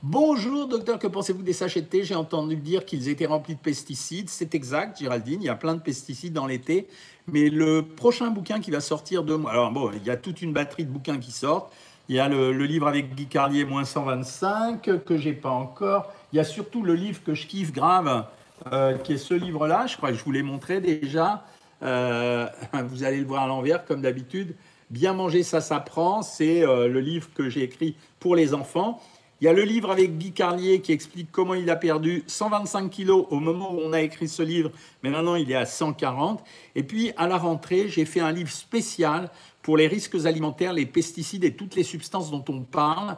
Bonjour 0.04 0.68
docteur, 0.68 0.96
que 1.00 1.08
pensez-vous 1.08 1.42
des 1.42 1.52
sachets 1.52 1.80
de 1.80 1.87
thé? 1.87 2.04
J'ai 2.04 2.14
entendu 2.14 2.54
dire 2.54 2.84
qu'ils 2.84 3.08
étaient 3.08 3.26
remplis 3.26 3.56
de 3.56 3.61
pesticides. 3.61 4.28
C'est 4.28 4.54
exact, 4.54 5.00
Géraldine, 5.00 5.42
il 5.42 5.46
y 5.46 5.48
a 5.48 5.56
plein 5.56 5.74
de 5.74 5.80
pesticides 5.80 6.32
dans 6.32 6.46
thés. 6.46 6.87
Mais 7.26 7.50
le 7.50 7.82
prochain 7.82 8.30
bouquin 8.30 8.61
qui 8.61 8.70
va 8.70 8.78
sortir 8.78 9.24
de 9.24 9.34
moi, 9.34 9.50
alors 9.50 9.72
bon, 9.72 9.90
il 9.92 10.06
y 10.06 10.11
a 10.11 10.16
toute 10.16 10.40
une 10.40 10.52
batterie 10.52 10.84
de 10.84 10.90
bouquins 10.90 11.18
qui 11.18 11.32
sortent. 11.32 11.72
Il 12.08 12.14
y 12.14 12.20
a 12.20 12.28
le, 12.28 12.52
livre 12.52 12.87
avec 12.87 13.16
Guy 13.16 13.26
Carlier, 13.26 13.64
moins 13.64 13.84
125, 13.84 15.04
que 15.04 15.16
j'ai 15.16 15.32
pas 15.32 15.50
encore. 15.50 16.12
Il 16.32 16.37
y 16.37 16.38
a 16.38 16.44
surtout 16.44 16.84
le 16.84 16.94
livre 16.94 17.20
que 17.24 17.34
je 17.34 17.48
kiffe 17.48 17.72
grave, 17.72 18.24
euh, 18.72 18.96
qui 18.98 19.14
est 19.14 19.18
ce 19.18 19.34
livre-là. 19.34 19.88
Je 19.88 19.96
crois 19.96 20.12
que 20.12 20.16
je 20.16 20.22
vous 20.22 20.32
l'ai 20.32 20.44
montré 20.44 20.80
déjà. 20.80 21.44
Euh, 21.82 22.46
vous 22.88 23.02
allez 23.02 23.18
le 23.18 23.26
voir 23.26 23.42
à 23.42 23.46
l'envers, 23.48 23.84
comme 23.84 24.02
d'habitude. 24.02 24.54
Bien 24.90 25.12
manger, 25.12 25.42
ça 25.42 25.61
s'apprend. 25.61 26.22
C'est 26.22 26.64
euh, 26.64 26.87
le 26.87 27.00
livre 27.00 27.30
que 27.34 27.50
j'ai 27.50 27.64
écrit 27.64 27.96
pour 28.20 28.37
les 28.37 28.54
enfants. 28.54 29.02
Il 29.40 29.44
y 29.44 29.48
a 29.48 29.53
le 29.53 29.62
livre 29.62 29.92
avec 29.92 30.18
Guy 30.18 30.33
Carlier 30.33 30.81
qui 30.81 30.90
explique 30.90 31.31
comment 31.31 31.55
il 31.55 31.70
a 31.70 31.77
perdu 31.77 32.24
125 32.27 32.90
kilos 32.90 33.27
au 33.31 33.38
moment 33.38 33.72
où 33.72 33.79
on 33.79 33.92
a 33.92 34.01
écrit 34.01 34.27
ce 34.27 34.42
livre, 34.42 34.72
mais 35.05 35.11
maintenant 35.11 35.37
il 35.37 35.48
est 35.53 35.57
à 35.57 35.64
140. 35.64 36.42
Et 36.74 36.83
puis 36.83 37.12
à 37.16 37.29
la 37.29 37.38
rentrée, 37.38 37.88
j'ai 37.88 38.05
fait 38.05 38.18
un 38.18 38.33
livre 38.33 38.51
spécial 38.51 39.31
pour 39.62 39.77
les 39.77 39.87
risques 39.87 40.27
alimentaires, 40.27 40.72
les 40.72 40.87
pesticides 40.87 41.44
et 41.44 41.55
toutes 41.55 41.77
les 41.77 41.85
substances 41.85 42.33
dont 42.33 42.44
on 42.48 42.62
parle. 42.62 43.16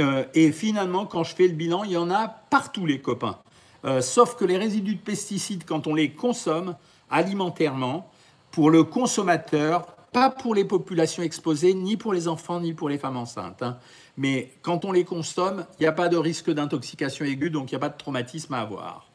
Euh, 0.00 0.24
et 0.34 0.50
finalement, 0.50 1.06
quand 1.06 1.22
je 1.22 1.36
fais 1.36 1.46
le 1.46 1.54
bilan, 1.54 1.84
il 1.84 1.92
y 1.92 1.96
en 1.96 2.10
a 2.10 2.26
partout 2.26 2.84
les 2.84 3.00
copains. 3.00 3.38
sauf 4.00 4.34
que 4.34 4.44
les 4.44 4.58
résidus 4.58 4.96
de 4.96 5.00
pesticides, 5.00 5.64
quand 5.64 5.86
on 5.86 5.94
les 5.94 6.10
consomme, 6.10 6.74
alimentairement 7.10 8.10
pour 8.50 8.70
le 8.70 8.82
consommateur, 8.82 9.86
pas 10.12 10.30
pour 10.30 10.54
les 10.54 10.64
populations 10.64 11.22
exposées, 11.22 11.74
ni 11.74 11.96
pour 11.96 12.12
les 12.12 12.26
enfants, 12.26 12.60
ni 12.60 12.72
pour 12.72 12.88
les 12.88 12.98
femmes 12.98 13.16
enceintes. 13.16 13.62
Hein. 13.62 13.78
Mais 14.20 14.52
quand 14.60 14.84
on 14.84 14.92
les 14.92 15.04
consomme, 15.04 15.64
il 15.78 15.84
n'y 15.84 15.86
a 15.86 15.92
pas 15.92 16.10
de 16.10 16.18
risque 16.18 16.50
d'intoxication 16.50 17.24
aiguë, 17.24 17.48
donc 17.48 17.72
il 17.72 17.74
n'y 17.74 17.76
a 17.76 17.80
pas 17.80 17.88
de 17.88 17.96
traumatisme 17.96 18.52
à 18.52 18.60
avoir. 18.60 19.08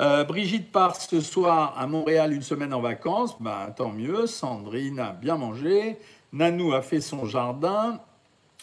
Euh, 0.00 0.24
Brigitte 0.24 0.72
part 0.72 0.96
ce 0.96 1.20
soir 1.20 1.74
à 1.76 1.86
Montréal 1.86 2.32
une 2.32 2.40
semaine 2.40 2.72
en 2.72 2.80
vacances. 2.80 3.36
Bah, 3.40 3.74
tant 3.76 3.90
mieux. 3.90 4.26
Sandrine 4.26 5.00
a 5.00 5.12
bien 5.12 5.36
mangé. 5.36 5.98
Nanou 6.32 6.72
a 6.72 6.80
fait 6.80 7.02
son 7.02 7.26
jardin. 7.26 8.00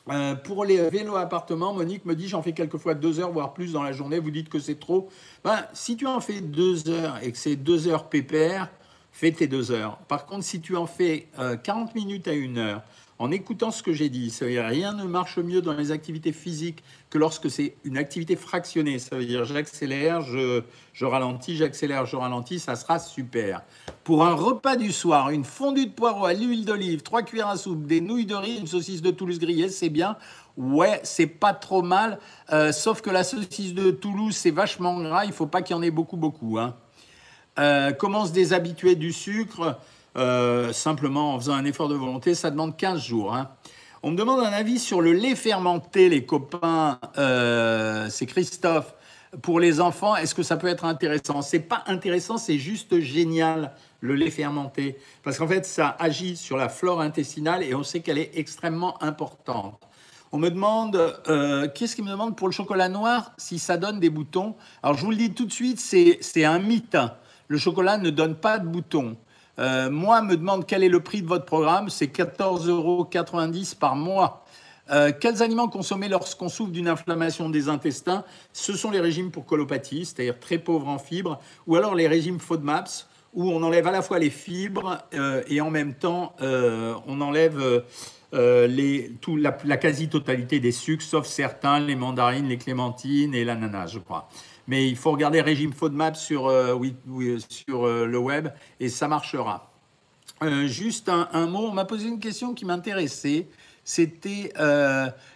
Euh, 0.10 0.34
pour 0.34 0.66
les 0.66 0.90
vélos 0.90 1.18
appartements, 1.18 1.72
Monique 1.72 2.06
me 2.06 2.16
dit 2.16 2.28
j'en 2.28 2.42
fais 2.42 2.54
quelquefois 2.54 2.96
deux 2.96 3.20
heures, 3.20 3.32
voire 3.32 3.54
plus 3.54 3.74
dans 3.74 3.84
la 3.84 3.92
journée. 3.92 4.18
Vous 4.18 4.32
dites 4.32 4.50
que 4.50 4.58
c'est 4.58 4.80
trop. 4.80 5.10
Ben, 5.44 5.68
si 5.74 5.98
tu 5.98 6.08
en 6.08 6.20
fais 6.20 6.42
deux 6.42 6.90
heures 6.90 7.20
et 7.22 7.32
que 7.32 7.38
c'est 7.38 7.58
deux 7.58 7.88
heures 7.88 8.10
pépère, 8.10 8.72
fais 9.12 9.32
tes 9.32 9.46
deux 9.46 9.70
heures. 9.70 10.00
Par 10.08 10.26
contre, 10.26 10.46
si 10.46 10.62
tu 10.62 10.76
en 10.76 10.88
fais 10.88 11.28
40 11.64 11.90
euh, 11.90 11.92
minutes 11.94 12.28
à 12.28 12.34
une 12.34 12.58
heure, 12.58 12.82
en 13.18 13.32
écoutant 13.32 13.72
ce 13.72 13.82
que 13.82 13.94
j'ai 13.94 14.10
dit. 14.10 14.30
Ça 14.30 14.46
veut 14.46 14.52
dire 14.52 14.66
rien 14.66 14.94
ne 14.94 15.06
marche 15.06 15.38
mieux 15.38 15.62
dans 15.62 15.74
les 15.74 15.92
activités 15.92 16.34
physiques 16.34 16.84
que 17.10 17.18
lorsque 17.18 17.50
c'est 17.50 17.76
une 17.84 17.98
activité 17.98 18.36
fractionnée. 18.36 19.00
Ça 19.00 19.16
veut 19.16 19.26
dire 19.26 19.46
j'accélère, 19.46 20.22
je, 20.22 20.62
je 20.94 21.06
ralentis, 21.06 21.56
j'accélère, 21.56 22.06
je 22.06 22.16
ralentis, 22.16 22.60
ça 22.60 22.76
sera 22.76 23.00
super. 23.00 23.62
Pour 24.04 24.26
un 24.26 24.34
repas 24.34 24.76
du 24.76 24.92
soir, 24.92 25.30
une 25.30 25.46
fondue 25.46 25.88
de 25.88 25.92
poireaux 25.92 26.26
à 26.26 26.34
l'huile 26.34 26.66
d'olive, 26.66 27.02
trois 27.02 27.24
cuillères 27.24 27.48
à 27.48 27.58
soupe, 27.58 27.86
des 27.86 28.02
nouilles 28.02 28.26
de 28.26 28.36
riz, 28.36 28.58
une 28.58 28.68
saucisse 28.68 29.02
de 29.02 29.12
Toulouse 29.12 29.40
grillée, 29.40 29.70
c'est 29.70 29.90
bien. 29.90 30.18
Ouais, 30.58 31.02
c'est 31.04 31.28
pas 31.28 31.54
trop 31.54 31.82
mal, 31.82 32.20
euh, 32.54 32.72
sauf 32.72 33.02
que 33.02 33.10
la 33.10 33.26
saucisse 33.26 33.74
de 33.74 33.92
Toulouse, 33.92 34.36
c'est 34.36 34.52
vachement 34.52 35.02
gras, 35.02 35.26
il 35.26 35.34
faut 35.34 35.48
pas 35.48 35.62
qu'il 35.62 35.76
y 35.76 35.80
en 35.80 35.82
ait 35.82 35.92
beaucoup, 35.92 36.16
beaucoup. 36.16 36.60
Hein. 36.60 36.76
Euh, 37.60 37.92
comment 37.94 38.26
se 38.26 38.32
déshabituer 38.32 38.96
du 38.96 39.14
sucre 39.14 39.78
euh, 40.18 40.72
simplement 40.74 41.34
en 41.34 41.40
faisant 41.40 41.54
un 41.54 41.66
effort 41.66 41.90
de 41.90 41.96
volonté, 41.96 42.36
ça 42.36 42.52
demande 42.52 42.78
15 42.78 43.02
jours. 43.02 43.36
Hein. 43.36 43.50
On 44.04 44.12
me 44.12 44.18
demande 44.18 44.40
un 44.42 44.54
avis 44.54 44.80
sur 44.80 45.02
le 45.02 45.14
lait 45.14 45.36
fermenté, 45.36 46.10
les 46.10 46.26
copains. 46.26 47.00
Euh, 47.18 48.08
c'est 48.10 48.26
Christophe. 48.26 48.94
Pour 49.42 49.60
les 49.60 49.82
enfants, 49.82 50.16
est-ce 50.16 50.34
que 50.34 50.44
ça 50.44 50.56
peut 50.56 50.68
être 50.68 50.86
intéressant? 50.86 51.42
C'est 51.42 51.60
pas 51.60 51.84
intéressant, 51.88 52.38
c'est 52.38 52.58
juste 52.58 53.00
génial 53.00 53.74
le 54.00 54.16
lait 54.16 54.30
fermenté, 54.30 54.98
parce 55.24 55.38
qu'en 55.38 55.48
fait, 55.48 55.66
ça 55.66 55.96
agit 56.00 56.38
sur 56.38 56.56
la 56.56 56.70
flore 56.70 57.02
intestinale 57.02 57.64
et 57.64 57.74
on 57.76 57.84
sait 57.84 58.02
qu'elle 58.02 58.20
est 58.20 58.32
extrêmement 58.36 59.02
importante. 59.04 59.82
On 60.32 60.38
me 60.38 60.50
demande, 60.50 61.20
euh, 61.28 61.68
qu'est-ce 61.74 61.96
qu'il 61.96 62.06
me 62.06 62.12
demande 62.12 62.36
pour 62.36 62.48
le 62.48 62.54
chocolat 62.54 62.90
noir, 62.90 63.32
si 63.38 63.60
ça 63.60 63.78
donne 63.78 64.00
des 64.00 64.10
boutons? 64.10 64.56
Alors 64.84 64.98
je 64.98 65.04
vous 65.04 65.12
le 65.12 65.18
dis 65.18 65.32
tout 65.32 65.46
de 65.46 65.52
suite, 65.52 65.80
c'est 65.80 66.46
un 66.46 66.60
mythe. 66.60 66.98
Le 67.48 67.58
chocolat 67.58 67.98
ne 67.98 68.10
donne 68.10 68.36
pas 68.36 68.60
de 68.60 68.68
boutons. 68.68 69.18
Euh, 69.60 69.90
moi, 69.90 70.22
me 70.22 70.36
demande 70.36 70.66
quel 70.66 70.84
est 70.84 70.90
le 70.90 71.00
prix 71.00 71.22
de 71.22 71.28
votre 71.28 71.46
programme. 71.46 71.90
C'est 71.90 72.08
14,90 72.08 72.70
euros 72.70 73.10
par 73.80 73.96
mois. 73.96 74.46
Euh, 74.92 75.12
quels 75.20 75.42
aliments 75.42 75.68
consommer 75.68 76.08
lorsqu'on 76.10 76.50
souffre 76.50 76.72
d'une 76.72 76.88
inflammation 76.88 77.50
des 77.50 77.70
intestins? 77.70 78.24
Ce 78.54 78.74
sont 78.74 78.92
les 78.92 79.00
régimes 79.00 79.32
pour 79.32 79.46
colopathie, 79.46 80.06
c'est-à-dire 80.06 80.40
très 80.40 80.60
pauvres 80.60 80.88
en 80.88 81.00
fibres, 81.00 81.40
ou 81.66 81.76
alors 81.76 81.96
les 81.96 82.08
régimes 82.08 82.40
FODMAPS, 82.40 83.08
où 83.34 83.50
on 83.50 83.64
enlève 83.64 83.88
à 83.88 83.92
la 83.92 84.02
fois 84.02 84.20
les 84.20 84.30
fibres 84.30 85.00
euh, 85.14 85.42
et 85.48 85.60
en 85.60 85.70
même 85.70 85.96
temps 85.96 86.36
on 86.40 87.20
enlève 87.20 87.84
la, 88.32 89.58
la 89.66 89.78
quasi-totalité 89.78 90.60
des 90.60 90.72
sucres, 90.72 91.04
sauf 91.04 91.26
certains, 91.26 91.80
les 91.80 91.96
mandarines, 91.96 92.48
les 92.48 92.58
clémentines 92.58 93.34
et 93.34 93.44
l'ananas, 93.44 93.88
je 93.88 94.00
crois. 94.00 94.30
Mais 94.68 94.88
il 94.88 94.96
faut 94.96 95.12
regarder 95.12 95.42
régime 95.42 95.74
FODMAP 95.74 96.16
sur, 96.16 96.48
euh, 96.48 96.74
oui, 96.74 96.96
sur 97.50 97.86
euh, 97.86 98.06
le 98.06 98.18
web 98.18 98.50
et 98.80 98.90
ça 98.90 99.08
marchera. 99.08 99.72
Euh, 100.44 100.68
juste 100.68 101.10
un, 101.10 101.48
mot, 101.48 101.68
on 101.68 101.72
m'a 101.72 101.86
posé 101.86 102.08
une 102.08 102.20
question 102.20 102.54
qui 102.54 102.66
m'intéressait. 102.66 103.48
C'était 103.84 104.52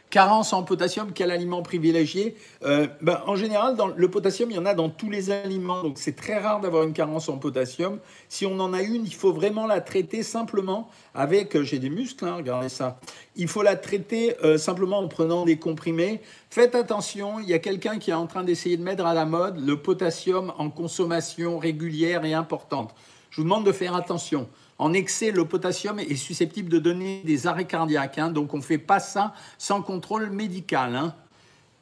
carence 0.10 0.54
en 0.54 0.63
potassium, 0.63 1.12
quel 1.13 1.32
aliment 1.32 1.62
privilégié? 1.62 2.36
Ben, 2.62 3.22
En 3.26 3.36
général, 3.36 3.76
dans 3.76 3.88
le 3.88 4.10
potassium, 4.10 4.50
il 4.52 4.56
y 4.56 4.60
en 4.60 4.65
a 4.65 4.74
dans 4.74 4.89
tous 4.89 5.10
les 5.10 5.32
aliments, 5.32 5.84
donc 5.84 5.98
c'est 5.98 6.15
très 6.15 6.40
rare 6.40 6.60
d'avoir 6.60 6.84
une 6.84 6.94
carence 6.94 7.29
en 7.29 7.38
potassium. 7.38 8.00
Si 8.27 8.46
on 8.46 8.60
en 8.60 8.73
a 8.73 8.81
une, 8.81 9.06
il 9.06 9.13
faut 9.13 9.31
vraiment 9.31 9.67
la 9.67 9.81
traiter 9.81 10.23
simplement 10.23 10.90
avec, 11.13 11.62
j'ai 11.62 11.79
des 11.79 11.90
muscles, 11.90 12.25
hein, 12.25 12.36
regardez 12.38 12.69
ça, 12.69 13.00
il 13.36 13.48
faut 13.48 13.62
la 13.62 13.75
traiter 13.75 14.36
simplement 14.58 15.00
en 15.00 15.08
prenant 15.08 15.46
des 15.46 15.58
comprimés. 15.58 16.21
Faites 16.50 16.75
attention, 16.75 17.40
il 17.40 17.48
y 17.48 17.54
a 17.54 17.60
quelqu'un 17.60 18.00
qui 18.00 18.12
est 18.12 18.15
en 18.15 18.27
train 18.27 18.44
d'essayer 18.44 18.77
de 18.77 18.84
mettre 18.84 19.06
à 19.06 19.13
la 19.13 19.25
mode 19.25 19.63
le 19.63 19.81
potassium 19.81 20.54
en 20.58 20.69
consommation 20.69 21.60
régulière 21.60 22.25
et 22.25 22.34
importante. 22.34 22.96
Je 23.29 23.38
vous 23.38 23.44
demande 23.44 23.65
de 23.65 23.71
faire 23.71 23.96
attention. 23.96 24.50
En 24.80 24.94
excès, 24.94 25.32
le 25.32 25.46
potassium 25.46 26.00
est 26.00 26.15
susceptible 26.15 26.69
de 26.69 26.80
donner 26.80 27.21
des 27.25 27.48
arrêts 27.48 27.67
cardiaques, 27.67 28.17
hein, 28.17 28.32
donc 28.32 28.54
on 28.54 28.58
ne 28.58 28.63
fait 28.63 28.77
pas 28.77 29.02
ça 29.02 29.34
sans 29.58 29.82
contrôle 29.82 30.30
médical. 30.30 30.96
Hein. 30.96 31.13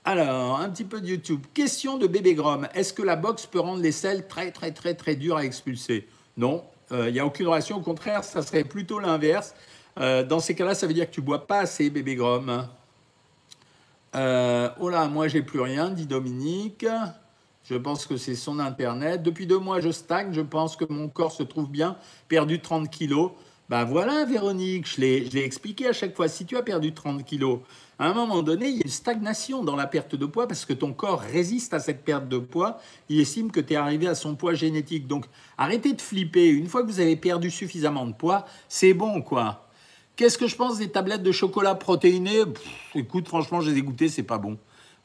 Alors, 0.04 0.60
un 0.60 0.70
petit 0.70 0.84
peu 0.84 1.00
de 1.00 1.08
YouTube. 1.08 1.46
Question 1.54 1.98
de 1.98 2.08
bébé 2.08 2.34
Grom. 2.34 2.68
Est-ce 2.74 2.94
que 2.94 3.04
la 3.04 3.16
boxe 3.16 3.46
peut 3.46 3.60
rendre 3.60 3.84
les 3.84 3.92
selles 3.92 4.28
très, 4.28 4.52
très, 4.52 4.72
très, 4.72 4.96
très 4.96 5.16
dures 5.16 5.38
à 5.38 5.46
expulser? 5.46 6.08
Non, 6.38 6.64
euh, 6.92 7.10
il 7.10 7.14
n'y 7.14 7.20
a 7.20 7.26
aucune 7.26 7.48
relation. 7.48 7.78
Au 7.78 7.82
contraire, 7.82 8.24
ça 8.24 8.42
serait 8.42 8.64
plutôt 8.64 9.00
l'inverse. 9.00 9.54
Euh, 10.00 10.24
dans 10.24 10.40
ces 10.40 10.56
cas-là, 10.56 10.76
ça 10.76 10.88
veut 10.88 10.94
dire 10.94 11.08
que 11.08 11.14
tu 11.14 11.22
bois 11.22 11.46
pas 11.46 11.60
assez, 11.60 11.90
bébé 11.90 12.16
Grom. 12.16 12.68
Euh, 14.16 14.70
oh 14.80 14.90
là, 14.90 15.08
moi 15.08 15.28
j'ai 15.28 15.44
plus 15.44 15.60
rien, 15.60 15.90
dit 15.90 16.06
Dominique. 16.08 16.86
Je 17.70 17.76
pense 17.76 18.06
que 18.06 18.16
c'est 18.16 18.36
son 18.36 18.60
internet. 18.60 19.24
Depuis 19.24 19.46
deux 19.46 19.60
mois, 19.60 19.82
je 19.82 19.92
stagne. 19.92 20.32
Je 20.32 20.40
pense 20.40 20.78
que 20.78 20.86
mon 20.90 21.10
corps 21.10 21.34
se 21.34 21.44
trouve 21.44 21.70
bien. 21.70 21.98
Perdu 22.30 22.62
30 22.62 22.90
kilos. 22.90 23.32
Ben 23.68 23.84
voilà, 23.84 24.24
Véronique, 24.24 24.88
je 24.88 25.02
l'ai 25.02 25.44
expliqué 25.44 25.88
à 25.88 25.92
chaque 25.92 26.16
fois. 26.16 26.30
Si 26.30 26.46
tu 26.46 26.56
as 26.56 26.64
perdu 26.64 26.94
30 26.94 27.26
kilos, 27.26 27.60
à 28.00 28.10
un 28.10 28.14
moment 28.14 28.42
donné, 28.42 28.70
il 28.70 28.76
y 28.76 28.80
a 28.80 28.86
une 28.86 28.90
stagnation 28.90 29.66
dans 29.66 29.76
la 29.76 29.86
perte 29.86 30.16
de 30.16 30.26
poids 30.26 30.48
parce 30.48 30.64
que 30.64 30.72
ton 30.72 30.94
corps 30.94 31.20
résiste 31.20 31.74
à 31.74 31.82
cette 31.82 32.06
perte 32.06 32.30
de 32.30 32.38
poids. 32.38 32.80
Il 33.10 33.20
estime 33.20 33.52
que 33.52 33.60
tu 33.60 33.74
es 33.74 33.76
arrivé 33.76 34.08
à 34.08 34.16
son 34.16 34.36
poids 34.36 34.54
génétique. 34.54 35.06
Donc 35.06 35.26
arrêtez 35.58 35.92
de 35.92 36.00
flipper. 36.00 36.48
Une 36.48 36.68
fois 36.68 36.84
que 36.84 36.88
vous 36.88 37.02
avez 37.02 37.18
perdu 37.18 37.52
suffisamment 37.52 38.06
de 38.06 38.14
poids, 38.14 38.46
c'est 38.70 38.94
bon, 38.94 39.22
quoi. 39.22 39.68
Qu'est-ce 40.16 40.38
que 40.38 40.48
je 40.48 40.56
pense 40.56 40.78
des 40.78 40.90
tablettes 40.90 41.22
de 41.22 41.34
chocolat 41.34 41.76
protéinées? 41.76 42.44
Écoute, 42.96 43.28
franchement, 43.28 43.60
je 43.60 43.72
les 43.72 43.80
ai 43.80 43.82
goûtées, 43.82 44.08
c'est 44.08 44.24
pas 44.24 44.38
bon. 44.38 44.58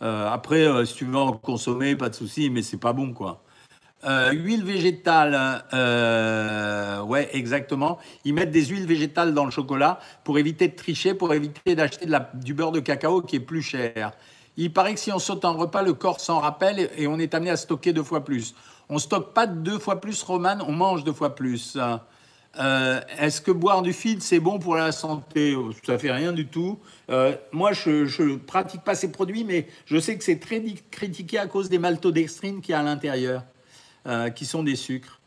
Euh, 0.02 0.28
après, 0.28 0.66
euh, 0.66 0.84
si 0.84 0.94
tu 0.94 1.04
veux 1.04 1.16
en 1.16 1.32
consommer, 1.32 1.94
pas 1.94 2.08
de 2.08 2.14
souci, 2.14 2.50
mais 2.50 2.62
c'est 2.62 2.78
pas 2.78 2.92
bon, 2.92 3.12
quoi. 3.12 3.42
Euh, 4.04 4.32
huile 4.32 4.64
végétale, 4.64 5.62
ouais, 7.06 7.28
exactement. 7.32 7.98
Ils 8.24 8.34
mettent 8.34 8.50
des 8.50 8.66
huiles 8.66 8.86
végétales 8.86 9.32
dans 9.32 9.44
le 9.44 9.52
chocolat 9.52 10.00
pour 10.24 10.38
éviter 10.38 10.66
de 10.66 10.74
tricher, 10.74 11.14
pour 11.14 11.32
éviter 11.32 11.76
d'acheter 11.76 12.06
du 12.34 12.52
beurre 12.52 12.72
de 12.72 12.80
cacao 12.80 13.22
qui 13.22 13.36
est 13.36 13.40
plus 13.40 13.62
cher. 13.62 14.12
Il 14.56 14.72
paraît 14.72 14.94
que 14.94 15.00
si 15.00 15.12
on 15.12 15.20
saute 15.20 15.44
un 15.44 15.52
repas, 15.52 15.82
le 15.82 15.94
corps 15.94 16.20
s'en 16.20 16.40
rappelle 16.40 16.90
et 16.96 17.06
on 17.06 17.20
est 17.20 17.32
amené 17.32 17.50
à 17.50 17.56
stocker 17.56 17.92
deux 17.92 18.02
fois 18.02 18.24
plus. 18.24 18.56
On 18.88 18.98
stocke 18.98 19.32
pas 19.32 19.46
deux 19.46 19.78
fois 19.78 20.00
plus, 20.00 20.20
Roman, 20.24 20.58
on 20.66 20.72
mange 20.72 21.04
deux 21.04 21.12
fois 21.12 21.36
plus. 21.36 21.78
Euh, 22.58 23.00
est-ce 23.18 23.40
que 23.40 23.50
boire 23.50 23.82
du 23.82 23.92
fil, 23.92 24.20
c'est 24.20 24.40
bon 24.40 24.58
pour 24.58 24.76
la 24.76 24.92
santé? 24.92 25.56
Ça 25.84 25.98
fait 25.98 26.12
rien 26.12 26.32
du 26.32 26.46
tout. 26.46 26.78
Euh, 27.10 27.34
moi, 27.50 27.72
je 27.72 28.22
ne 28.22 28.36
pratique 28.36 28.82
pas 28.82 28.94
ces 28.94 29.10
produits, 29.10 29.44
mais 29.44 29.66
je 29.86 29.98
sais 29.98 30.18
que 30.18 30.24
c'est 30.24 30.38
très 30.38 30.62
critiqué 30.90 31.38
à 31.38 31.46
cause 31.46 31.68
des 31.68 31.78
maltodextrines 31.78 32.60
qu'il 32.60 32.72
y 32.72 32.74
a 32.74 32.80
à 32.80 32.82
l'intérieur, 32.82 33.42
euh, 34.06 34.30
qui 34.30 34.44
sont 34.44 34.62
des 34.62 34.76
sucres. 34.76 35.18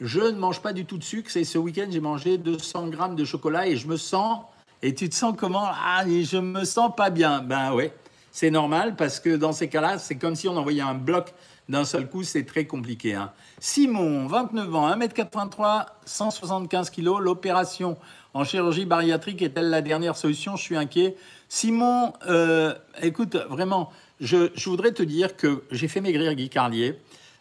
Je 0.00 0.20
ne 0.20 0.38
mange 0.38 0.60
pas 0.60 0.72
du 0.72 0.84
tout 0.84 0.98
de 0.98 1.04
sucre. 1.04 1.30
C'est 1.30 1.44
ce 1.44 1.58
week-end, 1.58 1.86
j'ai 1.90 2.00
mangé 2.00 2.38
200 2.38 2.88
grammes 2.88 3.16
de 3.16 3.24
chocolat 3.24 3.66
et 3.66 3.76
je 3.76 3.88
me 3.88 3.96
sens. 3.96 4.40
Et 4.82 4.94
tu 4.94 5.08
te 5.08 5.14
sens 5.14 5.34
comment? 5.36 5.64
Ah, 5.64 6.04
je 6.06 6.38
me 6.38 6.64
sens 6.64 6.92
pas 6.94 7.10
bien. 7.10 7.40
Ben 7.40 7.72
ouais, 7.72 7.92
c'est 8.30 8.50
normal 8.50 8.94
parce 8.94 9.18
que 9.18 9.34
dans 9.34 9.52
ces 9.52 9.68
cas-là, 9.68 9.98
c'est 9.98 10.16
comme 10.16 10.36
si 10.36 10.46
on 10.46 10.56
envoyait 10.56 10.82
un 10.82 10.94
bloc 10.94 11.32
d'un 11.68 11.84
seul 11.84 12.08
coup, 12.08 12.22
c'est 12.22 12.44
très 12.44 12.64
compliqué. 12.64 13.14
Hein. 13.14 13.30
Simon, 13.58 14.26
29 14.26 14.74
ans, 14.74 14.90
1m83, 14.90 15.86
175 16.04 16.90
kg. 16.90 17.18
L'opération 17.20 17.96
en 18.32 18.44
chirurgie 18.44 18.86
bariatrique 18.86 19.42
est-elle 19.42 19.68
la 19.68 19.82
dernière 19.82 20.16
solution? 20.16 20.56
Je 20.56 20.62
suis 20.62 20.76
inquiet. 20.76 21.16
Simon, 21.48 22.14
euh, 22.26 22.74
écoute, 23.02 23.36
vraiment, 23.50 23.90
je, 24.20 24.48
voudrais 24.64 24.92
te 24.92 25.02
dire 25.02 25.36
que 25.36 25.62
j'ai 25.70 25.88
fait 25.88 26.00
maigrir 26.00 26.34
Guy 26.34 26.48
Carlier. 26.48 26.98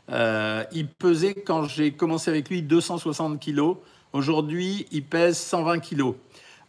Euh, 0.10 0.64
il 0.74 0.88
pesait, 0.88 1.34
quand 1.34 1.64
j'ai 1.64 1.92
commencé 1.92 2.30
avec 2.30 2.50
lui, 2.50 2.62
260 2.62 3.44
kg. 3.44 3.76
Aujourd'hui, 4.14 4.88
il 4.92 5.04
pèse 5.04 5.38
120 5.38 5.80
kg. 5.80 6.14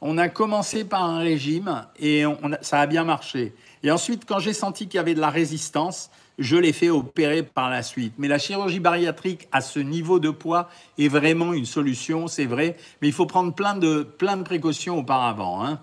On 0.00 0.16
a 0.16 0.28
commencé 0.28 0.84
par 0.84 1.02
un 1.02 1.18
régime 1.18 1.84
et 1.98 2.22
ça 2.60 2.80
a 2.80 2.86
bien 2.86 3.02
marché. 3.02 3.52
Et 3.82 3.90
ensuite, 3.90 4.24
quand 4.26 4.38
j'ai 4.38 4.52
senti 4.52 4.86
qu'il 4.86 4.98
y 4.98 5.00
avait 5.00 5.14
de 5.14 5.20
la 5.20 5.30
résistance, 5.30 6.10
je 6.38 6.56
l'ai 6.56 6.72
fait 6.72 6.90
opérer 6.90 7.42
par 7.42 7.68
la 7.68 7.82
suite. 7.82 8.14
Mais 8.18 8.28
la 8.28 8.38
chirurgie 8.38 8.80
bariatrique 8.80 9.48
à 9.52 9.60
ce 9.60 9.80
niveau 9.80 10.20
de 10.20 10.30
poids 10.30 10.68
est 10.96 11.08
vraiment 11.08 11.52
une 11.52 11.66
solution, 11.66 12.28
c'est 12.28 12.46
vrai, 12.46 12.76
mais 13.02 13.08
il 13.08 13.14
faut 13.14 13.26
prendre 13.26 13.54
plein 13.54 13.74
de, 13.74 14.02
plein 14.02 14.36
de 14.36 14.42
précautions 14.42 14.98
auparavant. 14.98 15.64
Hein. 15.64 15.80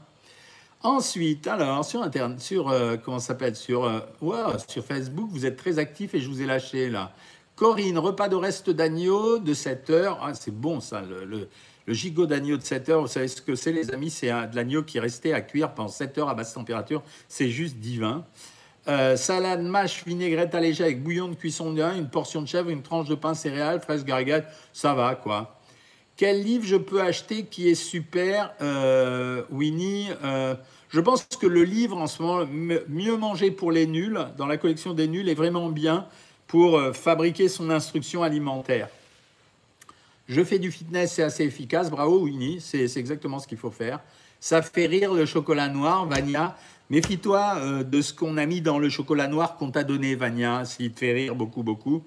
Ensuite, 0.81 1.47
alors, 1.47 1.83
sur 1.83 2.03
Internet, 2.03 2.39
sur, 2.39 2.69
euh, 2.69 2.95
comment 2.95 3.19
s'appelle, 3.19 3.55
sur, 3.55 3.85
euh, 3.85 3.99
sur 4.67 4.85
Facebook, 4.85 5.29
vous 5.31 5.45
êtes 5.45 5.57
très 5.57 5.79
actif 5.79 6.13
et 6.13 6.19
je 6.19 6.29
vous 6.29 6.41
ai 6.41 6.45
lâché 6.45 6.89
là. 6.89 7.11
Corinne, 7.55 7.97
repas 7.97 8.27
de 8.27 8.35
reste 8.35 8.69
d'agneau 8.69 9.39
de 9.39 9.53
7 9.53 9.89
heures. 9.89 10.19
Ah, 10.21 10.33
c'est 10.33 10.53
bon 10.53 10.81
ça, 10.81 11.01
le, 11.01 11.25
le, 11.25 11.93
gigot 11.93 12.25
d'agneau 12.25 12.57
de 12.57 12.61
7 12.61 12.89
heures. 12.89 13.01
Vous 13.01 13.07
savez 13.07 13.29
ce 13.29 13.41
que 13.41 13.55
c'est, 13.55 13.71
les 13.71 13.91
amis? 13.91 14.09
C'est 14.09 14.27
de 14.27 14.55
l'agneau 14.55 14.83
qui 14.83 14.97
est 14.97 15.01
resté 15.01 15.33
à 15.33 15.41
cuire 15.41 15.73
pendant 15.73 15.87
7 15.87 16.17
heures 16.17 16.29
à 16.29 16.35
basse 16.35 16.53
température. 16.53 17.01
C'est 17.29 17.49
juste 17.49 17.77
divin. 17.77 18.25
Euh, 18.87 19.15
salade, 19.17 19.63
mâche, 19.63 20.03
vinaigrette 20.05 20.53
allégée 20.53 20.83
avec 20.83 21.01
bouillon 21.01 21.27
de 21.27 21.33
cuisson 21.33 21.73
de 21.73 21.81
une 21.81 22.07
portion 22.07 22.41
de 22.43 22.47
chèvre, 22.47 22.69
une 22.69 22.83
tranche 22.83 23.07
de 23.07 23.15
pain 23.15 23.33
céréales, 23.33 23.81
fraise 23.81 24.05
gargade, 24.05 24.45
ça 24.73 24.93
va 24.93 25.15
quoi. 25.15 25.59
Quel 26.15 26.43
livre 26.43 26.65
je 26.65 26.75
peux 26.75 27.01
acheter 27.01 27.45
qui 27.45 27.67
est 27.67 27.75
super, 27.75 28.53
euh, 28.61 29.41
Winnie 29.49 30.09
euh, 30.23 30.55
Je 30.89 30.99
pense 31.01 31.25
que 31.25 31.47
le 31.47 31.63
livre 31.63 31.97
en 31.97 32.07
ce 32.07 32.21
moment, 32.21 32.47
Mieux 32.87 33.17
manger 33.17 33.49
pour 33.49 33.71
les 33.71 33.87
nuls, 33.87 34.19
dans 34.37 34.45
la 34.45 34.57
collection 34.57 34.93
des 34.93 35.07
nuls, 35.07 35.27
est 35.27 35.33
vraiment 35.33 35.69
bien 35.69 36.07
pour 36.47 36.79
fabriquer 36.93 37.49
son 37.49 37.71
instruction 37.71 38.21
alimentaire. 38.21 38.87
Je 40.27 40.43
fais 40.43 40.59
du 40.59 40.71
fitness, 40.71 41.13
c'est 41.13 41.23
assez 41.23 41.43
efficace. 41.43 41.89
Bravo, 41.89 42.19
Winnie, 42.21 42.61
c'est 42.61 42.85
exactement 42.97 43.39
ce 43.39 43.47
qu'il 43.47 43.57
faut 43.57 43.71
faire. 43.71 43.99
Ça 44.39 44.61
fait 44.61 44.85
rire 44.85 45.13
le 45.13 45.25
chocolat 45.25 45.69
noir, 45.69 46.05
Vania. 46.05 46.55
Méfie-toi 46.91 47.55
euh, 47.57 47.83
de 47.83 47.99
ce 47.99 48.13
qu'on 48.13 48.37
a 48.37 48.45
mis 48.45 48.61
dans 48.61 48.77
le 48.77 48.89
chocolat 48.89 49.27
noir 49.27 49.55
qu'on 49.55 49.71
t'a 49.71 49.83
donné, 49.83 50.13
Vania, 50.13 50.65
s'il 50.65 50.91
te 50.91 50.99
fait 50.99 51.13
rire 51.13 51.33
beaucoup, 51.33 51.63
beaucoup. 51.63 52.03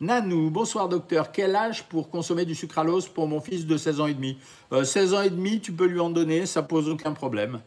Nanou, 0.00 0.50
bonsoir 0.50 0.88
docteur. 0.88 1.30
Quel 1.30 1.54
âge 1.54 1.84
pour 1.84 2.10
consommer 2.10 2.44
du 2.44 2.56
sucralose 2.56 3.08
pour 3.08 3.28
mon 3.28 3.40
fils 3.40 3.66
de 3.66 3.76
16 3.76 4.00
ans 4.00 4.06
et 4.08 4.14
demi 4.14 4.36
16 4.72 5.14
euh, 5.14 5.16
ans 5.16 5.22
et 5.22 5.30
demi, 5.30 5.60
tu 5.60 5.72
peux 5.72 5.86
lui 5.86 6.00
en 6.00 6.10
donner, 6.10 6.44
ça 6.44 6.64
pose 6.64 6.88
aucun 6.88 7.12
problème. 7.12 7.60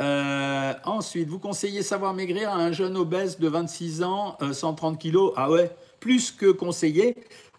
Euh, 0.00 0.72
ensuite, 0.86 1.28
vous 1.28 1.38
conseillez 1.38 1.82
savoir 1.82 2.14
maigrir 2.14 2.48
à 2.48 2.56
un 2.56 2.72
jeune 2.72 2.96
obèse 2.96 3.38
de 3.38 3.48
26 3.48 4.02
ans, 4.02 4.38
130 4.50 4.98
kilos 4.98 5.34
Ah 5.36 5.50
ouais, 5.50 5.70
plus 6.00 6.30
que 6.30 6.50
conseillé, 6.50 7.16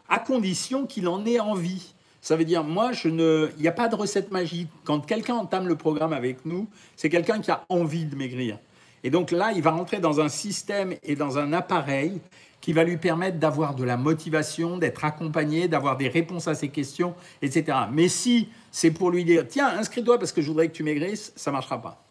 à 0.10 0.18
condition 0.18 0.88
qu'il 0.88 1.08
en 1.08 1.24
ait 1.28 1.40
envie. 1.40 1.93
Ça 2.24 2.38
veut 2.38 2.46
dire, 2.46 2.64
moi, 2.64 2.94
je 2.94 3.10
ne, 3.10 3.50
il 3.58 3.62
n'y 3.62 3.68
a 3.68 3.74
pas 3.74 3.90
de 3.90 3.96
recette 3.96 4.32
magique. 4.32 4.70
Quand 4.86 5.02
quelqu'un 5.02 5.36
entame 5.36 5.68
le 5.68 5.76
programme 5.76 6.14
avec 6.14 6.46
nous, 6.46 6.70
c'est 6.96 7.10
quelqu'un 7.10 7.42
qui 7.42 7.52
a 7.52 7.66
envie 7.68 8.06
de 8.06 8.16
maigrir. 8.16 8.60
Et 9.04 9.10
donc 9.10 9.32
là, 9.32 9.52
il 9.54 9.62
va 9.62 9.72
rentrer 9.72 10.00
dans 10.00 10.22
un 10.22 10.30
système 10.30 10.94
et 11.04 11.18
dans 11.18 11.38
un 11.38 11.52
appareil 11.52 12.22
qui 12.62 12.72
va 12.72 12.86
lui 12.86 12.96
permettre 12.96 13.40
d'avoir 13.40 13.76
de 13.76 13.84
la 13.84 13.98
motivation, 13.98 14.78
d'être 14.78 15.04
accompagné, 15.04 15.68
d'avoir 15.68 15.98
des 15.98 16.08
réponses 16.08 16.48
à 16.48 16.56
ses 16.56 16.70
questions, 16.70 17.14
etc. 17.42 17.78
Mais 17.92 18.08
si 18.08 18.48
c'est 18.72 18.92
pour 18.92 19.12
lui 19.12 19.26
dire, 19.26 19.46
tiens, 19.46 19.68
inscris-toi 19.78 20.18
parce 20.18 20.32
que 20.32 20.42
je 20.42 20.48
voudrais 20.48 20.70
que 20.70 20.74
tu 20.74 20.84
maigrisses, 20.84 21.34
ça 21.36 21.52
ne 21.52 21.58
marchera 21.58 21.82
pas. 21.82 22.02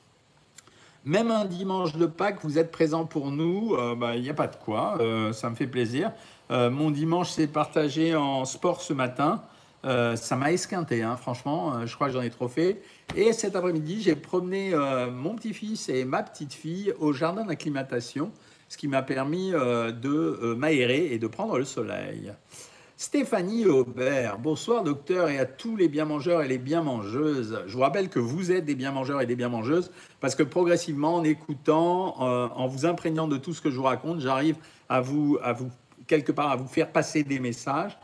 Même 1.07 1.31
un 1.31 1.47
dimanche 1.47 1.97
de 1.97 2.05
Pâques, 2.05 2.41
vous 2.43 2.59
êtes 2.59 2.71
présent 2.71 3.07
pour 3.07 3.31
nous, 3.31 3.77
euh, 3.77 3.95
bah, 3.95 4.15
il 4.17 4.23
n'y 4.23 4.29
a 4.29 4.35
pas 4.35 4.47
de 4.47 4.57
quoi, 4.57 4.99
euh, 5.01 5.33
ça 5.33 5.49
me 5.49 5.55
fait 5.55 5.67
plaisir. 5.67 6.13
Euh, 6.51 6.69
mon 6.71 6.91
dimanche 6.91 7.31
s'est 7.31 7.47
partagé 7.47 8.15
en 8.15 8.45
sport 8.45 8.83
ce 8.83 8.93
matin. 8.93 9.43
Euh, 9.85 10.15
ça 10.15 10.37
m'a 10.37 10.53
esquinté, 10.53 11.03
hein, 11.03 11.17
franchement, 11.17 11.75
euh, 11.75 11.87
je 11.87 11.95
crois 11.95 12.07
que 12.07 12.13
j'en 12.13 12.23
ai 12.23 12.31
trop 12.31 12.49
fait. 12.49 12.81
Et 13.17 13.33
cet 13.33 13.57
après-midi, 13.57 14.01
j'ai 14.01 14.15
promené 14.15 14.73
euh, 14.73 15.11
mon 15.11 15.35
petit-fils 15.35 15.89
et 15.89 16.05
ma 16.05 16.23
petite-fille 16.23 16.95
au 17.01 17.13
jardin 17.13 17.45
d'acclimatation, 17.45 18.31
ce 18.69 18.79
qui 18.79 18.87
m'a 18.87 19.03
permis 19.03 19.51
de 19.51 20.55
m'aérer 20.55 21.13
et 21.13 21.19
de 21.19 21.27
prendre 21.27 21.59
le 21.59 21.65
soleil. 21.65 22.33
Stéphanie 22.97 23.67
Aubert, 23.67 24.39
bonsoir 24.39 24.83
docteur 24.83 25.29
et 25.29 25.39
à 25.39 25.45
tous 25.45 25.77
les 25.77 25.89
bien-mangeurs 25.89 26.41
et 26.43 26.49
les 26.49 26.57
bien-mangeuses. 26.57 27.61
Je 27.67 27.75
vous 27.75 27.81
rappelle 27.81 28.09
que 28.09 28.21
vous 28.21 28.51
êtes 28.51 28.65
des 28.65 28.77
bien-mangeurs 28.77 29.21
et 29.21 29.27
des 29.27 29.37
bien-mangeuses 29.37 29.91
parce 30.21 30.35
que 30.35 30.43
progressivement, 30.43 31.17
en 31.17 31.25
écoutant, 31.25 32.19
en 32.19 32.67
vous 32.67 32.87
imprégnant 32.87 33.27
de 33.29 33.37
tout 33.37 33.53
ce 33.53 33.61
que 33.61 33.71
je 33.71 33.77
vous 33.77 33.83
raconte, 33.83 34.21
j'arrive 34.21 34.57
à 34.89 35.03
vous, 35.03 35.39
quelque 36.07 36.33
part, 36.33 36.51
à 36.51 36.57
vous 36.57 36.69
faire 36.69 36.91
passer 36.93 37.25
des 37.25 37.41
messages. 37.41 37.99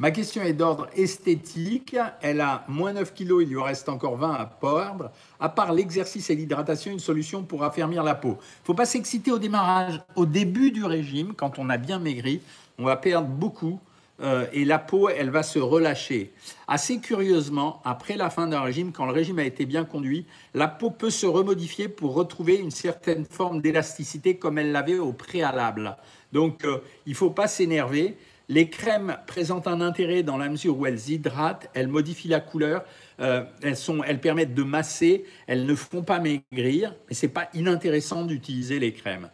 Ma 0.00 0.12
question 0.12 0.42
est 0.42 0.52
d'ordre 0.52 0.86
esthétique. 0.94 1.96
Elle 2.22 2.40
a 2.40 2.64
moins 2.68 2.92
9 2.92 3.12
kilos, 3.14 3.42
il 3.42 3.48
lui 3.48 3.60
reste 3.60 3.88
encore 3.88 4.16
20 4.16 4.32
à 4.32 4.46
perdre. 4.46 5.10
À 5.40 5.48
part 5.48 5.72
l'exercice 5.72 6.30
et 6.30 6.36
l'hydratation, 6.36 6.92
une 6.92 7.00
solution 7.00 7.42
pour 7.42 7.64
affermir 7.64 8.04
la 8.04 8.14
peau. 8.14 8.36
Il 8.40 8.66
faut 8.66 8.74
pas 8.74 8.86
s'exciter 8.86 9.32
au 9.32 9.38
démarrage. 9.38 10.00
Au 10.14 10.24
début 10.24 10.70
du 10.70 10.84
régime, 10.84 11.34
quand 11.34 11.58
on 11.58 11.68
a 11.68 11.78
bien 11.78 11.98
maigri, 11.98 12.40
on 12.78 12.84
va 12.84 12.96
perdre 12.96 13.26
beaucoup 13.26 13.80
euh, 14.20 14.46
et 14.52 14.64
la 14.64 14.78
peau, 14.78 15.08
elle 15.08 15.30
va 15.30 15.42
se 15.42 15.58
relâcher. 15.58 16.32
Assez 16.66 16.98
curieusement, 16.98 17.80
après 17.84 18.16
la 18.16 18.30
fin 18.30 18.46
d'un 18.46 18.60
régime, 18.60 18.92
quand 18.92 19.06
le 19.06 19.12
régime 19.12 19.38
a 19.38 19.44
été 19.44 19.64
bien 19.66 19.84
conduit, 19.84 20.26
la 20.54 20.68
peau 20.68 20.90
peut 20.90 21.10
se 21.10 21.26
remodifier 21.26 21.88
pour 21.88 22.14
retrouver 22.14 22.56
une 22.56 22.70
certaine 22.70 23.24
forme 23.24 23.60
d'élasticité 23.60 24.36
comme 24.36 24.58
elle 24.58 24.72
l'avait 24.72 24.98
au 24.98 25.12
préalable. 25.12 25.96
Donc, 26.32 26.64
euh, 26.64 26.78
il 27.06 27.12
ne 27.12 27.16
faut 27.16 27.30
pas 27.30 27.46
s'énerver. 27.46 28.16
Les 28.50 28.70
crèmes 28.70 29.18
présentent 29.26 29.66
un 29.66 29.82
intérêt 29.82 30.22
dans 30.22 30.38
la 30.38 30.48
mesure 30.48 30.78
où 30.78 30.86
elles 30.86 31.10
hydratent, 31.10 31.68
elles 31.74 31.88
modifient 31.88 32.28
la 32.28 32.40
couleur, 32.40 32.82
euh, 33.20 33.44
elles, 33.62 33.76
sont, 33.76 34.02
elles 34.02 34.20
permettent 34.20 34.54
de 34.54 34.62
masser, 34.62 35.26
elles 35.46 35.66
ne 35.66 35.74
font 35.74 36.02
pas 36.02 36.18
maigrir, 36.18 36.94
mais 37.08 37.14
ce 37.14 37.26
n'est 37.26 37.32
pas 37.32 37.50
inintéressant 37.52 38.24
d'utiliser 38.24 38.78
les 38.78 38.94
crèmes. 38.94 39.28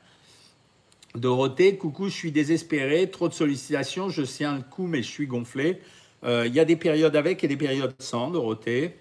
Dorothée, 1.15 1.77
coucou, 1.77 2.09
je 2.09 2.15
suis 2.15 2.33
désespéré, 2.33 3.09
trop 3.09 3.29
de 3.29 3.35
sollicitations, 3.35 4.09
je 4.09 4.23
tiens 4.23 4.57
le 4.57 4.63
coup 4.63 4.89
mais 4.89 5.03
je 5.03 5.09
suis 5.11 5.29
gonflé. 5.29 5.81
Euh, 6.25 6.45
il 6.47 6.55
y 6.55 6.59
a 6.59 6.65
des 6.65 6.77
périodes 6.77 7.15
avec 7.15 7.45
et 7.45 7.49
des 7.49 7.57
périodes 7.57 7.95
sans, 8.01 8.31
Dorothée. 8.31 8.97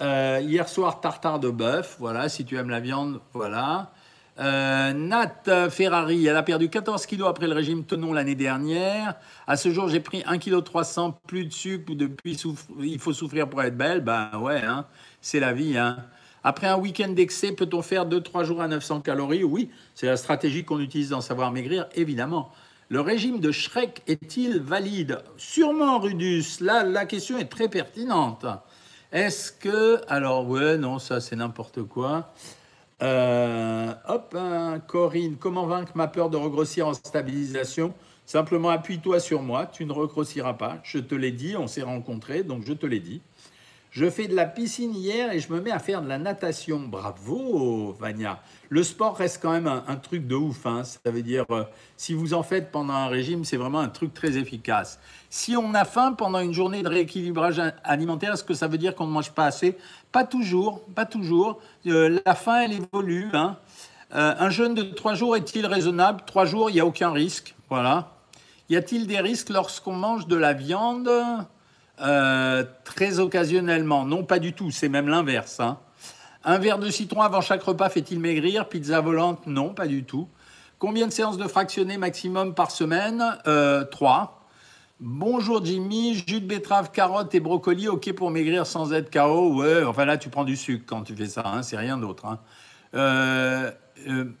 Euh, 0.00 0.40
hier 0.42 0.66
soir, 0.66 1.02
tartare 1.02 1.40
de 1.40 1.50
bœuf, 1.50 1.96
voilà, 1.98 2.30
si 2.30 2.46
tu 2.46 2.56
aimes 2.56 2.70
la 2.70 2.80
viande, 2.80 3.20
voilà. 3.34 3.92
Euh, 4.38 4.92
Nat 4.92 5.68
Ferrari, 5.70 6.26
elle 6.26 6.36
a 6.36 6.42
perdu 6.42 6.70
14 6.70 7.04
kilos 7.06 7.28
après 7.28 7.46
le 7.46 7.52
régime 7.52 7.84
Tenon 7.84 8.12
l'année 8.12 8.34
dernière. 8.34 9.14
À 9.46 9.56
ce 9.56 9.70
jour, 9.70 9.88
j'ai 9.88 10.00
pris 10.00 10.22
1 10.26 10.38
kg 10.38 10.62
300, 10.62 11.20
plus 11.26 11.44
de 11.44 11.52
sucre, 11.52 11.94
depuis 11.94 12.40
il 12.80 12.98
faut 12.98 13.12
souffrir 13.12 13.48
pour 13.48 13.62
être 13.62 13.76
belle. 13.76 14.00
Ben 14.00 14.30
ouais, 14.40 14.62
hein, 14.62 14.86
c'est 15.20 15.40
la 15.40 15.52
vie. 15.52 15.76
Hein. 15.76 15.98
Après 16.44 16.66
un 16.66 16.76
week-end 16.76 17.08
d'excès, 17.08 17.52
peut-on 17.52 17.82
faire 17.82 18.06
2-3 18.06 18.44
jours 18.44 18.62
à 18.62 18.68
900 18.68 19.02
calories? 19.02 19.44
Oui, 19.44 19.70
c'est 19.94 20.06
la 20.06 20.16
stratégie 20.16 20.64
qu'on 20.64 20.80
utilise 20.80 21.10
dans 21.10 21.20
Savoir 21.20 21.52
Maigrir, 21.52 21.86
évidemment. 21.94 22.50
Le 22.88 23.00
régime 23.00 23.38
de 23.38 23.52
Shrek 23.52 24.02
est-il 24.06 24.60
valide? 24.60 25.18
Sûrement, 25.36 25.98
Rudus. 25.98 26.60
Là, 26.60 26.84
la 26.84 27.06
question 27.06 27.38
est 27.38 27.46
très 27.50 27.68
pertinente. 27.68 28.44
Est-ce 29.12 29.52
que... 29.52 30.00
Alors, 30.08 30.48
ouais, 30.48 30.76
non, 30.78 30.98
ça 30.98 31.20
c'est 31.20 31.36
n'importe 31.36 31.82
quoi. 31.84 32.32
Euh, 33.02 33.94
hop, 34.06 34.34
hein, 34.38 34.80
Corinne, 34.86 35.36
comment 35.36 35.66
vaincre 35.66 35.92
ma 35.96 36.06
peur 36.08 36.30
de 36.30 36.36
regrossir 36.36 36.86
en 36.86 36.94
stabilisation? 36.94 37.94
Simplement 38.26 38.70
appuie-toi 38.70 39.18
sur 39.18 39.42
moi, 39.42 39.66
tu 39.66 39.84
ne 39.84 39.92
regrossiras 39.92 40.54
pas. 40.54 40.78
Je 40.84 40.98
te 40.98 41.14
l'ai 41.14 41.32
dit, 41.32 41.56
on 41.56 41.66
s'est 41.66 41.82
rencontrés, 41.82 42.44
donc 42.44 42.64
je 42.64 42.72
te 42.72 42.86
l'ai 42.86 43.00
dit. 43.00 43.20
Je 43.92 44.08
fais 44.08 44.26
de 44.26 44.34
la 44.34 44.46
piscine 44.46 44.94
hier 44.94 45.30
et 45.32 45.38
je 45.38 45.52
me 45.52 45.60
mets 45.60 45.70
à 45.70 45.78
faire 45.78 46.00
de 46.00 46.08
la 46.08 46.16
natation. 46.16 46.80
Bravo, 46.80 47.94
Vania. 48.00 48.40
Le 48.70 48.82
sport 48.82 49.14
reste 49.14 49.42
quand 49.42 49.52
même 49.52 49.66
un, 49.66 49.96
truc 49.96 50.26
de 50.26 50.34
ouf. 50.34 50.64
Hein. 50.64 50.82
Ça 50.82 51.10
veut 51.10 51.20
dire, 51.20 51.44
euh, 51.50 51.64
si 51.98 52.14
vous 52.14 52.32
en 52.32 52.42
faites 52.42 52.70
pendant 52.70 52.94
un 52.94 53.08
régime, 53.08 53.44
c'est 53.44 53.58
vraiment 53.58 53.80
un 53.80 53.90
truc 53.90 54.14
très 54.14 54.38
efficace. 54.38 54.98
Si 55.28 55.58
on 55.58 55.74
a 55.74 55.84
faim 55.84 56.14
pendant 56.14 56.38
une 56.38 56.54
journée 56.54 56.82
de 56.82 56.88
rééquilibrage 56.88 57.60
alimentaire, 57.84 58.32
est-ce 58.32 58.44
que 58.44 58.54
ça 58.54 58.66
veut 58.66 58.78
dire 58.78 58.94
qu'on 58.94 59.06
ne 59.06 59.12
mange 59.12 59.32
pas 59.32 59.44
assez? 59.44 59.76
Pas 60.10 60.24
toujours, 60.24 60.80
pas 60.94 61.04
toujours. 61.04 61.60
Euh, 61.86 62.18
la 62.24 62.34
faim, 62.34 62.62
elle 62.62 62.72
évolue. 62.72 63.28
Hein. 63.34 63.58
Euh, 64.14 64.34
un 64.38 64.48
jeûne 64.48 64.74
de 64.74 64.84
trois 64.84 65.12
jours 65.12 65.36
est-il 65.36 65.66
raisonnable? 65.66 66.22
Trois 66.24 66.46
jours, 66.46 66.70
il 66.70 66.74
n'y 66.74 66.80
a 66.80 66.86
aucun 66.86 67.12
risque. 67.12 67.54
Voilà. 67.68 68.14
Y 68.70 68.76
a-t-il 68.76 69.06
des 69.06 69.20
risques 69.20 69.50
lorsqu'on 69.50 69.92
mange 69.92 70.28
de 70.28 70.36
la 70.36 70.54
viande? 70.54 71.10
Euh, 72.00 72.64
très 72.84 73.18
occasionnellement. 73.18 74.04
Non, 74.04 74.24
pas 74.24 74.38
du 74.38 74.52
tout, 74.52 74.70
c'est 74.70 74.88
même 74.88 75.08
l'inverse. 75.08 75.60
Hein. 75.60 75.78
Un 76.44 76.58
verre 76.58 76.78
de 76.78 76.90
citron 76.90 77.22
avant 77.22 77.40
chaque 77.40 77.62
repas 77.62 77.88
fait-il 77.88 78.18
maigrir? 78.18 78.68
Pizza 78.68 79.00
volante? 79.00 79.46
Non, 79.46 79.74
pas 79.74 79.86
du 79.86 80.04
tout. 80.04 80.28
Combien 80.78 81.06
de 81.06 81.12
séances 81.12 81.38
de 81.38 81.46
fractionné 81.46 81.98
maximum 81.98 82.54
par 82.54 82.70
semaine? 82.70 83.22
Euh, 83.46 83.84
Trois. 83.84 84.40
Bonjour 85.04 85.64
Jimmy, 85.64 86.14
jus 86.14 86.40
de 86.40 86.46
betterave, 86.46 86.92
carotte 86.92 87.34
et 87.34 87.40
brocoli, 87.40 87.88
ok 87.88 88.12
pour 88.12 88.30
maigrir 88.30 88.66
sans 88.68 88.92
être 88.92 89.12
KO 89.12 89.52
Ouais, 89.56 89.82
enfin 89.82 90.04
là 90.04 90.16
tu 90.16 90.28
prends 90.28 90.44
du 90.44 90.54
sucre 90.54 90.84
quand 90.86 91.02
tu 91.02 91.16
fais 91.16 91.26
ça, 91.26 91.42
hein, 91.44 91.62
c'est 91.64 91.76
rien 91.76 91.98
d'autre. 91.98 92.24
Hein. 92.24 92.38
Euh, 92.94 93.72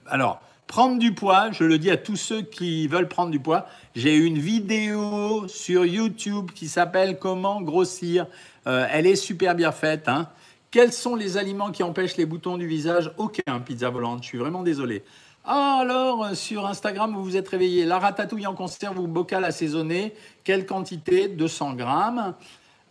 alors, 0.06 0.40
Prendre 0.72 0.98
du 0.98 1.12
poids, 1.12 1.50
je 1.52 1.64
le 1.64 1.76
dis 1.76 1.90
à 1.90 1.98
tous 1.98 2.16
ceux 2.16 2.40
qui 2.40 2.88
veulent 2.88 3.06
prendre 3.06 3.30
du 3.30 3.38
poids, 3.38 3.66
j'ai 3.94 4.16
une 4.16 4.38
vidéo 4.38 5.46
sur 5.46 5.84
YouTube 5.84 6.50
qui 6.54 6.66
s'appelle 6.66 7.18
Comment 7.18 7.60
grossir. 7.60 8.26
Euh, 8.66 8.86
elle 8.90 9.06
est 9.06 9.16
super 9.16 9.54
bien 9.54 9.70
faite. 9.70 10.08
Hein. 10.08 10.30
Quels 10.70 10.94
sont 10.94 11.14
les 11.14 11.36
aliments 11.36 11.72
qui 11.72 11.82
empêchent 11.82 12.16
les 12.16 12.24
boutons 12.24 12.56
du 12.56 12.66
visage? 12.66 13.12
Aucun, 13.18 13.60
pizza 13.60 13.90
volante. 13.90 14.22
Je 14.22 14.28
suis 14.28 14.38
vraiment 14.38 14.62
désolé. 14.62 15.04
Ah, 15.44 15.80
alors, 15.82 16.24
euh, 16.24 16.34
sur 16.34 16.66
Instagram, 16.66 17.12
vous 17.12 17.22
vous 17.22 17.36
êtes 17.36 17.50
réveillé. 17.50 17.84
La 17.84 17.98
ratatouille 17.98 18.46
en 18.46 18.54
conserve 18.54 18.98
ou 18.98 19.06
bocal 19.06 19.44
assaisonné. 19.44 20.14
Quelle 20.42 20.64
quantité? 20.64 21.28
200 21.28 21.74
grammes. 21.74 22.32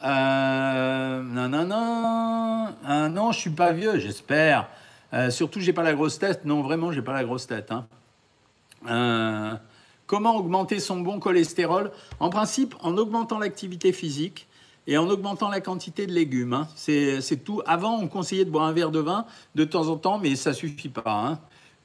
Non, 0.03 1.49
non, 1.49 1.65
non. 1.65 2.67
Ah, 2.85 3.09
non, 3.09 3.31
je 3.31 3.39
suis 3.39 3.49
pas 3.49 3.71
vieux, 3.71 3.97
j'espère. 3.97 4.67
Euh, 5.13 5.29
surtout, 5.29 5.59
j'ai 5.59 5.73
pas 5.73 5.83
la 5.83 5.93
grosse 5.93 6.19
tête. 6.19 6.45
Non, 6.45 6.61
vraiment, 6.61 6.91
j'ai 6.91 7.01
pas 7.01 7.13
la 7.13 7.23
grosse 7.23 7.47
tête. 7.47 7.71
Hein. 7.71 7.85
Euh, 8.89 9.53
comment 10.07 10.35
augmenter 10.35 10.79
son 10.79 11.01
bon 11.01 11.19
cholestérol? 11.19 11.91
En 12.19 12.29
principe, 12.29 12.75
en 12.81 12.97
augmentant 12.97 13.39
l'activité 13.39 13.91
physique 13.91 14.47
et 14.87 14.97
en 14.97 15.09
augmentant 15.09 15.49
la 15.49 15.61
quantité 15.61 16.07
de 16.07 16.13
légumes. 16.13 16.53
Hein. 16.53 16.67
C'est 16.75 17.43
tout. 17.43 17.61
Avant, 17.65 17.99
on 17.99 18.07
conseillait 18.07 18.45
de 18.45 18.49
boire 18.49 18.65
un 18.65 18.73
verre 18.73 18.91
de 18.91 18.99
vin 18.99 19.25
de 19.55 19.63
temps 19.65 19.87
en 19.89 19.97
temps, 19.97 20.17
mais 20.17 20.35
ça 20.35 20.53
suffit 20.53 20.89
pas. 20.89 21.03
Hein. 21.05 21.39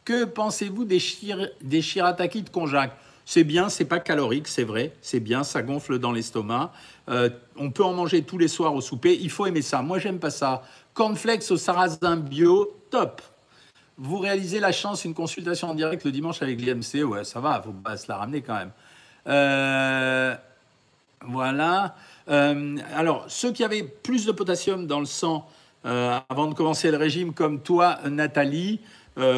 Que 0.05 0.25
pensez-vous 0.25 0.85
des, 0.85 1.03
des 1.63 1.83
shirataki 1.83 2.43
de 2.43 2.49
konjac? 2.49 2.93
C'est 3.29 3.43
bien, 3.43 3.69
c'est 3.69 3.87
pas 3.87 3.99
calorique, 3.99 4.47
c'est 4.47 4.63
vrai, 4.63 4.93
c'est 5.03 5.19
bien, 5.19 5.43
ça 5.43 5.61
gonfle 5.61 5.99
dans 5.99 6.13
l'estomac. 6.13 6.71
Euh, 7.09 7.29
on 7.57 7.73
peut 7.73 7.83
en 7.83 7.93
manger 7.93 8.23
tous 8.23 8.39
les 8.39 8.47
soirs 8.47 8.73
au 8.73 8.81
souper. 8.81 9.19
Il 9.21 9.31
faut 9.31 9.47
aimer 9.47 9.63
ça. 9.63 9.83
Moi, 9.83 9.99
j'aime 9.99 10.21
pas 10.21 10.31
ça. 10.31 10.63
Cornflakes 10.95 11.51
au 11.51 11.57
sarrasin 11.57 12.17
bio, 12.17 12.73
top. 12.91 13.23
Vous 13.99 14.19
réalisez 14.19 14.61
la 14.61 14.73
chance, 14.73 15.05
une 15.05 15.15
consultation 15.15 15.71
en 15.71 15.75
direct 15.75 16.05
le 16.05 16.13
dimanche 16.13 16.43
avec 16.43 16.61
l'IMC. 16.61 17.05
Ouais, 17.05 17.25
ça 17.25 17.41
va, 17.41 17.63
faut 17.63 17.73
pas 17.73 17.97
se 17.97 18.09
la 18.09 18.17
ramener 18.17 18.43
quand 18.43 18.55
même. 18.55 18.73
Euh, 19.27 20.35
voilà. 21.27 21.97
Euh, 22.29 22.77
alors, 22.95 23.25
ceux 23.29 23.53
qui 23.53 23.65
avaient 23.65 23.83
plus 23.83 24.27
de 24.27 24.33
potassium 24.33 24.87
dans 24.87 25.01
le 25.01 25.07
sang 25.07 25.49
euh, 25.87 26.19
avant 26.29 26.47
de 26.47 26.55
commencer 26.55 26.91
le 26.91 26.99
régime, 26.99 27.33
comme 27.33 27.63
toi, 27.63 27.99
Nathalie, 28.09 28.81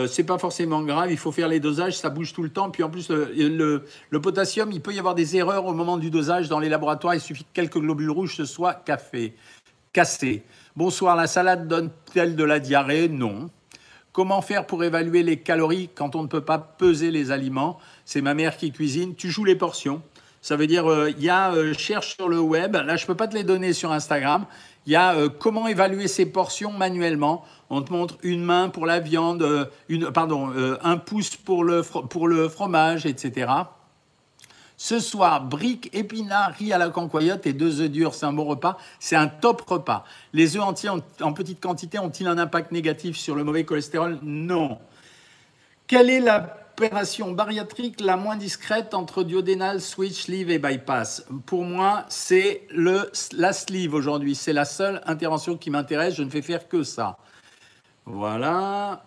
c'est 0.09 0.25
pas 0.25 0.39
forcément 0.39 0.83
grave, 0.83 1.13
il 1.13 1.17
faut 1.17 1.31
faire 1.31 1.47
les 1.47 1.61
dosages, 1.61 1.97
ça 1.97 2.11
bouge 2.11 2.33
tout 2.33 2.43
le 2.43 2.49
temps. 2.49 2.69
Puis 2.69 2.83
en 2.83 2.91
plus, 2.91 3.11
le, 3.11 3.85
le, 4.11 4.21
potassium, 4.21 4.73
il 4.73 4.81
peut 4.81 4.93
y 4.93 4.99
avoir 4.99 5.15
des 5.15 5.37
erreurs 5.37 5.67
au 5.67 5.73
moment 5.73 5.99
du 5.99 6.11
dosage 6.11 6.49
dans 6.49 6.59
les 6.59 6.69
laboratoires. 6.69 7.15
Il 7.15 7.21
suffit 7.21 7.45
que 7.45 7.53
quelques 7.53 7.79
globules 7.79 8.11
rouges 8.11 8.35
se 8.35 8.45
soient 8.45 8.75
café, 8.75 9.37
cassés. 9.93 10.43
Bonsoir, 10.77 11.17
la 11.17 11.27
salade 11.27 11.69
donne-t-elle 11.69 12.37
de 12.37 12.45
la 12.45 12.61
diarrhée? 12.61 13.09
Non. 13.09 13.51
Comment 14.13 14.43
faire 14.43 14.67
pour 14.67 14.83
évaluer 14.85 15.23
les 15.23 15.39
calories 15.39 15.91
quand 15.95 16.17
on 16.17 16.23
ne 16.23 16.29
peut 16.29 16.45
pas 16.45 16.59
peser 16.59 17.11
les 17.11 17.31
aliments? 17.31 17.79
C'est 18.05 18.21
ma 18.21 18.35
mère 18.35 18.57
qui 18.57 18.73
cuisine. 18.73 19.15
Tu 19.15 19.31
joues 19.31 19.45
les 19.45 19.55
portions. 19.55 20.03
Ça 20.41 20.57
veut 20.57 20.67
dire, 20.67 20.91
euh, 20.91 21.11
il 21.11 21.23
y 21.23 21.29
a 21.29 21.53
euh, 21.53 21.75
cherche 21.75 22.17
sur 22.17 22.29
le 22.29 22.41
web. 22.41 22.75
Là, 22.75 22.97
je 22.97 23.05
ne 23.05 23.07
peux 23.07 23.15
pas 23.15 23.29
te 23.29 23.35
les 23.35 23.45
donner 23.45 23.73
sur 23.73 23.93
Instagram. 23.93 24.47
Il 24.87 24.93
y 24.93 24.97
a 24.97 25.15
euh, 25.15 25.29
comment 25.29 25.67
évaluer 25.69 26.09
ces 26.09 26.27
portions 26.27 26.73
manuellement? 26.73 27.45
On 27.71 27.83
te 27.83 27.93
montre 27.93 28.17
une 28.23 28.43
main 28.43 28.69
pour 28.69 28.87
la 28.87 28.99
viande, 29.01 29.69
une, 29.89 30.11
pardon, 30.11 30.51
un 30.83 30.97
pouce 30.97 31.37
pour 31.37 31.63
le, 31.63 31.83
pour 31.83 32.27
le 32.27 32.49
fromage, 32.49 33.05
etc. 33.05 33.53
Ce 34.81 35.01
soir, 35.01 35.43
briques, 35.43 35.91
épinards, 35.93 36.53
riz 36.53 36.73
à 36.73 36.79
la 36.79 36.89
cancoyote 36.89 37.49
et 37.49 37.53
deux 37.53 37.81
œufs 37.81 37.91
durs, 37.91 38.15
c'est 38.15 38.27
un 38.27 38.33
bon 38.33 38.45
repas. 38.45 38.79
C'est 39.01 39.17
un 39.17 39.27
top 39.27 39.63
repas. 39.63 40.05
Les 40.33 40.57
œufs 40.57 40.63
entiers 40.63 40.89
en, 40.89 41.33
petite 41.33 41.61
quantité 41.61 41.99
ont-ils 41.99 42.29
un 42.29 42.39
impact 42.39 42.71
négatif 42.71 43.17
sur 43.17 43.35
le 43.35 43.43
mauvais 43.43 43.65
cholestérol? 43.65 44.21
Non. 44.23 44.79
Quelle 45.89 46.09
est 46.11 46.21
l'opération 46.21 47.33
bariatrique 47.33 48.01
la 48.01 48.17
moins 48.17 48.37
discrète 48.37 48.95
entre 48.95 49.25
duodénal, 49.25 49.81
switch, 49.81 50.27
sleeve 50.27 50.49
et 50.49 50.61
bypass? 50.61 51.27
Pour 51.45 51.65
moi, 51.65 52.05
c'est 52.09 52.69
la 52.73 53.53
sleeve 53.53 53.95
aujourd'hui. 53.95 54.37
C'est 54.37 54.53
la 54.53 54.65
seule 54.65 55.03
intervention 55.07 55.57
qui 55.57 55.71
m'intéresse. 55.71 56.15
Je 56.15 56.23
ne 56.23 56.31
fais 56.31 56.43
faire 56.43 56.69
que 56.69 56.85
ça. 56.85 57.19
Voilà. 58.07 59.03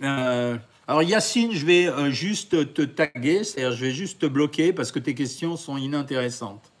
Euh, 0.00 0.56
alors 0.88 1.02
Yacine, 1.02 1.52
je 1.52 1.66
vais 1.66 1.86
euh, 1.86 2.10
juste 2.10 2.72
te 2.72 2.80
taguer, 2.80 3.44
c'est-à-dire 3.44 3.72
je 3.72 3.84
vais 3.84 3.90
juste 3.90 4.22
te 4.22 4.26
bloquer 4.26 4.72
parce 4.72 4.90
que 4.90 4.98
tes 4.98 5.14
questions 5.14 5.58
sont 5.58 5.76
inintéressantes. 5.76 6.72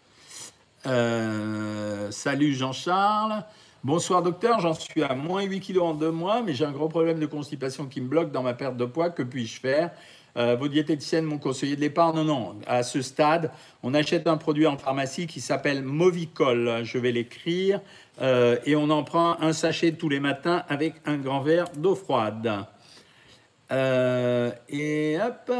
Euh, 0.86 2.10
salut 2.10 2.54
Jean-Charles. 2.54 3.44
Bonsoir 3.84 4.22
docteur, 4.22 4.60
j'en 4.60 4.72
suis 4.72 5.02
à 5.02 5.14
moins 5.14 5.42
8 5.42 5.60
kilos 5.60 5.84
en 5.84 5.92
deux 5.92 6.10
mois, 6.10 6.40
mais 6.40 6.54
j'ai 6.54 6.64
un 6.64 6.72
gros 6.72 6.88
problème 6.88 7.20
de 7.20 7.26
constipation 7.26 7.84
qui 7.84 8.00
me 8.00 8.08
bloque 8.08 8.32
dans 8.32 8.42
ma 8.42 8.54
perte 8.54 8.78
de 8.78 8.86
poids. 8.86 9.10
Que 9.10 9.22
puis-je 9.22 9.60
faire? 9.60 9.90
Euh, 10.38 10.56
Vos 10.56 10.68
diététiciennes 10.68 11.26
m'ont 11.26 11.36
conseillé 11.36 11.76
de 11.76 11.82
l'épargne? 11.82 12.16
Non, 12.16 12.24
non, 12.24 12.56
à 12.66 12.84
ce 12.84 13.02
stade, 13.02 13.52
on 13.82 13.92
achète 13.92 14.26
un 14.26 14.38
produit 14.38 14.66
en 14.66 14.78
pharmacie 14.78 15.26
qui 15.26 15.42
s'appelle 15.42 15.82
Movicol. 15.82 16.80
Je 16.82 16.96
vais 16.96 17.12
l'écrire. 17.12 17.82
et 18.22 18.74
on 18.74 18.88
en 18.88 19.04
prend 19.04 19.38
un 19.42 19.52
sachet 19.52 19.92
tous 19.92 20.08
les 20.08 20.18
matins 20.18 20.64
avec 20.70 20.94
un 21.04 21.18
grand 21.18 21.40
verre 21.40 21.66
d'eau 21.76 21.94
froide. 21.94 22.66
Euh, 23.70 24.50
et 24.70 25.18
hop, 25.20 25.52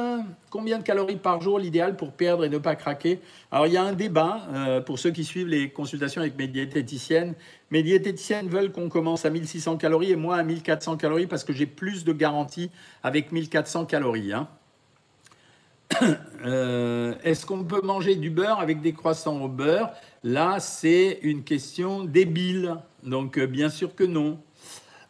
combien 0.49 0.79
de 0.79 0.83
calories 0.83 1.17
par 1.17 1.43
jour 1.43 1.59
l'idéal 1.59 1.95
pour 1.95 2.13
perdre 2.13 2.45
et 2.45 2.49
ne 2.49 2.57
pas 2.57 2.75
craquer 2.75 3.21
Alors 3.53 3.67
il 3.67 3.75
y 3.75 3.77
a 3.77 3.83
un 3.83 3.93
débat 3.93 4.47
euh, 4.51 4.81
pour 4.81 4.99
ceux 4.99 5.11
qui 5.11 5.25
suivent 5.25 5.49
les 5.49 5.69
consultations 5.69 6.23
avec 6.23 6.39
mes 6.39 6.49
diététiciennes. 6.49 7.35
Mes 7.71 7.83
diététiciennes 7.83 8.49
veulent 8.49 8.73
qu'on 8.73 8.89
commence 8.89 9.27
à 9.27 9.31
1600 9.31 9.77
calories 9.77 10.13
et 10.13 10.17
moi 10.17 10.37
à 10.37 10.43
1400 10.43 10.97
calories 10.97 11.27
parce 11.27 11.45
que 11.45 11.53
j'ai 11.53 11.67
plus 11.67 12.05
de 12.05 12.15
garantie 12.15 12.71
avec 13.03 13.31
1400 13.31 13.85
calories. 13.85 14.33
Hein. 14.33 14.49
Euh, 16.45 17.17
est-ce 17.25 17.45
qu'on 17.45 17.65
peut 17.65 17.81
manger 17.83 18.15
du 18.15 18.31
beurre 18.31 18.61
avec 18.61 18.81
des 18.81 18.93
croissants 18.93 19.41
au 19.43 19.49
beurre? 19.49 19.91
Là, 20.23 20.61
c'est 20.61 21.19
une 21.23 21.43
question 21.43 22.05
débile. 22.05 22.77
Donc 23.03 23.41
bien 23.41 23.69
sûr 23.69 23.97
que 23.97 24.05
non. 24.05 24.39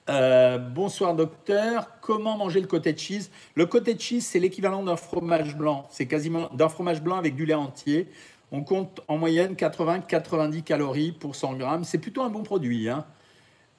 Euh, 0.08 0.56
bonsoir 0.56 1.14
docteur, 1.14 1.86
comment 2.00 2.38
manger 2.38 2.62
le 2.62 2.66
cottage 2.66 2.98
cheese? 2.98 3.30
Le 3.54 3.66
cottage 3.66 4.00
cheese, 4.00 4.22
c'est 4.22 4.38
l'équivalent 4.38 4.82
d'un 4.82 4.96
fromage 4.96 5.54
blanc. 5.54 5.86
C'est 5.90 6.06
quasiment 6.06 6.48
d'un 6.54 6.70
fromage 6.70 7.02
blanc 7.02 7.18
avec 7.18 7.34
du 7.34 7.44
lait 7.44 7.52
entier. 7.52 8.08
On 8.50 8.62
compte 8.62 9.02
en 9.06 9.18
moyenne 9.18 9.52
80-90 9.52 10.62
calories 10.62 11.12
pour 11.12 11.36
100 11.36 11.54
grammes. 11.56 11.84
C'est 11.84 11.98
plutôt 11.98 12.22
un 12.22 12.30
bon 12.30 12.42
produit. 12.42 12.88
Hein. 12.88 13.04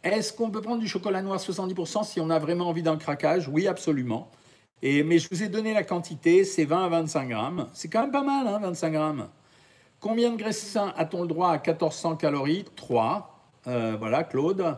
Est-ce 0.04 0.32
qu'on 0.32 0.52
peut 0.52 0.62
prendre 0.62 0.82
du 0.82 0.88
chocolat 0.88 1.24
noir 1.24 1.40
70% 1.40 2.06
si 2.06 2.22
on 2.22 2.30
a 2.30 2.38
vraiment 2.38 2.68
envie 2.68 2.84
d'un 2.84 2.98
craquage? 2.98 3.48
Oui, 3.48 3.68
absolument. 3.68 4.30
Mais 4.84 5.18
je 5.18 5.28
vous 5.32 5.42
ai 5.42 5.50
donné 5.50 5.74
la 5.74 5.84
quantité, 5.84 6.44
c'est 6.44 6.64
20 6.64 6.86
à 6.86 6.90
25 6.90 7.28
grammes. 7.28 7.68
C'est 7.74 7.90
quand 7.90 8.02
même 8.02 8.12
pas 8.12 8.24
mal, 8.24 8.48
hein, 8.48 8.60
25 8.62 8.92
grammes. 8.92 9.30
Combien 10.00 10.32
de 10.32 10.38
graisses 10.38 10.62
sain 10.62 10.94
a-t-on 10.96 11.24
le 11.24 11.28
droit 11.28 11.50
à 11.50 11.58
1400 11.58 12.18
calories? 12.18 12.66
3. 12.76 13.36
Euh, 13.68 13.98
voilà, 14.00 14.24
Claude. 14.24 14.78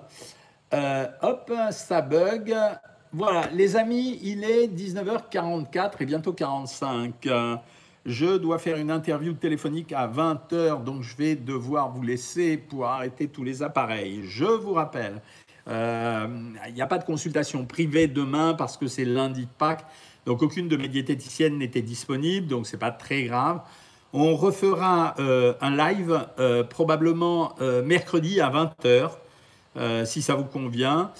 Euh, 0.74 1.08
hop, 1.22 1.52
ça 1.72 2.02
bug. 2.02 2.56
Voilà, 3.12 3.48
les 3.52 3.76
amis, 3.76 4.20
il 4.24 4.44
est 4.46 4.68
19h44 4.68 5.92
et 6.00 6.06
bientôt 6.06 6.32
45. 6.32 7.28
Je 8.06 8.38
dois 8.38 8.58
faire 8.58 8.78
une 8.78 8.90
interview 8.90 9.34
téléphonique 9.34 9.92
à 9.92 10.08
20h, 10.08 10.84
donc 10.84 11.04
je 11.04 11.16
vais 11.18 11.36
devoir 11.36 11.92
vous 11.92 12.02
laisser 12.02 12.58
pour 12.58 12.86
arrêter 12.86 13.28
tous 13.28 13.44
les 13.44 13.62
appareils. 13.62 14.22
Je 14.24 14.46
vous 14.46 14.74
rappelle, 14.74 15.22
euh, 15.68 16.28
il 16.70 16.74
n'y 16.74 16.82
a 16.82 16.88
pas 16.88 16.98
de 16.98 17.04
consultation 17.04 17.66
privée 17.66 18.08
demain 18.08 18.54
parce 18.54 18.78
que 18.78 18.88
c'est 18.88 19.06
lundi 19.06 19.42
de 19.42 19.52
Pâques, 19.58 19.86
donc 20.26 20.42
aucune 20.42 20.68
de 20.68 20.78
mes 20.78 20.88
diététiciennes 20.88 21.58
n'était 21.58 21.82
disponible, 21.82 22.48
donc 22.48 22.66
c'est 22.66 22.80
pas 22.80 22.92
très 22.92 23.24
grave. 23.24 23.62
On 24.14 24.36
refera 24.36 25.14
euh, 25.20 25.54
un 25.62 25.76
live 25.76 26.28
probablement 26.70 27.56
mercredi 27.84 28.40
à 28.42 28.50
20h, 28.50 29.12
si 30.06 30.22
ça 30.22 30.36
vous 30.36 30.44
convient. 30.44 31.12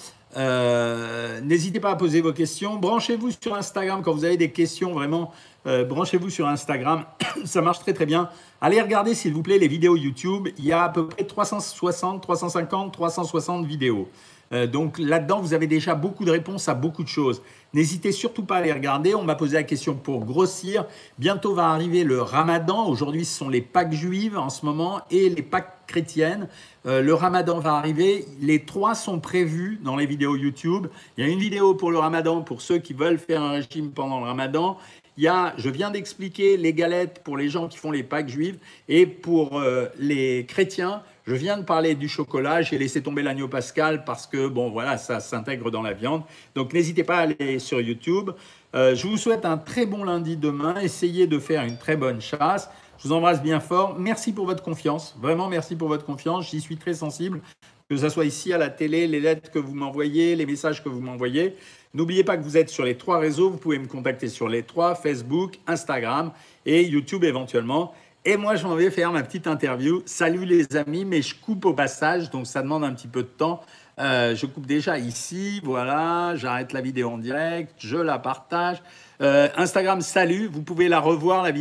N'hésitez 1.42 1.80
pas 1.80 1.90
à 1.90 1.96
poser 1.96 2.20
vos 2.20 2.32
questions. 2.32 2.76
Branchez-vous 2.76 3.30
sur 3.30 3.54
Instagram 3.54 4.02
quand 4.02 4.12
vous 4.12 4.24
avez 4.24 4.36
des 4.36 4.50
questions 4.50 4.92
vraiment 4.92 5.32
euh, 5.66 5.84
branchez-vous 5.84 6.30
sur 6.30 6.48
Instagram, 6.48 7.04
ça 7.44 7.62
marche 7.62 7.78
très 7.80 7.92
très 7.92 8.06
bien. 8.06 8.28
Allez 8.60 8.80
regarder 8.80 9.14
s'il 9.14 9.32
vous 9.32 9.42
plaît 9.42 9.58
les 9.58 9.68
vidéos 9.68 9.96
YouTube. 9.96 10.48
Il 10.58 10.64
y 10.64 10.72
a 10.72 10.84
à 10.84 10.88
peu 10.88 11.06
près 11.06 11.24
360, 11.24 12.22
350, 12.22 12.92
360 12.92 13.66
vidéos. 13.66 14.08
Euh, 14.52 14.66
donc 14.66 14.98
là-dedans, 14.98 15.40
vous 15.40 15.54
avez 15.54 15.66
déjà 15.66 15.94
beaucoup 15.94 16.24
de 16.24 16.30
réponses 16.30 16.68
à 16.68 16.74
beaucoup 16.74 17.02
de 17.02 17.08
choses. 17.08 17.42
N'hésitez 17.74 18.12
surtout 18.12 18.44
pas 18.44 18.56
à 18.56 18.60
les 18.60 18.72
regarder. 18.72 19.14
On 19.14 19.24
m'a 19.24 19.34
posé 19.34 19.54
la 19.54 19.62
question 19.62 19.94
pour 19.94 20.24
grossir. 20.24 20.84
Bientôt 21.18 21.54
va 21.54 21.68
arriver 21.68 22.04
le 22.04 22.20
ramadan. 22.20 22.86
Aujourd'hui, 22.86 23.24
ce 23.24 23.38
sont 23.38 23.48
les 23.48 23.62
Pâques 23.62 23.94
juives 23.94 24.36
en 24.36 24.50
ce 24.50 24.66
moment 24.66 25.00
et 25.10 25.30
les 25.30 25.42
Pâques 25.42 25.86
chrétiennes. 25.86 26.48
Euh, 26.84 27.00
le 27.00 27.14
ramadan 27.14 27.60
va 27.60 27.74
arriver. 27.74 28.26
Les 28.40 28.64
trois 28.64 28.94
sont 28.94 29.20
prévus 29.20 29.78
dans 29.82 29.96
les 29.96 30.06
vidéos 30.06 30.36
YouTube. 30.36 30.88
Il 31.16 31.24
y 31.24 31.28
a 31.28 31.30
une 31.30 31.38
vidéo 31.38 31.74
pour 31.74 31.90
le 31.90 31.98
ramadan 31.98 32.42
pour 32.42 32.60
ceux 32.60 32.78
qui 32.78 32.92
veulent 32.92 33.18
faire 33.18 33.40
un 33.40 33.52
régime 33.52 33.90
pendant 33.90 34.20
le 34.20 34.26
ramadan. 34.26 34.76
Il 35.16 35.24
y 35.24 35.28
a, 35.28 35.54
je 35.58 35.68
viens 35.68 35.90
d'expliquer 35.90 36.56
les 36.56 36.72
galettes 36.72 37.20
pour 37.22 37.36
les 37.36 37.48
gens 37.48 37.68
qui 37.68 37.78
font 37.78 37.90
les 37.90 38.02
Pâques 38.02 38.28
juives 38.28 38.58
et 38.88 39.06
pour 39.06 39.58
euh, 39.58 39.86
les 39.98 40.46
chrétiens, 40.46 41.02
je 41.24 41.34
viens 41.34 41.56
de 41.56 41.62
parler 41.62 41.94
du 41.94 42.08
chocolat. 42.08 42.62
J'ai 42.62 42.78
laissé 42.78 43.02
tomber 43.02 43.22
l'agneau 43.22 43.48
pascal 43.48 44.04
parce 44.04 44.26
que, 44.26 44.48
bon, 44.48 44.70
voilà, 44.70 44.98
ça 44.98 45.20
s'intègre 45.20 45.70
dans 45.70 45.82
la 45.82 45.92
viande. 45.92 46.22
Donc, 46.54 46.72
n'hésitez 46.72 47.04
pas 47.04 47.18
à 47.18 47.20
aller 47.20 47.58
sur 47.58 47.80
YouTube. 47.80 48.30
Euh, 48.74 48.94
je 48.94 49.06
vous 49.06 49.16
souhaite 49.16 49.44
un 49.44 49.58
très 49.58 49.86
bon 49.86 50.04
lundi 50.04 50.36
demain. 50.36 50.80
Essayez 50.80 51.26
de 51.26 51.38
faire 51.38 51.62
une 51.62 51.78
très 51.78 51.96
bonne 51.96 52.20
chasse. 52.20 52.70
Je 52.98 53.08
vous 53.08 53.14
embrasse 53.14 53.42
bien 53.42 53.60
fort. 53.60 53.96
Merci 53.98 54.32
pour 54.32 54.46
votre 54.46 54.62
confiance. 54.62 55.16
Vraiment, 55.20 55.48
merci 55.48 55.76
pour 55.76 55.88
votre 55.88 56.04
confiance. 56.04 56.50
J'y 56.50 56.60
suis 56.60 56.76
très 56.76 56.94
sensible. 56.94 57.40
Que 57.88 57.96
ce 57.96 58.08
soit 58.08 58.24
ici 58.24 58.52
à 58.52 58.58
la 58.58 58.70
télé, 58.70 59.06
les 59.06 59.20
lettres 59.20 59.50
que 59.50 59.58
vous 59.58 59.74
m'envoyez, 59.74 60.34
les 60.34 60.46
messages 60.46 60.82
que 60.82 60.88
vous 60.88 61.00
m'envoyez. 61.00 61.54
N'oubliez 61.94 62.24
pas 62.24 62.38
que 62.38 62.42
vous 62.42 62.56
êtes 62.56 62.70
sur 62.70 62.84
les 62.84 62.96
trois 62.96 63.18
réseaux. 63.18 63.50
Vous 63.50 63.58
pouvez 63.58 63.78
me 63.78 63.86
contacter 63.86 64.28
sur 64.28 64.48
les 64.48 64.62
trois, 64.62 64.94
Facebook, 64.94 65.58
Instagram 65.66 66.32
et 66.64 66.84
YouTube 66.84 67.22
éventuellement. 67.22 67.92
Et 68.24 68.36
moi, 68.36 68.54
je 68.54 68.64
m'en 68.64 68.76
vais 68.76 68.90
faire 68.90 69.10
ma 69.10 69.24
petite 69.24 69.48
interview. 69.48 70.00
Salut 70.06 70.44
les 70.44 70.76
amis, 70.76 71.04
mais 71.04 71.22
je 71.22 71.34
coupe 71.34 71.64
au 71.64 71.74
passage, 71.74 72.30
donc 72.30 72.46
ça 72.46 72.62
demande 72.62 72.84
un 72.84 72.92
petit 72.92 73.08
peu 73.08 73.24
de 73.24 73.28
temps. 73.28 73.62
Euh, 73.98 74.36
je 74.36 74.46
coupe 74.46 74.64
déjà 74.64 74.96
ici, 74.96 75.60
voilà, 75.64 76.34
j'arrête 76.36 76.72
la 76.72 76.80
vidéo 76.80 77.10
en 77.10 77.18
direct, 77.18 77.74
je 77.78 77.96
la 77.96 78.18
partage. 78.20 78.80
Euh, 79.20 79.48
Instagram, 79.56 80.00
salut, 80.00 80.46
vous 80.46 80.62
pouvez 80.62 80.88
la 80.88 81.00
revoir, 81.00 81.42
la 81.42 81.50
vidéo. 81.50 81.60